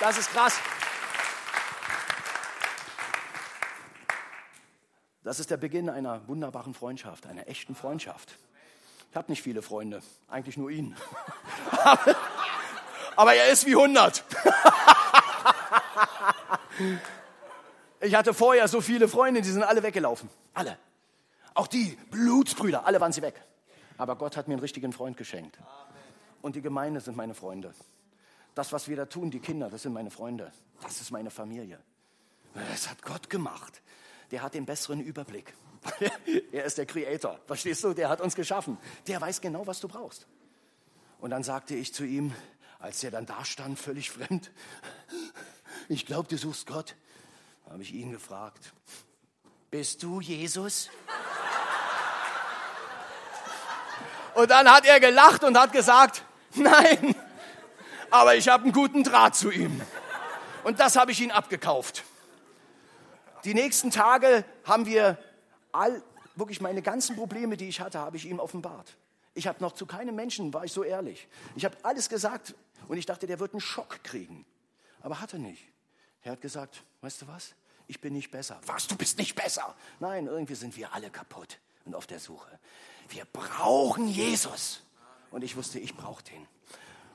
Das 0.01 0.17
ist 0.17 0.31
krass. 0.31 0.59
Das 5.23 5.39
ist 5.39 5.51
der 5.51 5.57
Beginn 5.57 5.89
einer 5.89 6.27
wunderbaren 6.27 6.73
Freundschaft, 6.73 7.27
einer 7.27 7.47
echten 7.47 7.75
Freundschaft. 7.75 8.35
Ich 9.11 9.15
habe 9.15 9.31
nicht 9.31 9.43
viele 9.43 9.61
Freunde, 9.61 10.01
eigentlich 10.27 10.57
nur 10.57 10.71
ihn. 10.71 10.97
Aber 13.15 13.35
er 13.35 13.49
ist 13.51 13.65
wie 13.67 13.75
100. 13.75 14.23
Ich 18.03 18.15
hatte 18.15 18.33
vorher 18.33 18.67
so 18.67 18.81
viele 18.81 19.07
Freunde, 19.07 19.43
die 19.43 19.51
sind 19.51 19.61
alle 19.61 19.83
weggelaufen. 19.83 20.27
Alle. 20.55 20.79
Auch 21.53 21.67
die 21.67 21.95
Blutsbrüder, 22.09 22.87
alle 22.87 22.99
waren 22.99 23.11
sie 23.11 23.21
weg. 23.21 23.39
Aber 23.99 24.15
Gott 24.15 24.35
hat 24.35 24.47
mir 24.47 24.55
einen 24.55 24.61
richtigen 24.61 24.91
Freund 24.91 25.17
geschenkt. 25.17 25.59
Und 26.41 26.55
die 26.55 26.63
Gemeinde 26.63 26.99
sind 26.99 27.15
meine 27.15 27.35
Freunde. 27.35 27.75
Das, 28.55 28.73
was 28.73 28.87
wir 28.87 28.97
da 28.97 29.05
tun, 29.05 29.31
die 29.31 29.39
Kinder, 29.39 29.69
das 29.69 29.83
sind 29.83 29.93
meine 29.93 30.11
Freunde. 30.11 30.51
Das 30.81 30.99
ist 30.99 31.11
meine 31.11 31.31
Familie. 31.31 31.79
Das 32.53 32.89
hat 32.89 33.01
Gott 33.01 33.29
gemacht. 33.29 33.81
Der 34.31 34.41
hat 34.41 34.53
den 34.53 34.65
besseren 34.65 35.01
Überblick. 35.01 35.53
er 36.51 36.65
ist 36.65 36.77
der 36.77 36.85
Creator. 36.85 37.39
Verstehst 37.47 37.83
du? 37.83 37.93
Der 37.93 38.09
hat 38.09 38.21
uns 38.21 38.35
geschaffen. 38.35 38.77
Der 39.07 39.19
weiß 39.21 39.41
genau, 39.41 39.65
was 39.67 39.79
du 39.79 39.87
brauchst. 39.87 40.27
Und 41.19 41.31
dann 41.31 41.43
sagte 41.43 41.75
ich 41.75 41.93
zu 41.93 42.03
ihm, 42.03 42.33
als 42.79 43.03
er 43.03 43.11
dann 43.11 43.25
da 43.25 43.45
stand, 43.45 43.79
völlig 43.79 44.09
fremd, 44.09 44.51
ich 45.87 46.05
glaube, 46.05 46.27
du 46.27 46.37
suchst 46.37 46.67
Gott, 46.67 46.95
habe 47.69 47.83
ich 47.83 47.93
ihn 47.93 48.11
gefragt, 48.11 48.73
bist 49.69 50.03
du 50.03 50.19
Jesus? 50.19 50.89
Und 54.33 54.49
dann 54.49 54.69
hat 54.69 54.85
er 54.85 54.99
gelacht 54.99 55.43
und 55.43 55.57
hat 55.57 55.71
gesagt, 55.71 56.23
nein, 56.55 57.15
aber 58.11 58.35
ich 58.35 58.47
habe 58.47 58.65
einen 58.65 58.73
guten 58.73 59.03
Draht 59.03 59.35
zu 59.35 59.49
ihm. 59.49 59.81
Und 60.63 60.79
das 60.79 60.95
habe 60.95 61.11
ich 61.11 61.21
ihm 61.21 61.31
abgekauft. 61.31 62.03
Die 63.43 63.53
nächsten 63.53 63.89
Tage 63.89 64.45
haben 64.65 64.85
wir 64.85 65.17
all, 65.71 66.03
wirklich 66.35 66.61
meine 66.61 66.81
ganzen 66.81 67.15
Probleme, 67.15 67.57
die 67.57 67.67
ich 67.67 67.81
hatte, 67.81 67.99
habe 67.99 68.17
ich 68.17 68.25
ihm 68.25 68.39
offenbart. 68.39 68.95
Ich 69.33 69.47
habe 69.47 69.61
noch 69.63 69.71
zu 69.71 69.85
keinem 69.85 70.15
Menschen, 70.15 70.53
war 70.53 70.65
ich 70.65 70.73
so 70.73 70.83
ehrlich. 70.83 71.27
Ich 71.55 71.65
habe 71.65 71.75
alles 71.83 72.09
gesagt 72.09 72.53
und 72.87 72.97
ich 72.97 73.05
dachte, 73.05 73.25
der 73.25 73.39
wird 73.39 73.53
einen 73.53 73.61
Schock 73.61 74.03
kriegen. 74.03 74.45
Aber 75.01 75.19
hat 75.19 75.33
er 75.33 75.39
nicht. 75.39 75.63
Er 76.21 76.33
hat 76.33 76.41
gesagt, 76.41 76.83
weißt 77.01 77.23
du 77.23 77.27
was? 77.27 77.55
Ich 77.87 77.99
bin 77.99 78.13
nicht 78.13 78.29
besser. 78.29 78.59
Was, 78.67 78.87
du 78.87 78.95
bist 78.95 79.17
nicht 79.17 79.35
besser? 79.35 79.75
Nein, 79.99 80.27
irgendwie 80.27 80.55
sind 80.55 80.77
wir 80.77 80.93
alle 80.93 81.09
kaputt 81.09 81.59
und 81.85 81.95
auf 81.95 82.07
der 82.07 82.19
Suche. 82.19 82.59
Wir 83.09 83.25
brauchen 83.25 84.07
Jesus. 84.07 84.83
Und 85.31 85.43
ich 85.43 85.55
wusste, 85.55 85.79
ich 85.79 85.95
brauche 85.95 86.23
den. 86.23 86.47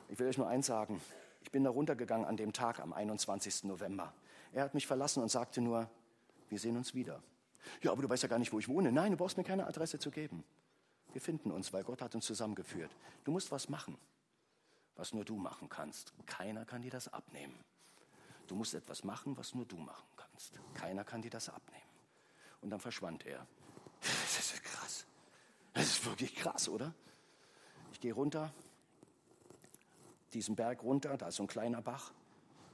Ich 0.09 0.18
will 0.18 0.28
euch 0.28 0.38
nur 0.38 0.48
eins 0.48 0.66
sagen. 0.66 1.00
Ich 1.42 1.50
bin 1.50 1.64
da 1.64 1.70
runtergegangen 1.70 2.26
an 2.26 2.36
dem 2.36 2.52
Tag, 2.52 2.80
am 2.80 2.92
21. 2.92 3.64
November. 3.64 4.12
Er 4.52 4.64
hat 4.64 4.74
mich 4.74 4.86
verlassen 4.86 5.22
und 5.22 5.30
sagte 5.30 5.61
nur, 5.61 5.88
wir 6.48 6.59
sehen 6.59 6.76
uns 6.76 6.94
wieder. 6.94 7.22
Ja, 7.82 7.92
aber 7.92 8.02
du 8.02 8.09
weißt 8.09 8.22
ja 8.22 8.28
gar 8.28 8.38
nicht, 8.38 8.52
wo 8.52 8.59
ich 8.59 8.68
wohne. 8.68 8.92
Nein, 8.92 9.12
du 9.12 9.16
brauchst 9.16 9.36
mir 9.36 9.44
keine 9.44 9.66
Adresse 9.66 9.98
zu 9.98 10.11
geben. 10.11 10.44
Wir 11.12 11.20
finden 11.20 11.50
uns, 11.50 11.72
weil 11.72 11.82
Gott 11.82 12.02
hat 12.02 12.14
uns 12.14 12.26
zusammengeführt. 12.26 12.90
Du 13.24 13.32
musst 13.32 13.50
was 13.50 13.68
machen, 13.68 13.96
was 14.96 15.12
nur 15.12 15.24
du 15.24 15.36
machen 15.36 15.68
kannst. 15.68 16.12
Keiner 16.26 16.64
kann 16.64 16.82
dir 16.82 16.90
das 16.90 17.12
abnehmen. 17.12 17.59
Du 18.46 18.54
musst 18.54 18.74
etwas 18.74 19.02
machen, 19.02 19.36
was 19.36 19.54
nur 19.54 19.66
du 19.66 19.76
machen 19.76 20.07
kannst. 20.16 20.61
Keiner 20.74 21.04
kann 21.04 21.22
dir 21.22 21.30
das 21.30 21.48
abnehmen. 21.48 21.82
Und 22.61 22.70
dann 22.70 22.80
verschwand 22.80 23.26
er. 23.26 23.46
Das 24.00 24.52
ist 24.52 24.62
krass. 24.62 25.07
Das 25.72 25.84
ist 25.84 26.04
wirklich 26.07 26.34
krass, 26.34 26.68
oder? 26.68 26.94
Ich 27.92 28.00
gehe 28.00 28.12
runter, 28.12 28.52
diesen 30.37 30.55
Berg 30.55 30.82
runter, 30.82 31.16
da 31.16 31.28
ist 31.28 31.37
so 31.37 31.45
ein 31.45 31.49
kleiner 31.49 31.82
Bach, 31.82 32.12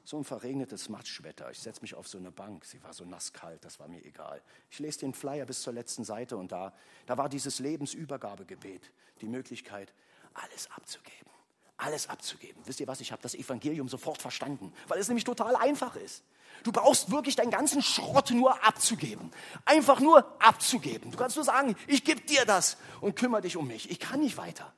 so 0.04 0.18
ein 0.18 0.24
verregnetes 0.24 0.88
Matschwetter. 0.88 1.50
Ich 1.50 1.60
setze 1.60 1.80
mich 1.80 1.94
auf 1.94 2.08
so 2.08 2.18
eine 2.18 2.32
Bank, 2.32 2.64
sie 2.64 2.82
war 2.82 2.92
so 2.92 3.04
nasskalt, 3.04 3.64
das 3.64 3.78
war 3.78 3.88
mir 3.88 4.04
egal. 4.04 4.42
Ich 4.70 4.80
lese 4.80 5.00
den 5.00 5.14
Flyer 5.14 5.46
bis 5.46 5.62
zur 5.62 5.72
letzten 5.72 6.04
Seite 6.04 6.36
und 6.36 6.50
da, 6.50 6.72
da 7.06 7.16
war 7.16 7.28
dieses 7.28 7.60
Lebensübergabegebet, 7.60 8.90
die 9.20 9.28
Möglichkeit, 9.28 9.94
alles 10.34 10.68
abzugeben. 10.72 11.30
Alles 11.76 12.08
abzugeben. 12.08 12.62
Wisst 12.64 12.80
ihr 12.80 12.86
was? 12.86 13.00
Ich 13.00 13.10
habe 13.10 13.22
das 13.22 13.34
Evangelium 13.34 13.88
sofort 13.88 14.20
verstanden, 14.20 14.72
weil 14.86 14.98
es 14.98 15.08
nämlich 15.08 15.24
total 15.24 15.56
einfach 15.56 15.96
ist. 15.96 16.22
Du 16.62 16.70
brauchst 16.70 17.10
wirklich 17.10 17.34
deinen 17.34 17.50
ganzen 17.50 17.82
Schrott 17.82 18.30
nur 18.30 18.62
abzugeben. 18.64 19.32
Einfach 19.64 19.98
nur 19.98 20.24
abzugeben. 20.40 21.10
Du 21.10 21.16
kannst 21.16 21.34
nur 21.36 21.44
sagen, 21.44 21.74
ich 21.88 22.04
gebe 22.04 22.20
dir 22.20 22.44
das 22.44 22.76
und 23.00 23.16
kümmere 23.16 23.40
dich 23.40 23.56
um 23.56 23.66
mich. 23.66 23.90
Ich 23.90 23.98
kann 23.98 24.20
nicht 24.20 24.36
weiter 24.36 24.72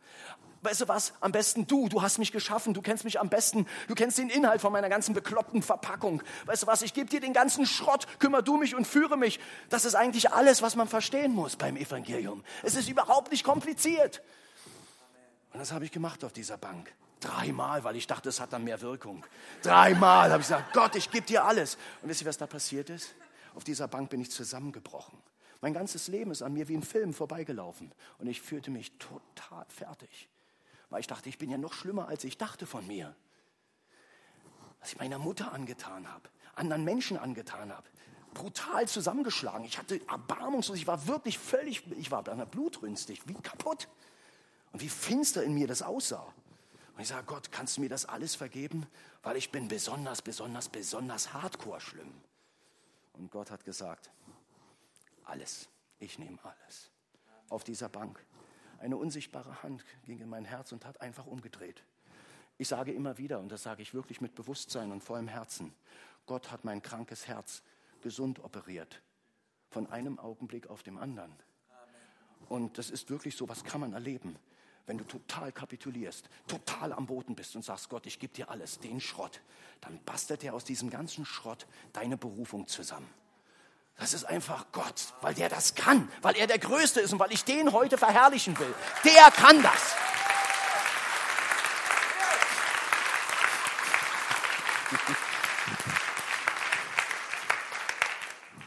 weißt 0.65 0.83
du 0.83 0.89
was, 0.89 1.13
am 1.21 1.33
besten 1.33 1.67
du, 1.67 1.89
du 1.89 2.03
hast 2.03 2.19
mich 2.19 2.33
geschaffen, 2.33 2.75
du 2.75 2.83
kennst 2.83 3.05
mich 3.05 3.21
am 3.21 3.29
besten, 3.29 3.67
du 3.87 3.95
kennst 3.95 4.19
den 4.19 4.31
Inhalt 4.31 4.61
von 4.61 4.73
meiner 4.73 4.89
ganzen 4.89 5.15
bekloppten 5.15 5.63
Verpackung. 5.63 6.23
Weißt 6.47 6.63
du 6.63 6.67
was, 6.67 6.83
ich 6.83 6.95
gebe 6.95 7.09
dir 7.09 7.21
den 7.21 7.33
ganzen 7.33 7.67
Schrott, 7.67 8.07
kümmer 8.19 8.43
du 8.43 8.57
mich 8.57 8.75
und 8.75 8.87
führe 8.87 9.17
mich. 9.17 9.41
Das 9.69 9.85
ist 9.85 9.95
eigentlich 9.95 10.33
alles, 10.33 10.63
was 10.63 10.77
man 10.77 10.89
verstehen 10.89 11.35
muss 11.35 11.57
beim 11.57 11.77
Evangelium. 11.77 12.43
Es 12.63 12.75
ist 12.77 12.89
überhaupt 12.89 13.31
nicht 13.31 13.45
kompliziert. 13.45 14.23
Und 15.53 15.61
das 15.61 15.73
habe 15.73 15.85
ich 15.85 15.93
gemacht 15.93 16.25
auf 16.25 16.33
dieser 16.33 16.57
Bank. 16.57 16.93
Dreimal, 17.21 17.85
weil 17.85 17.97
ich 17.97 18.07
dachte, 18.07 18.29
es 18.29 18.41
hat 18.41 18.53
dann 18.53 18.65
mehr 18.65 18.81
Wirkung. 18.81 19.25
Dreimal 19.63 20.31
habe 20.31 20.41
ich 20.41 20.49
gesagt, 20.49 20.73
Gott, 20.75 20.97
ich 20.97 21.11
gebe 21.11 21.27
dir 21.27 21.45
alles. 21.45 21.79
Und 22.03 22.09
wisst 22.09 22.23
ihr, 22.23 22.27
was 22.27 22.39
da 22.39 22.47
passiert 22.47 22.91
ist? 22.91 23.15
Auf 23.55 23.65
dieser 23.65 23.89
Bank 23.89 24.11
bin 24.11 24.21
ich 24.21 24.31
zusammengebrochen. 24.31 25.19
Mein 25.61 25.73
ganzes 25.73 26.09
Leben 26.09 26.33
ist 26.33 26.43
an 26.43 26.53
mir 26.53 26.69
wie 26.69 26.75
im 26.75 26.83
Film 26.83 27.15
vorbeigelaufen. 27.15 27.93
Und 28.19 28.27
ich 28.27 28.43
fühlte 28.43 28.71
mich 28.71 28.99
total 28.99 29.65
fertig 29.69 30.29
weil 30.95 31.01
ich 31.01 31.09
dachte, 31.09 31.29
ich 31.29 31.39
bin 31.39 31.51
ja 31.51 31.59
noch 31.59 31.73
schlimmer, 31.73 32.07
als 32.07 32.23
ich 32.23 32.39
dachte 32.39 32.67
von 32.67 32.87
mir. 32.87 33.17
Was 34.79 34.93
ich 34.93 34.99
meiner 35.01 35.19
Mutter 35.19 35.51
angetan 35.51 36.09
habe, 36.09 36.29
anderen 36.55 36.85
Menschen 36.85 37.17
angetan 37.17 37.73
habe, 37.73 37.89
brutal 38.33 38.87
zusammengeschlagen. 38.87 39.65
Ich 39.65 39.77
hatte 39.77 40.01
erbarmungslos, 40.07 40.77
ich 40.77 40.87
war 40.87 41.09
wirklich 41.09 41.37
völlig, 41.37 41.83
ich 41.99 42.13
war 42.13 42.23
blutrünstig, 42.23 43.27
wie 43.27 43.35
kaputt. 43.35 43.89
Und 44.71 44.83
wie 44.83 44.89
finster 44.89 45.43
in 45.43 45.55
mir 45.55 45.67
das 45.67 45.83
aussah. 45.83 46.33
Und 46.95 47.03
ich 47.03 47.09
sage, 47.09 47.25
Gott, 47.27 47.51
kannst 47.51 47.77
du 47.77 47.81
mir 47.81 47.89
das 47.89 48.05
alles 48.07 48.37
vergeben? 48.37 48.87
Weil 49.25 49.37
ich 49.37 49.51
bin 49.51 49.67
besonders, 49.67 50.23
besonders, 50.23 50.69
besonders 50.69 51.33
hardcore 51.33 51.81
schlimm. 51.81 52.15
Und 53.15 53.33
Gott 53.33 53.51
hat 53.51 53.65
gesagt, 53.65 54.13
alles, 55.25 55.69
ich 55.99 56.21
nehme 56.21 56.39
alles. 56.45 56.89
Auf 57.49 57.65
dieser 57.65 57.89
Bank 57.89 58.25
eine 58.81 58.97
unsichtbare 58.97 59.63
Hand 59.63 59.85
ging 60.05 60.19
in 60.21 60.29
mein 60.29 60.45
Herz 60.45 60.73
und 60.73 60.85
hat 60.85 61.01
einfach 61.01 61.27
umgedreht. 61.27 61.85
Ich 62.59 62.69
sage 62.69 62.93
immer 62.93 63.19
wieder, 63.19 63.41
und 63.41 63.51
das 63.51 63.63
sage 63.63 63.83
ich 63.83 63.95
wirklich 63.95 64.21
mit 64.21 64.35
Bewusstsein 64.35 64.93
und 64.93 65.03
vollem 65.03 65.29
Herzen, 65.29 65.75
Gott 66.27 66.51
hat 66.51 66.65
mein 66.65 66.83
krankes 66.83 67.27
Herz 67.27 67.63
gesund 68.01 68.43
operiert. 68.43 69.03
Von 69.71 69.91
einem 69.91 70.19
Augenblick 70.19 70.69
auf 70.69 70.83
dem 70.83 70.99
anderen. 70.99 71.35
Und 72.49 72.79
das 72.79 72.91
ist 72.91 73.11
wirklich 73.11 73.37
so, 73.37 73.49
was 73.49 73.65
kann 73.65 73.81
man 73.81 73.93
erleben. 73.93 74.39
wenn 74.87 74.99
du 74.99 75.05
total 75.05 75.53
kapitulierst, 75.53 76.29
total 76.47 76.93
am 76.93 77.07
Boden 77.07 77.35
bist 77.35 77.57
und 77.57 77.65
sagst, 77.65 77.89
Gott, 77.89 78.07
ich 78.07 78.19
gebe 78.19 78.35
dir 78.35 78.51
alles, 78.51 78.79
den 78.79 79.01
Schrott, 79.01 79.41
dann 79.81 79.99
bastelt 80.05 80.45
er 80.45 80.55
aus 80.55 80.65
diesem 80.65 80.91
ganzen 80.91 81.25
Schrott 81.25 81.67
deine 81.93 82.17
Berufung 82.17 82.67
zusammen. 82.67 83.09
Das 83.99 84.13
ist 84.13 84.25
einfach 84.25 84.67
Gott, 84.73 84.95
weil 85.21 85.35
der 85.35 85.49
das 85.49 85.75
kann, 85.75 86.09
weil 86.21 86.37
er 86.37 86.47
der 86.47 86.59
Größte 86.59 87.01
ist 87.01 87.13
und 87.13 87.21
weil 87.21 87.33
ich 87.33 87.45
den 87.45 87.73
heute 87.73 87.97
verherrlichen 87.97 88.59
will. 88.59 88.75
Der 89.05 89.31
kann 89.31 89.63
das. 89.63 89.95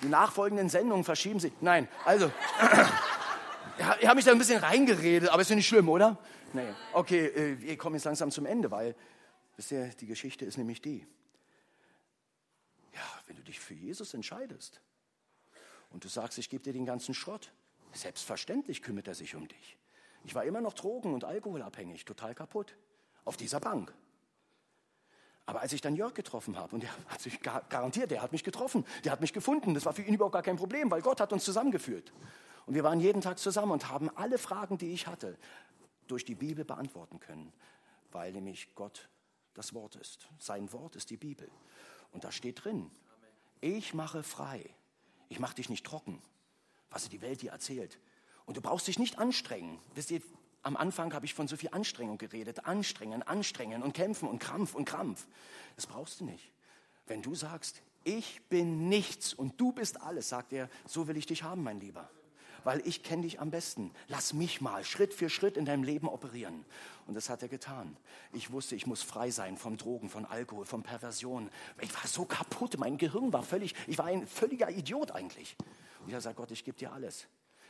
Die 0.02 0.08
nachfolgenden 0.08 0.70
Sendungen 0.70 1.04
verschieben 1.04 1.40
sich. 1.40 1.52
Nein, 1.60 1.90
also, 2.06 2.32
ich 4.00 4.06
habe 4.06 4.16
mich 4.16 4.26
da 4.26 4.32
ein 4.32 4.38
bisschen 4.38 4.60
reingeredet, 4.60 5.30
aber 5.30 5.42
ist 5.42 5.50
ja 5.50 5.56
nicht 5.56 5.68
schlimm, 5.68 5.90
oder? 5.90 6.18
Nee, 6.54 6.74
okay, 6.94 7.26
äh, 7.26 7.60
wir 7.60 7.78
kommen 7.78 7.96
jetzt 7.96 8.06
langsam 8.06 8.32
zum 8.32 8.46
Ende, 8.46 8.72
weil, 8.72 8.96
die 9.70 10.06
Geschichte 10.06 10.46
ist 10.46 10.58
nämlich 10.58 10.82
die. 10.82 11.06
Ja, 12.94 13.02
wenn 13.26 13.36
du 13.36 13.44
dich 13.44 13.60
für 13.60 13.74
Jesus 13.74 14.14
entscheidest 14.14 14.80
und 15.90 16.04
du 16.04 16.08
sagst, 16.08 16.38
ich 16.38 16.50
gebe 16.50 16.64
dir 16.64 16.74
den 16.74 16.86
ganzen 16.86 17.14
Schrott, 17.14 17.52
selbstverständlich 17.94 18.82
kümmert 18.82 19.08
er 19.08 19.16
sich 19.16 19.36
um 19.36 19.48
dich. 19.48 19.78
Ich 20.24 20.36
war 20.36 20.44
immer 20.44 20.62
noch 20.62 20.74
drogen- 20.74 21.14
und 21.14 21.24
alkoholabhängig, 21.24 22.06
total 22.06 22.36
kaputt, 22.36 22.76
auf 23.26 23.38
dieser 23.38 23.60
Bank. 23.60 23.94
Aber 25.46 25.62
als 25.62 25.72
ich 25.72 25.80
dann 25.80 25.96
Jörg 25.96 26.14
getroffen 26.14 26.58
habe, 26.58 26.76
und 26.76 26.84
er 26.84 26.90
hat 27.08 27.22
sich 27.22 27.40
garantiert, 27.42 28.12
der 28.12 28.22
hat 28.22 28.34
mich 28.34 28.44
getroffen, 28.44 28.86
der 29.06 29.14
hat 29.14 29.22
mich 29.22 29.32
gefunden, 29.32 29.74
das 29.74 29.86
war 29.86 29.94
für 29.94 30.02
ihn 30.02 30.14
überhaupt 30.14 30.34
gar 30.34 30.44
kein 30.44 30.58
Problem, 30.58 30.92
weil 30.92 31.02
Gott 31.02 31.22
hat 31.22 31.32
uns 31.32 31.46
zusammengeführt. 31.46 32.12
Und 32.66 32.74
wir 32.74 32.84
waren 32.84 33.00
jeden 33.00 33.22
Tag 33.22 33.40
zusammen 33.40 33.72
und 33.72 33.90
haben 33.90 34.10
alle 34.18 34.38
Fragen, 34.38 34.78
die 34.78 34.92
ich 34.92 35.08
hatte, 35.08 35.38
durch 36.08 36.26
die 36.26 36.36
Bibel 36.36 36.66
beantworten 36.66 37.22
können, 37.22 37.54
weil 38.12 38.34
nämlich 38.34 38.76
Gott 38.76 39.10
das 39.54 39.74
Wort 39.74 39.96
ist. 39.96 40.28
Sein 40.38 40.72
Wort 40.74 40.98
ist 40.98 41.10
die 41.10 41.18
Bibel. 41.18 41.50
Und 42.12 42.26
da 42.26 42.32
steht 42.32 42.66
drin, 42.66 42.92
ich 43.62 43.94
mache 43.94 44.24
frei. 44.24 44.70
Ich 45.30 45.40
mache 45.40 45.56
dich 45.56 45.70
nicht 45.70 45.86
trocken, 45.86 46.22
was 46.90 47.10
die 47.10 47.22
Welt 47.22 47.42
dir 47.42 47.52
erzählt. 47.52 48.00
Und 48.46 48.58
du 48.58 48.62
brauchst 48.62 48.88
dich 48.88 49.00
nicht 49.00 49.20
anstrengen. 49.20 49.80
Wisst 49.94 50.12
ihr, 50.12 50.22
am 50.64 50.78
Anfang 50.78 51.14
habe 51.14 51.26
ich 51.26 51.34
von 51.34 51.48
so 51.48 51.58
viel 51.58 51.70
Anstrengung 51.72 52.18
geredet. 52.18 52.66
Anstrengen, 52.66 53.24
anstrengen 53.24 53.84
und 53.84 53.94
kämpfen 53.94 54.28
und 54.28 54.40
Krampf 54.40 54.76
und 54.76 54.86
Krampf. 54.86 55.28
Das 55.76 55.88
brauchst 55.88 56.20
du 56.20 56.26
nicht. 56.26 56.52
Wenn 57.06 57.22
du 57.22 57.36
sagst, 57.36 57.82
ich 58.04 58.42
bin 58.50 58.90
nichts 58.90 59.34
und 59.34 59.60
du 59.60 59.72
bist 59.72 60.02
alles, 60.02 60.30
sagt 60.30 60.54
er, 60.54 60.70
so 60.86 61.08
will 61.08 61.18
ich 61.18 61.26
dich 61.26 61.44
haben, 61.44 61.64
mein 61.64 61.80
Lieber. 61.80 62.10
Weil 62.68 62.86
ich 62.86 63.02
kenne 63.02 63.22
dich 63.22 63.40
am 63.40 63.50
besten. 63.50 63.92
Lass 64.10 64.34
mich 64.34 64.60
mal 64.60 64.84
Schritt 64.84 65.14
für 65.14 65.30
Schritt 65.30 65.56
in 65.56 65.64
deinem 65.64 65.84
Leben 65.84 66.10
operieren. 66.10 66.66
Und 67.06 67.16
das 67.16 67.30
hat 67.30 67.42
er 67.42 67.48
getan. 67.48 67.96
Ich 68.34 68.52
wusste, 68.52 68.76
ich 68.76 68.86
muss 68.86 69.02
frei 69.02 69.32
sein 69.32 69.56
vom 69.56 69.78
Drogen, 69.78 70.10
von 70.10 70.26
Alkohol, 70.26 70.66
von 70.66 70.84
Perversion. 70.84 71.50
Ich 71.80 71.96
war 71.96 72.06
so 72.08 72.26
kaputt, 72.26 72.78
mein 72.78 72.98
Gehirn 72.98 73.32
war 73.32 73.44
völlig, 73.44 73.74
ich 73.88 73.98
war 73.98 74.08
ein 74.08 74.28
völliger 74.28 74.70
Idiot 74.70 75.12
eigentlich. 75.12 75.56
Und 76.02 76.08
ich 76.08 76.14
habe 76.14 76.16
gesagt, 76.16 76.36
Gott, 76.36 76.52
ich 76.52 76.66
gebe 76.66 76.78
dir 76.78 76.92
alles. 76.92 77.28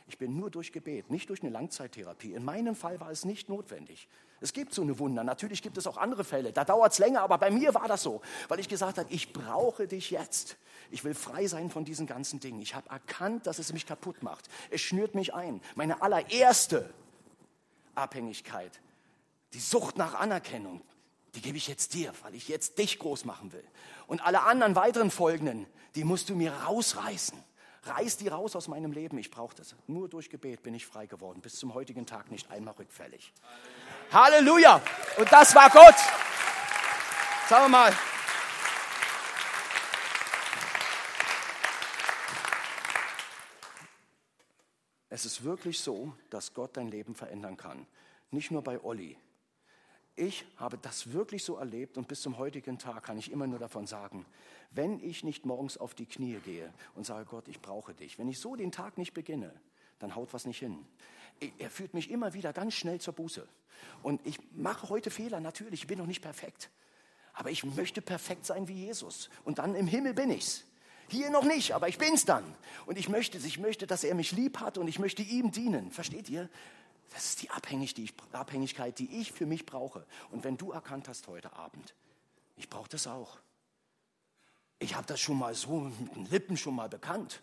Ich 0.08 0.18
bin 0.18 0.36
nur 0.36 0.50
durch 0.50 0.72
Gebet, 0.72 1.12
nicht 1.12 1.28
durch 1.28 1.42
eine 1.42 1.52
Langzeittherapie. 1.52 2.34
In 2.34 2.44
meinem 2.44 2.74
Fall 2.74 2.98
war 2.98 3.12
es 3.12 3.24
nicht 3.24 3.48
notwendig. 3.48 4.08
Es 4.40 4.52
gibt 4.52 4.72
so 4.72 4.82
eine 4.82 4.98
Wunder. 4.98 5.24
Natürlich 5.24 5.62
gibt 5.62 5.76
es 5.78 5.86
auch 5.86 5.96
andere 5.96 6.24
Fälle. 6.24 6.52
Da 6.52 6.64
dauert 6.64 6.92
es 6.92 6.98
länger, 6.98 7.22
aber 7.22 7.38
bei 7.38 7.50
mir 7.50 7.74
war 7.74 7.88
das 7.88 8.02
so, 8.02 8.20
weil 8.48 8.60
ich 8.60 8.68
gesagt 8.68 8.98
habe, 8.98 9.12
ich 9.12 9.32
brauche 9.32 9.88
dich 9.88 10.10
jetzt. 10.10 10.56
Ich 10.90 11.04
will 11.04 11.14
frei 11.14 11.46
sein 11.46 11.70
von 11.70 11.84
diesen 11.84 12.06
ganzen 12.06 12.40
Dingen. 12.40 12.60
Ich 12.62 12.74
habe 12.74 12.88
erkannt, 12.88 13.46
dass 13.46 13.58
es 13.58 13.72
mich 13.72 13.86
kaputt 13.86 14.22
macht. 14.22 14.48
Es 14.70 14.80
schnürt 14.80 15.14
mich 15.14 15.34
ein. 15.34 15.60
Meine 15.74 16.02
allererste 16.02 16.88
Abhängigkeit, 17.94 18.80
die 19.52 19.60
Sucht 19.60 19.98
nach 19.98 20.14
Anerkennung, 20.14 20.82
die 21.34 21.40
gebe 21.40 21.56
ich 21.56 21.68
jetzt 21.68 21.94
dir, 21.94 22.12
weil 22.22 22.34
ich 22.34 22.48
jetzt 22.48 22.78
dich 22.78 22.98
groß 22.98 23.24
machen 23.24 23.52
will. 23.52 23.64
Und 24.06 24.24
alle 24.24 24.42
anderen 24.42 24.76
weiteren 24.76 25.10
folgenden, 25.10 25.66
die 25.94 26.04
musst 26.04 26.30
du 26.30 26.34
mir 26.34 26.52
rausreißen. 26.52 27.38
Reiß 27.84 28.16
die 28.18 28.28
raus 28.28 28.56
aus 28.56 28.68
meinem 28.68 28.92
Leben. 28.92 29.18
Ich 29.18 29.30
brauche 29.30 29.54
das. 29.54 29.74
Nur 29.86 30.08
durch 30.08 30.30
Gebet 30.30 30.62
bin 30.62 30.74
ich 30.74 30.86
frei 30.86 31.06
geworden. 31.06 31.40
Bis 31.40 31.54
zum 31.54 31.74
heutigen 31.74 32.06
Tag 32.06 32.30
nicht 32.30 32.50
einmal 32.50 32.74
rückfällig. 32.74 33.32
Halleluja. 33.42 33.87
Halleluja. 34.12 34.80
Und 35.18 35.30
das 35.30 35.54
war 35.54 35.68
Gott. 35.70 35.96
Sagen 37.48 37.64
wir 37.64 37.68
mal. 37.68 37.92
Es 45.10 45.24
ist 45.24 45.42
wirklich 45.42 45.80
so, 45.80 46.12
dass 46.30 46.54
Gott 46.54 46.76
dein 46.76 46.88
Leben 46.88 47.14
verändern 47.14 47.56
kann. 47.56 47.86
Nicht 48.30 48.50
nur 48.50 48.62
bei 48.62 48.82
Olli. 48.82 49.16
Ich 50.14 50.44
habe 50.56 50.78
das 50.78 51.12
wirklich 51.12 51.44
so 51.44 51.56
erlebt 51.56 51.96
und 51.96 52.08
bis 52.08 52.22
zum 52.22 52.38
heutigen 52.38 52.78
Tag 52.78 53.04
kann 53.04 53.18
ich 53.18 53.30
immer 53.30 53.46
nur 53.46 53.58
davon 53.58 53.86
sagen, 53.86 54.26
wenn 54.70 55.00
ich 55.00 55.22
nicht 55.22 55.46
morgens 55.46 55.78
auf 55.78 55.94
die 55.94 56.06
Knie 56.06 56.40
gehe 56.44 56.72
und 56.94 57.06
sage, 57.06 57.24
Gott, 57.24 57.48
ich 57.48 57.60
brauche 57.60 57.94
dich, 57.94 58.18
wenn 58.18 58.28
ich 58.28 58.40
so 58.40 58.56
den 58.56 58.72
Tag 58.72 58.98
nicht 58.98 59.14
beginne, 59.14 59.52
dann 59.98 60.14
haut 60.14 60.32
was 60.32 60.44
nicht 60.44 60.58
hin. 60.58 60.84
Er 61.58 61.70
führt 61.70 61.94
mich 61.94 62.10
immer 62.10 62.34
wieder 62.34 62.52
ganz 62.52 62.74
schnell 62.74 63.00
zur 63.00 63.14
Buße. 63.14 63.46
Und 64.02 64.24
ich 64.26 64.38
mache 64.52 64.88
heute 64.88 65.10
Fehler, 65.10 65.40
natürlich, 65.40 65.82
ich 65.82 65.86
bin 65.86 65.98
noch 65.98 66.06
nicht 66.06 66.22
perfekt. 66.22 66.70
Aber 67.32 67.50
ich 67.50 67.64
möchte 67.64 68.02
perfekt 68.02 68.46
sein 68.46 68.66
wie 68.68 68.86
Jesus. 68.86 69.30
Und 69.44 69.58
dann 69.58 69.74
im 69.74 69.86
Himmel 69.86 70.14
bin 70.14 70.30
ich's. 70.30 70.64
Hier 71.08 71.30
noch 71.30 71.44
nicht, 71.44 71.72
aber 71.72 71.88
ich 71.88 71.96
bin's 71.96 72.24
dann. 72.24 72.44
Und 72.86 72.98
ich 72.98 73.08
möchte, 73.08 73.38
ich 73.38 73.58
möchte, 73.58 73.86
dass 73.86 74.04
er 74.04 74.14
mich 74.14 74.32
lieb 74.32 74.60
hat 74.60 74.76
und 74.76 74.88
ich 74.88 74.98
möchte 74.98 75.22
ihm 75.22 75.52
dienen. 75.52 75.90
Versteht 75.90 76.28
ihr? 76.28 76.50
Das 77.10 77.24
ist 77.24 77.42
die 77.42 77.50
Abhängigkeit, 77.50 78.98
die 78.98 79.20
ich 79.20 79.32
für 79.32 79.46
mich 79.46 79.64
brauche. 79.64 80.04
Und 80.30 80.44
wenn 80.44 80.58
du 80.58 80.72
erkannt 80.72 81.08
hast 81.08 81.26
heute 81.28 81.52
Abend, 81.54 81.94
ich 82.56 82.68
brauche 82.68 82.88
das 82.90 83.06
auch. 83.06 83.38
Ich 84.80 84.94
habe 84.94 85.06
das 85.06 85.18
schon 85.18 85.38
mal 85.38 85.54
so 85.54 85.80
mit 85.80 86.14
den 86.14 86.26
Lippen 86.26 86.56
schon 86.56 86.74
mal 86.74 86.88
bekannt. 86.88 87.40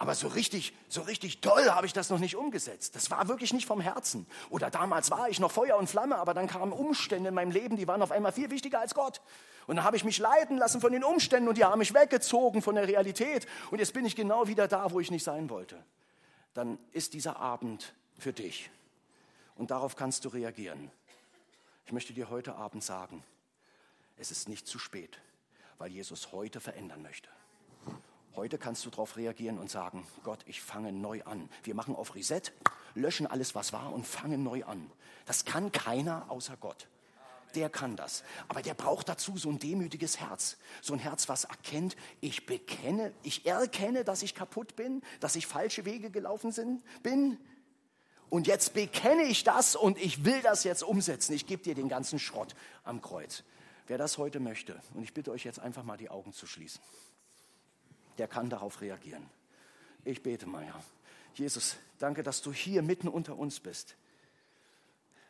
Aber 0.00 0.14
so 0.14 0.28
richtig, 0.28 0.74
so 0.88 1.02
richtig 1.02 1.40
toll 1.40 1.70
habe 1.70 1.86
ich 1.86 1.92
das 1.92 2.08
noch 2.08 2.20
nicht 2.20 2.36
umgesetzt. 2.36 2.94
Das 2.94 3.10
war 3.10 3.26
wirklich 3.28 3.52
nicht 3.52 3.66
vom 3.66 3.80
Herzen. 3.80 4.26
Oder 4.48 4.70
damals 4.70 5.10
war 5.10 5.28
ich 5.28 5.40
noch 5.40 5.50
Feuer 5.50 5.76
und 5.76 5.88
Flamme, 5.88 6.16
aber 6.16 6.34
dann 6.34 6.46
kamen 6.46 6.72
Umstände 6.72 7.28
in 7.28 7.34
meinem 7.34 7.50
Leben, 7.50 7.76
die 7.76 7.88
waren 7.88 8.00
auf 8.00 8.12
einmal 8.12 8.32
viel 8.32 8.50
wichtiger 8.50 8.80
als 8.80 8.94
Gott. 8.94 9.20
Und 9.66 9.76
dann 9.76 9.84
habe 9.84 9.96
ich 9.96 10.04
mich 10.04 10.18
leiten 10.18 10.56
lassen 10.56 10.80
von 10.80 10.92
den 10.92 11.02
Umständen 11.02 11.48
und 11.48 11.58
die 11.58 11.64
haben 11.64 11.78
mich 11.80 11.94
weggezogen 11.94 12.62
von 12.62 12.76
der 12.76 12.86
Realität. 12.86 13.46
Und 13.70 13.80
jetzt 13.80 13.92
bin 13.92 14.06
ich 14.06 14.14
genau 14.14 14.46
wieder 14.46 14.68
da, 14.68 14.92
wo 14.92 15.00
ich 15.00 15.10
nicht 15.10 15.24
sein 15.24 15.50
wollte. 15.50 15.84
Dann 16.54 16.78
ist 16.92 17.12
dieser 17.12 17.36
Abend 17.36 17.92
für 18.18 18.32
dich. 18.32 18.70
Und 19.56 19.72
darauf 19.72 19.96
kannst 19.96 20.24
du 20.24 20.28
reagieren. 20.28 20.90
Ich 21.86 21.92
möchte 21.92 22.12
dir 22.12 22.30
heute 22.30 22.54
Abend 22.54 22.84
sagen, 22.84 23.24
es 24.16 24.30
ist 24.30 24.48
nicht 24.48 24.66
zu 24.66 24.78
spät 24.78 25.18
weil 25.78 25.92
Jesus 25.92 26.32
heute 26.32 26.60
verändern 26.60 27.02
möchte. 27.02 27.28
Heute 28.38 28.56
kannst 28.56 28.86
du 28.86 28.90
darauf 28.90 29.16
reagieren 29.16 29.58
und 29.58 29.68
sagen, 29.68 30.06
Gott, 30.22 30.38
ich 30.46 30.62
fange 30.62 30.92
neu 30.92 31.24
an. 31.24 31.48
Wir 31.64 31.74
machen 31.74 31.96
auf 31.96 32.14
Reset, 32.14 32.42
löschen 32.94 33.26
alles, 33.26 33.56
was 33.56 33.72
war 33.72 33.92
und 33.92 34.06
fangen 34.06 34.44
neu 34.44 34.62
an. 34.62 34.88
Das 35.26 35.44
kann 35.44 35.72
keiner 35.72 36.30
außer 36.30 36.56
Gott. 36.56 36.86
Der 37.56 37.68
kann 37.68 37.96
das. 37.96 38.22
Aber 38.46 38.62
der 38.62 38.74
braucht 38.74 39.08
dazu 39.08 39.36
so 39.36 39.48
ein 39.48 39.58
demütiges 39.58 40.20
Herz. 40.20 40.56
So 40.82 40.92
ein 40.92 41.00
Herz, 41.00 41.28
was 41.28 41.46
erkennt, 41.46 41.96
ich 42.20 42.46
bekenne, 42.46 43.12
ich 43.24 43.44
erkenne, 43.44 44.04
dass 44.04 44.22
ich 44.22 44.36
kaputt 44.36 44.76
bin, 44.76 45.02
dass 45.18 45.34
ich 45.34 45.48
falsche 45.48 45.84
Wege 45.84 46.12
gelaufen 46.12 46.52
sind, 46.52 46.84
bin. 47.02 47.38
Und 48.30 48.46
jetzt 48.46 48.72
bekenne 48.72 49.24
ich 49.24 49.42
das 49.42 49.74
und 49.74 49.98
ich 49.98 50.24
will 50.24 50.40
das 50.42 50.62
jetzt 50.62 50.84
umsetzen. 50.84 51.32
Ich 51.32 51.48
gebe 51.48 51.64
dir 51.64 51.74
den 51.74 51.88
ganzen 51.88 52.20
Schrott 52.20 52.54
am 52.84 53.02
Kreuz. 53.02 53.42
Wer 53.88 53.98
das 53.98 54.16
heute 54.16 54.38
möchte, 54.38 54.80
und 54.94 55.02
ich 55.02 55.12
bitte 55.12 55.32
euch 55.32 55.42
jetzt 55.42 55.58
einfach 55.58 55.82
mal 55.82 55.96
die 55.96 56.10
Augen 56.10 56.32
zu 56.32 56.46
schließen, 56.46 56.80
der 58.18 58.28
kann 58.28 58.50
darauf 58.50 58.80
reagieren. 58.80 59.28
Ich 60.04 60.22
bete 60.22 60.46
mal, 60.46 60.64
ja. 60.64 60.80
Jesus, 61.34 61.76
danke, 61.98 62.22
dass 62.22 62.42
du 62.42 62.52
hier 62.52 62.82
mitten 62.82 63.08
unter 63.08 63.36
uns 63.36 63.60
bist. 63.60 63.96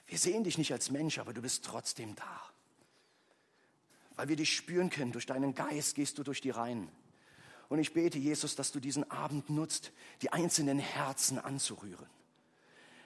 Wir 0.06 0.18
sehen 0.18 0.44
dich 0.44 0.56
nicht 0.56 0.72
als 0.72 0.90
Mensch, 0.90 1.18
aber 1.18 1.34
du 1.34 1.42
bist 1.42 1.64
trotzdem 1.64 2.14
da. 2.14 2.40
Weil 4.16 4.28
wir 4.28 4.36
dich 4.36 4.56
spüren 4.56 4.88
können, 4.88 5.12
durch 5.12 5.26
deinen 5.26 5.54
Geist 5.54 5.94
gehst 5.94 6.18
du 6.18 6.22
durch 6.22 6.40
die 6.40 6.50
Reihen. 6.50 6.90
Und 7.68 7.78
ich 7.78 7.92
bete, 7.92 8.18
Jesus, 8.18 8.56
dass 8.56 8.72
du 8.72 8.80
diesen 8.80 9.10
Abend 9.10 9.50
nutzt, 9.50 9.92
die 10.22 10.32
einzelnen 10.32 10.78
Herzen 10.78 11.38
anzurühren. 11.38 12.06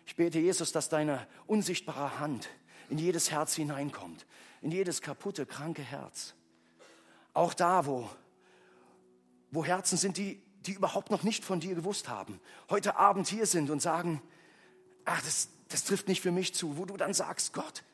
Ich 0.07 0.14
bete, 0.16 0.39
Jesus, 0.39 0.72
dass 0.72 0.89
deine 0.89 1.26
unsichtbare 1.47 2.20
Hand 2.20 2.49
in 2.89 2.99
jedes 2.99 3.30
Herz 3.30 3.55
hineinkommt, 3.55 4.26
in 4.61 4.70
jedes 4.70 5.03
kaputte, 5.03 5.47
kranke 5.47 5.83
Herz. 5.83 6.35
Auch 7.35 7.55
da, 7.55 7.87
wo, 7.87 8.09
wo 9.53 9.65
Herzen 9.65 9.97
sind, 9.97 10.17
die, 10.17 10.43
die 10.67 10.73
überhaupt 10.73 11.11
noch 11.11 11.23
nicht 11.23 11.45
von 11.45 11.61
dir 11.61 11.77
gewusst 11.77 12.09
haben, 12.09 12.41
heute 12.71 12.97
Abend 12.97 13.29
hier 13.29 13.47
sind 13.47 13.71
und 13.71 13.81
sagen, 13.81 14.21
ach, 15.05 15.23
das, 15.23 15.49
das 15.69 15.85
trifft 15.85 16.09
nicht 16.09 16.23
für 16.23 16.33
mich 16.33 16.55
zu, 16.55 16.79
wo 16.79 16.87
du 16.87 16.97
dann 16.97 17.15
sagst, 17.15 17.53
Gott, 17.53 17.85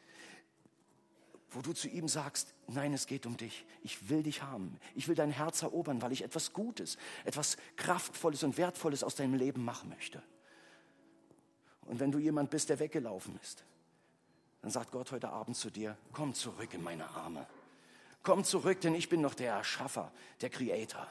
wo 1.51 1.61
du 1.61 1.73
zu 1.73 1.89
ihm 1.89 2.09
sagst, 2.09 2.55
nein, 2.69 2.93
es 2.93 3.07
geht 3.07 3.27
um 3.27 3.37
dich. 3.37 3.65
Ich 3.83 4.09
will 4.09 4.23
dich 4.23 4.43
haben. 4.43 4.79
Ich 4.95 5.09
will 5.09 5.15
dein 5.15 5.31
Herz 5.31 5.63
erobern, 5.63 6.03
weil 6.03 6.13
ich 6.13 6.23
etwas 6.23 6.53
Gutes, 6.53 6.99
etwas 7.25 7.57
Kraftvolles 7.77 8.43
und 8.43 8.57
Wertvolles 8.59 9.03
aus 9.03 9.15
deinem 9.15 9.35
Leben 9.35 9.65
machen 9.65 9.89
möchte. 9.89 10.23
Und 11.87 12.01
wenn 12.01 12.13
du 12.13 12.19
jemand 12.19 12.51
bist, 12.51 12.69
der 12.69 12.79
weggelaufen 12.79 13.39
ist, 13.43 13.65
dann 14.61 14.71
sagt 14.71 14.93
Gott 14.93 15.11
heute 15.11 15.31
Abend 15.31 15.57
zu 15.57 15.71
dir, 15.71 15.97
komm 16.13 16.35
zurück 16.35 16.75
in 16.75 16.83
meine 16.83 17.09
Arme. 17.09 17.47
Komm 18.23 18.45
zurück, 18.45 18.81
denn 18.83 18.95
ich 18.95 19.09
bin 19.09 19.23
noch 19.23 19.35
der 19.35 19.55
Erschaffer, 19.55 20.13
der 20.43 20.51
Creator. 20.51 21.09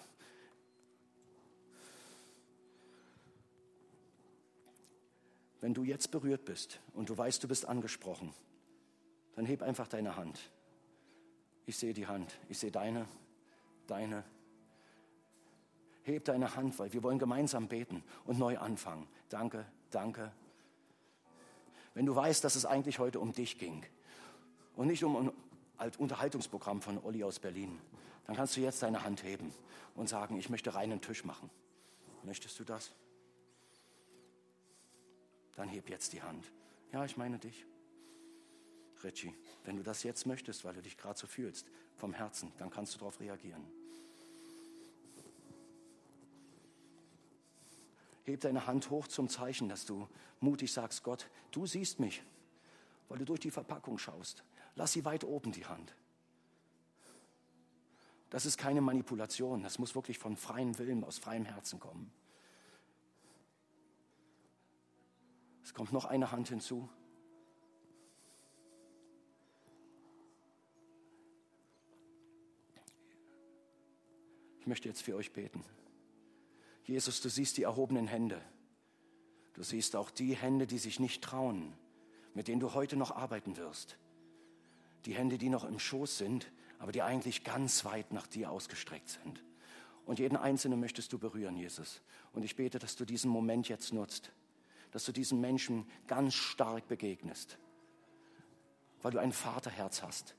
Wenn 5.60 5.74
du 5.74 5.84
jetzt 5.84 6.12
berührt 6.12 6.46
bist 6.46 6.80
und 6.94 7.10
du 7.10 7.18
weißt, 7.18 7.44
du 7.44 7.48
bist 7.48 7.66
angesprochen, 7.66 8.34
dann 9.36 9.46
heb 9.46 9.62
einfach 9.62 9.88
deine 9.88 10.16
Hand. 10.16 10.40
Ich 11.66 11.78
sehe 11.78 11.94
die 11.94 12.08
Hand. 12.08 12.40
Ich 12.50 12.60
sehe 12.60 12.72
deine, 12.72 13.08
deine. 13.88 14.24
Heb 16.04 16.26
deine 16.26 16.56
Hand, 16.56 16.80
weil 16.80 16.94
wir 16.94 17.04
wollen 17.04 17.20
gemeinsam 17.20 17.68
beten 17.68 18.04
und 18.26 18.40
neu 18.40 18.58
anfangen. 18.58 19.08
Danke, 19.30 19.66
danke. 19.92 20.32
Wenn 21.94 22.06
du 22.06 22.16
weißt, 22.16 22.44
dass 22.44 22.56
es 22.56 22.66
eigentlich 22.66 23.00
heute 23.00 23.20
um 23.20 23.34
dich 23.34 23.58
ging 23.58 23.84
und 24.76 24.88
nicht 24.88 25.04
um 25.04 25.34
ein 25.78 25.92
Unterhaltungsprogramm 25.98 26.82
von 26.82 27.04
Olli 27.04 27.24
aus 27.24 27.40
Berlin, 27.40 27.80
dann 28.26 28.36
kannst 28.36 28.56
du 28.56 28.62
jetzt 28.62 28.84
deine 28.84 29.04
Hand 29.04 29.24
heben 29.24 29.52
und 29.96 30.08
sagen, 30.08 30.38
ich 30.38 30.50
möchte 30.50 30.74
reinen 30.76 31.02
Tisch 31.02 31.26
machen. 31.26 31.50
Möchtest 32.24 32.60
du 32.60 32.64
das? 32.64 32.92
Dann 35.58 35.68
heb 35.68 35.90
jetzt 35.90 36.14
die 36.14 36.22
Hand. 36.22 36.46
Ja, 36.94 37.04
ich 37.04 37.18
meine 37.18 37.38
dich. 37.38 37.66
Richie, 39.04 39.34
wenn 39.66 39.76
du 39.76 39.84
das 39.84 40.04
jetzt 40.04 40.26
möchtest, 40.26 40.64
weil 40.64 40.74
du 40.74 40.82
dich 40.82 40.98
gerade 40.98 41.20
so 41.20 41.28
fühlst, 41.28 41.68
vom 41.98 42.14
Herzen, 42.14 42.52
dann 42.58 42.70
kannst 42.70 42.96
du 42.96 43.00
darauf 43.00 43.20
reagieren. 43.20 43.64
Heb 48.24 48.42
deine 48.42 48.66
Hand 48.68 48.90
hoch 48.90 49.08
zum 49.08 49.30
Zeichen, 49.30 49.70
dass 49.70 49.86
du 49.86 50.08
mutig 50.40 50.72
sagst, 50.72 51.04
Gott, 51.04 51.30
du 51.52 51.66
siehst 51.66 52.00
mich, 52.00 52.24
weil 53.08 53.20
du 53.20 53.26
durch 53.26 53.40
die 53.40 53.52
Verpackung 53.52 53.98
schaust. 53.98 54.44
Lass 54.76 54.94
sie 54.94 55.06
weit 55.06 55.24
oben, 55.24 55.52
die 55.52 55.66
Hand. 55.66 55.96
Das 58.30 58.46
ist 58.46 58.58
keine 58.58 58.82
Manipulation, 58.82 59.64
das 59.64 59.80
muss 59.80 59.96
wirklich 59.96 60.20
von 60.20 60.36
freiem 60.36 60.78
Willen, 60.78 61.04
aus 61.04 61.18
freiem 61.18 61.46
Herzen 61.46 61.80
kommen. 61.80 62.12
Es 65.68 65.74
kommt 65.74 65.92
noch 65.92 66.06
eine 66.06 66.32
Hand 66.32 66.48
hinzu. 66.48 66.88
Ich 74.62 74.66
möchte 74.66 74.88
jetzt 74.88 75.02
für 75.02 75.18
euch 75.18 75.34
beten. 75.34 75.66
Jesus, 76.86 77.20
du 77.20 77.28
siehst 77.28 77.58
die 77.58 77.64
erhobenen 77.64 78.08
Hände. 78.08 78.42
Du 79.56 79.62
siehst 79.62 79.98
auch 79.98 80.10
die 80.10 80.38
Hände, 80.38 80.68
die 80.68 80.78
sich 80.78 81.02
nicht 81.02 81.22
trauen, 81.22 81.74
mit 82.34 82.48
denen 82.48 82.62
du 82.62 82.74
heute 82.74 82.96
noch 82.96 83.12
arbeiten 83.12 83.58
wirst. 83.58 83.98
Die 85.04 85.16
Hände, 85.16 85.38
die 85.38 85.50
noch 85.50 85.66
im 85.66 85.80
Schoß 85.80 86.18
sind, 86.18 86.50
aber 86.80 86.94
die 86.94 87.02
eigentlich 87.02 87.44
ganz 87.44 87.84
weit 87.84 88.14
nach 88.14 88.28
dir 88.28 88.52
ausgestreckt 88.52 89.10
sind. 89.10 89.44
Und 90.06 90.20
jeden 90.20 90.38
Einzelnen 90.38 90.80
möchtest 90.80 91.12
du 91.12 91.20
berühren, 91.20 91.58
Jesus. 91.58 92.02
Und 92.32 92.46
ich 92.46 92.56
bete, 92.56 92.80
dass 92.80 92.96
du 92.96 93.04
diesen 93.04 93.30
Moment 93.30 93.68
jetzt 93.68 93.92
nutzt 93.92 94.32
dass 94.98 95.06
du 95.06 95.12
diesen 95.12 95.40
Menschen 95.40 95.86
ganz 96.08 96.34
stark 96.34 96.88
begegnest, 96.88 97.60
weil 99.04 99.12
du 99.12 99.20
ein 99.20 99.32
Vaterherz 99.32 100.02
hast. 100.02 100.36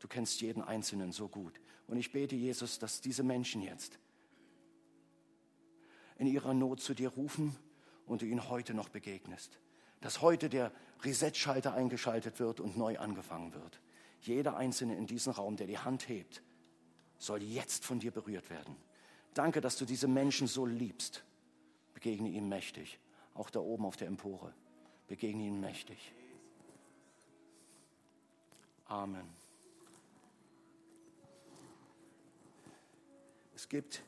Du 0.00 0.06
kennst 0.06 0.42
jeden 0.42 0.62
Einzelnen 0.62 1.10
so 1.10 1.28
gut. 1.28 1.58
Und 1.86 1.96
ich 1.96 2.12
bete, 2.12 2.36
Jesus, 2.36 2.78
dass 2.78 3.00
diese 3.00 3.22
Menschen 3.22 3.62
jetzt 3.62 3.98
in 6.18 6.26
ihrer 6.26 6.52
Not 6.52 6.82
zu 6.82 6.92
dir 6.92 7.08
rufen 7.08 7.56
und 8.04 8.20
du 8.20 8.26
ihnen 8.26 8.50
heute 8.50 8.74
noch 8.74 8.90
begegnest. 8.90 9.58
Dass 10.02 10.20
heute 10.20 10.50
der 10.50 10.70
Reset-Schalter 11.02 11.72
eingeschaltet 11.72 12.38
wird 12.38 12.60
und 12.60 12.76
neu 12.76 12.98
angefangen 12.98 13.54
wird. 13.54 13.80
Jeder 14.20 14.58
Einzelne 14.58 14.94
in 14.94 15.06
diesem 15.06 15.32
Raum, 15.32 15.56
der 15.56 15.68
die 15.68 15.78
Hand 15.78 16.10
hebt, 16.10 16.42
soll 17.16 17.42
jetzt 17.42 17.86
von 17.86 17.98
dir 17.98 18.10
berührt 18.10 18.50
werden. 18.50 18.76
Danke, 19.32 19.62
dass 19.62 19.78
du 19.78 19.86
diese 19.86 20.06
Menschen 20.06 20.46
so 20.46 20.66
liebst. 20.66 21.24
Begegne 21.98 22.28
ihm 22.28 22.48
mächtig. 22.48 23.00
Auch 23.34 23.50
da 23.50 23.58
oben 23.58 23.84
auf 23.84 23.96
der 23.96 24.06
Empore. 24.06 24.54
Begegne 25.08 25.48
ihm 25.48 25.58
mächtig. 25.58 25.98
Amen. 28.86 29.28
Es 33.56 33.68
gibt 33.68 34.04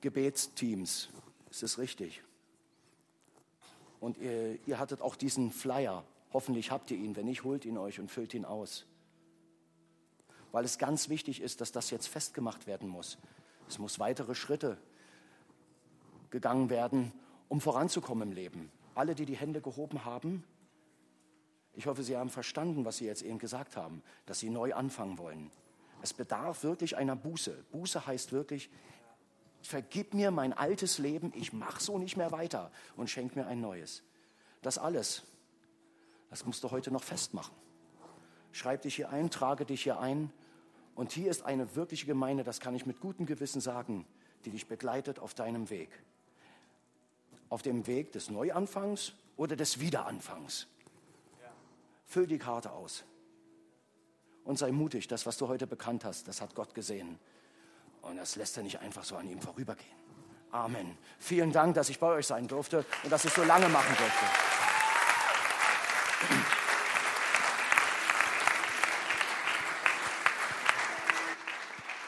Gebetsteams. 0.00 1.10
Es 1.50 1.62
ist 1.62 1.76
richtig. 1.76 2.22
Und 4.00 4.16
ihr, 4.16 4.58
ihr 4.66 4.78
hattet 4.78 5.02
auch 5.02 5.14
diesen 5.14 5.50
Flyer. 5.50 6.06
Hoffentlich 6.32 6.70
habt 6.70 6.90
ihr 6.90 6.96
ihn. 6.96 7.16
Wenn 7.16 7.26
nicht, 7.26 7.44
holt 7.44 7.66
ihn 7.66 7.76
euch 7.76 8.00
und 8.00 8.10
füllt 8.10 8.32
ihn 8.32 8.46
aus. 8.46 8.86
Weil 10.52 10.64
es 10.64 10.78
ganz 10.78 11.10
wichtig 11.10 11.42
ist, 11.42 11.60
dass 11.60 11.70
das 11.70 11.90
jetzt 11.90 12.06
festgemacht 12.06 12.66
werden 12.66 12.88
muss. 12.88 13.18
Es 13.68 13.78
muss 13.78 13.98
weitere 13.98 14.34
Schritte 14.34 14.78
gegangen 16.30 16.70
werden, 16.70 17.12
um 17.48 17.60
voranzukommen 17.60 18.30
im 18.30 18.34
Leben. 18.34 18.70
Alle, 18.94 19.14
die 19.14 19.26
die 19.26 19.36
Hände 19.36 19.60
gehoben 19.60 20.04
haben, 20.04 20.44
ich 21.74 21.86
hoffe, 21.86 22.02
Sie 22.02 22.16
haben 22.16 22.30
verstanden, 22.30 22.86
was 22.86 22.96
Sie 22.96 23.04
jetzt 23.04 23.22
eben 23.22 23.38
gesagt 23.38 23.76
haben, 23.76 24.02
dass 24.24 24.38
Sie 24.38 24.48
neu 24.48 24.72
anfangen 24.72 25.18
wollen. 25.18 25.50
Es 26.00 26.14
bedarf 26.14 26.62
wirklich 26.62 26.96
einer 26.96 27.16
Buße. 27.16 27.64
Buße 27.70 28.06
heißt 28.06 28.32
wirklich, 28.32 28.70
vergib 29.60 30.14
mir 30.14 30.30
mein 30.30 30.54
altes 30.54 30.98
Leben, 30.98 31.32
ich 31.36 31.52
mache 31.52 31.82
so 31.82 31.98
nicht 31.98 32.16
mehr 32.16 32.32
weiter 32.32 32.70
und 32.96 33.10
schenk 33.10 33.36
mir 33.36 33.46
ein 33.46 33.60
neues. 33.60 34.02
Das 34.62 34.78
alles, 34.78 35.24
das 36.30 36.46
musst 36.46 36.64
du 36.64 36.70
heute 36.70 36.90
noch 36.90 37.02
festmachen. 37.02 37.54
Schreib 38.52 38.82
dich 38.82 38.96
hier 38.96 39.10
ein, 39.10 39.30
trage 39.30 39.66
dich 39.66 39.82
hier 39.82 40.00
ein. 40.00 40.32
Und 40.94 41.12
hier 41.12 41.30
ist 41.30 41.44
eine 41.44 41.76
wirkliche 41.76 42.06
Gemeinde, 42.06 42.42
das 42.42 42.58
kann 42.58 42.74
ich 42.74 42.86
mit 42.86 43.00
gutem 43.00 43.26
Gewissen 43.26 43.60
sagen, 43.60 44.06
die 44.46 44.50
dich 44.50 44.66
begleitet 44.66 45.18
auf 45.18 45.34
deinem 45.34 45.68
Weg 45.68 45.90
auf 47.48 47.62
dem 47.62 47.86
Weg 47.86 48.12
des 48.12 48.30
Neuanfangs 48.30 49.12
oder 49.36 49.56
des 49.56 49.80
Wiederanfangs. 49.80 50.66
Füll 52.04 52.26
die 52.26 52.38
Karte 52.38 52.72
aus 52.72 53.04
und 54.44 54.58
sei 54.58 54.72
mutig. 54.72 55.08
Das, 55.08 55.26
was 55.26 55.36
du 55.36 55.48
heute 55.48 55.66
bekannt 55.66 56.04
hast, 56.04 56.28
das 56.28 56.40
hat 56.40 56.54
Gott 56.54 56.74
gesehen. 56.74 57.18
Und 58.02 58.16
das 58.16 58.36
lässt 58.36 58.56
er 58.56 58.62
nicht 58.62 58.78
einfach 58.80 59.04
so 59.04 59.16
an 59.16 59.28
ihm 59.28 59.40
vorübergehen. 59.40 59.96
Amen. 60.52 60.96
Vielen 61.18 61.52
Dank, 61.52 61.74
dass 61.74 61.88
ich 61.88 61.98
bei 61.98 62.08
euch 62.08 62.26
sein 62.26 62.46
durfte 62.46 62.84
und 63.02 63.10
dass 63.10 63.24
ich 63.24 63.32
so 63.32 63.42
lange 63.42 63.68
machen 63.68 63.94
durfte. 63.98 64.26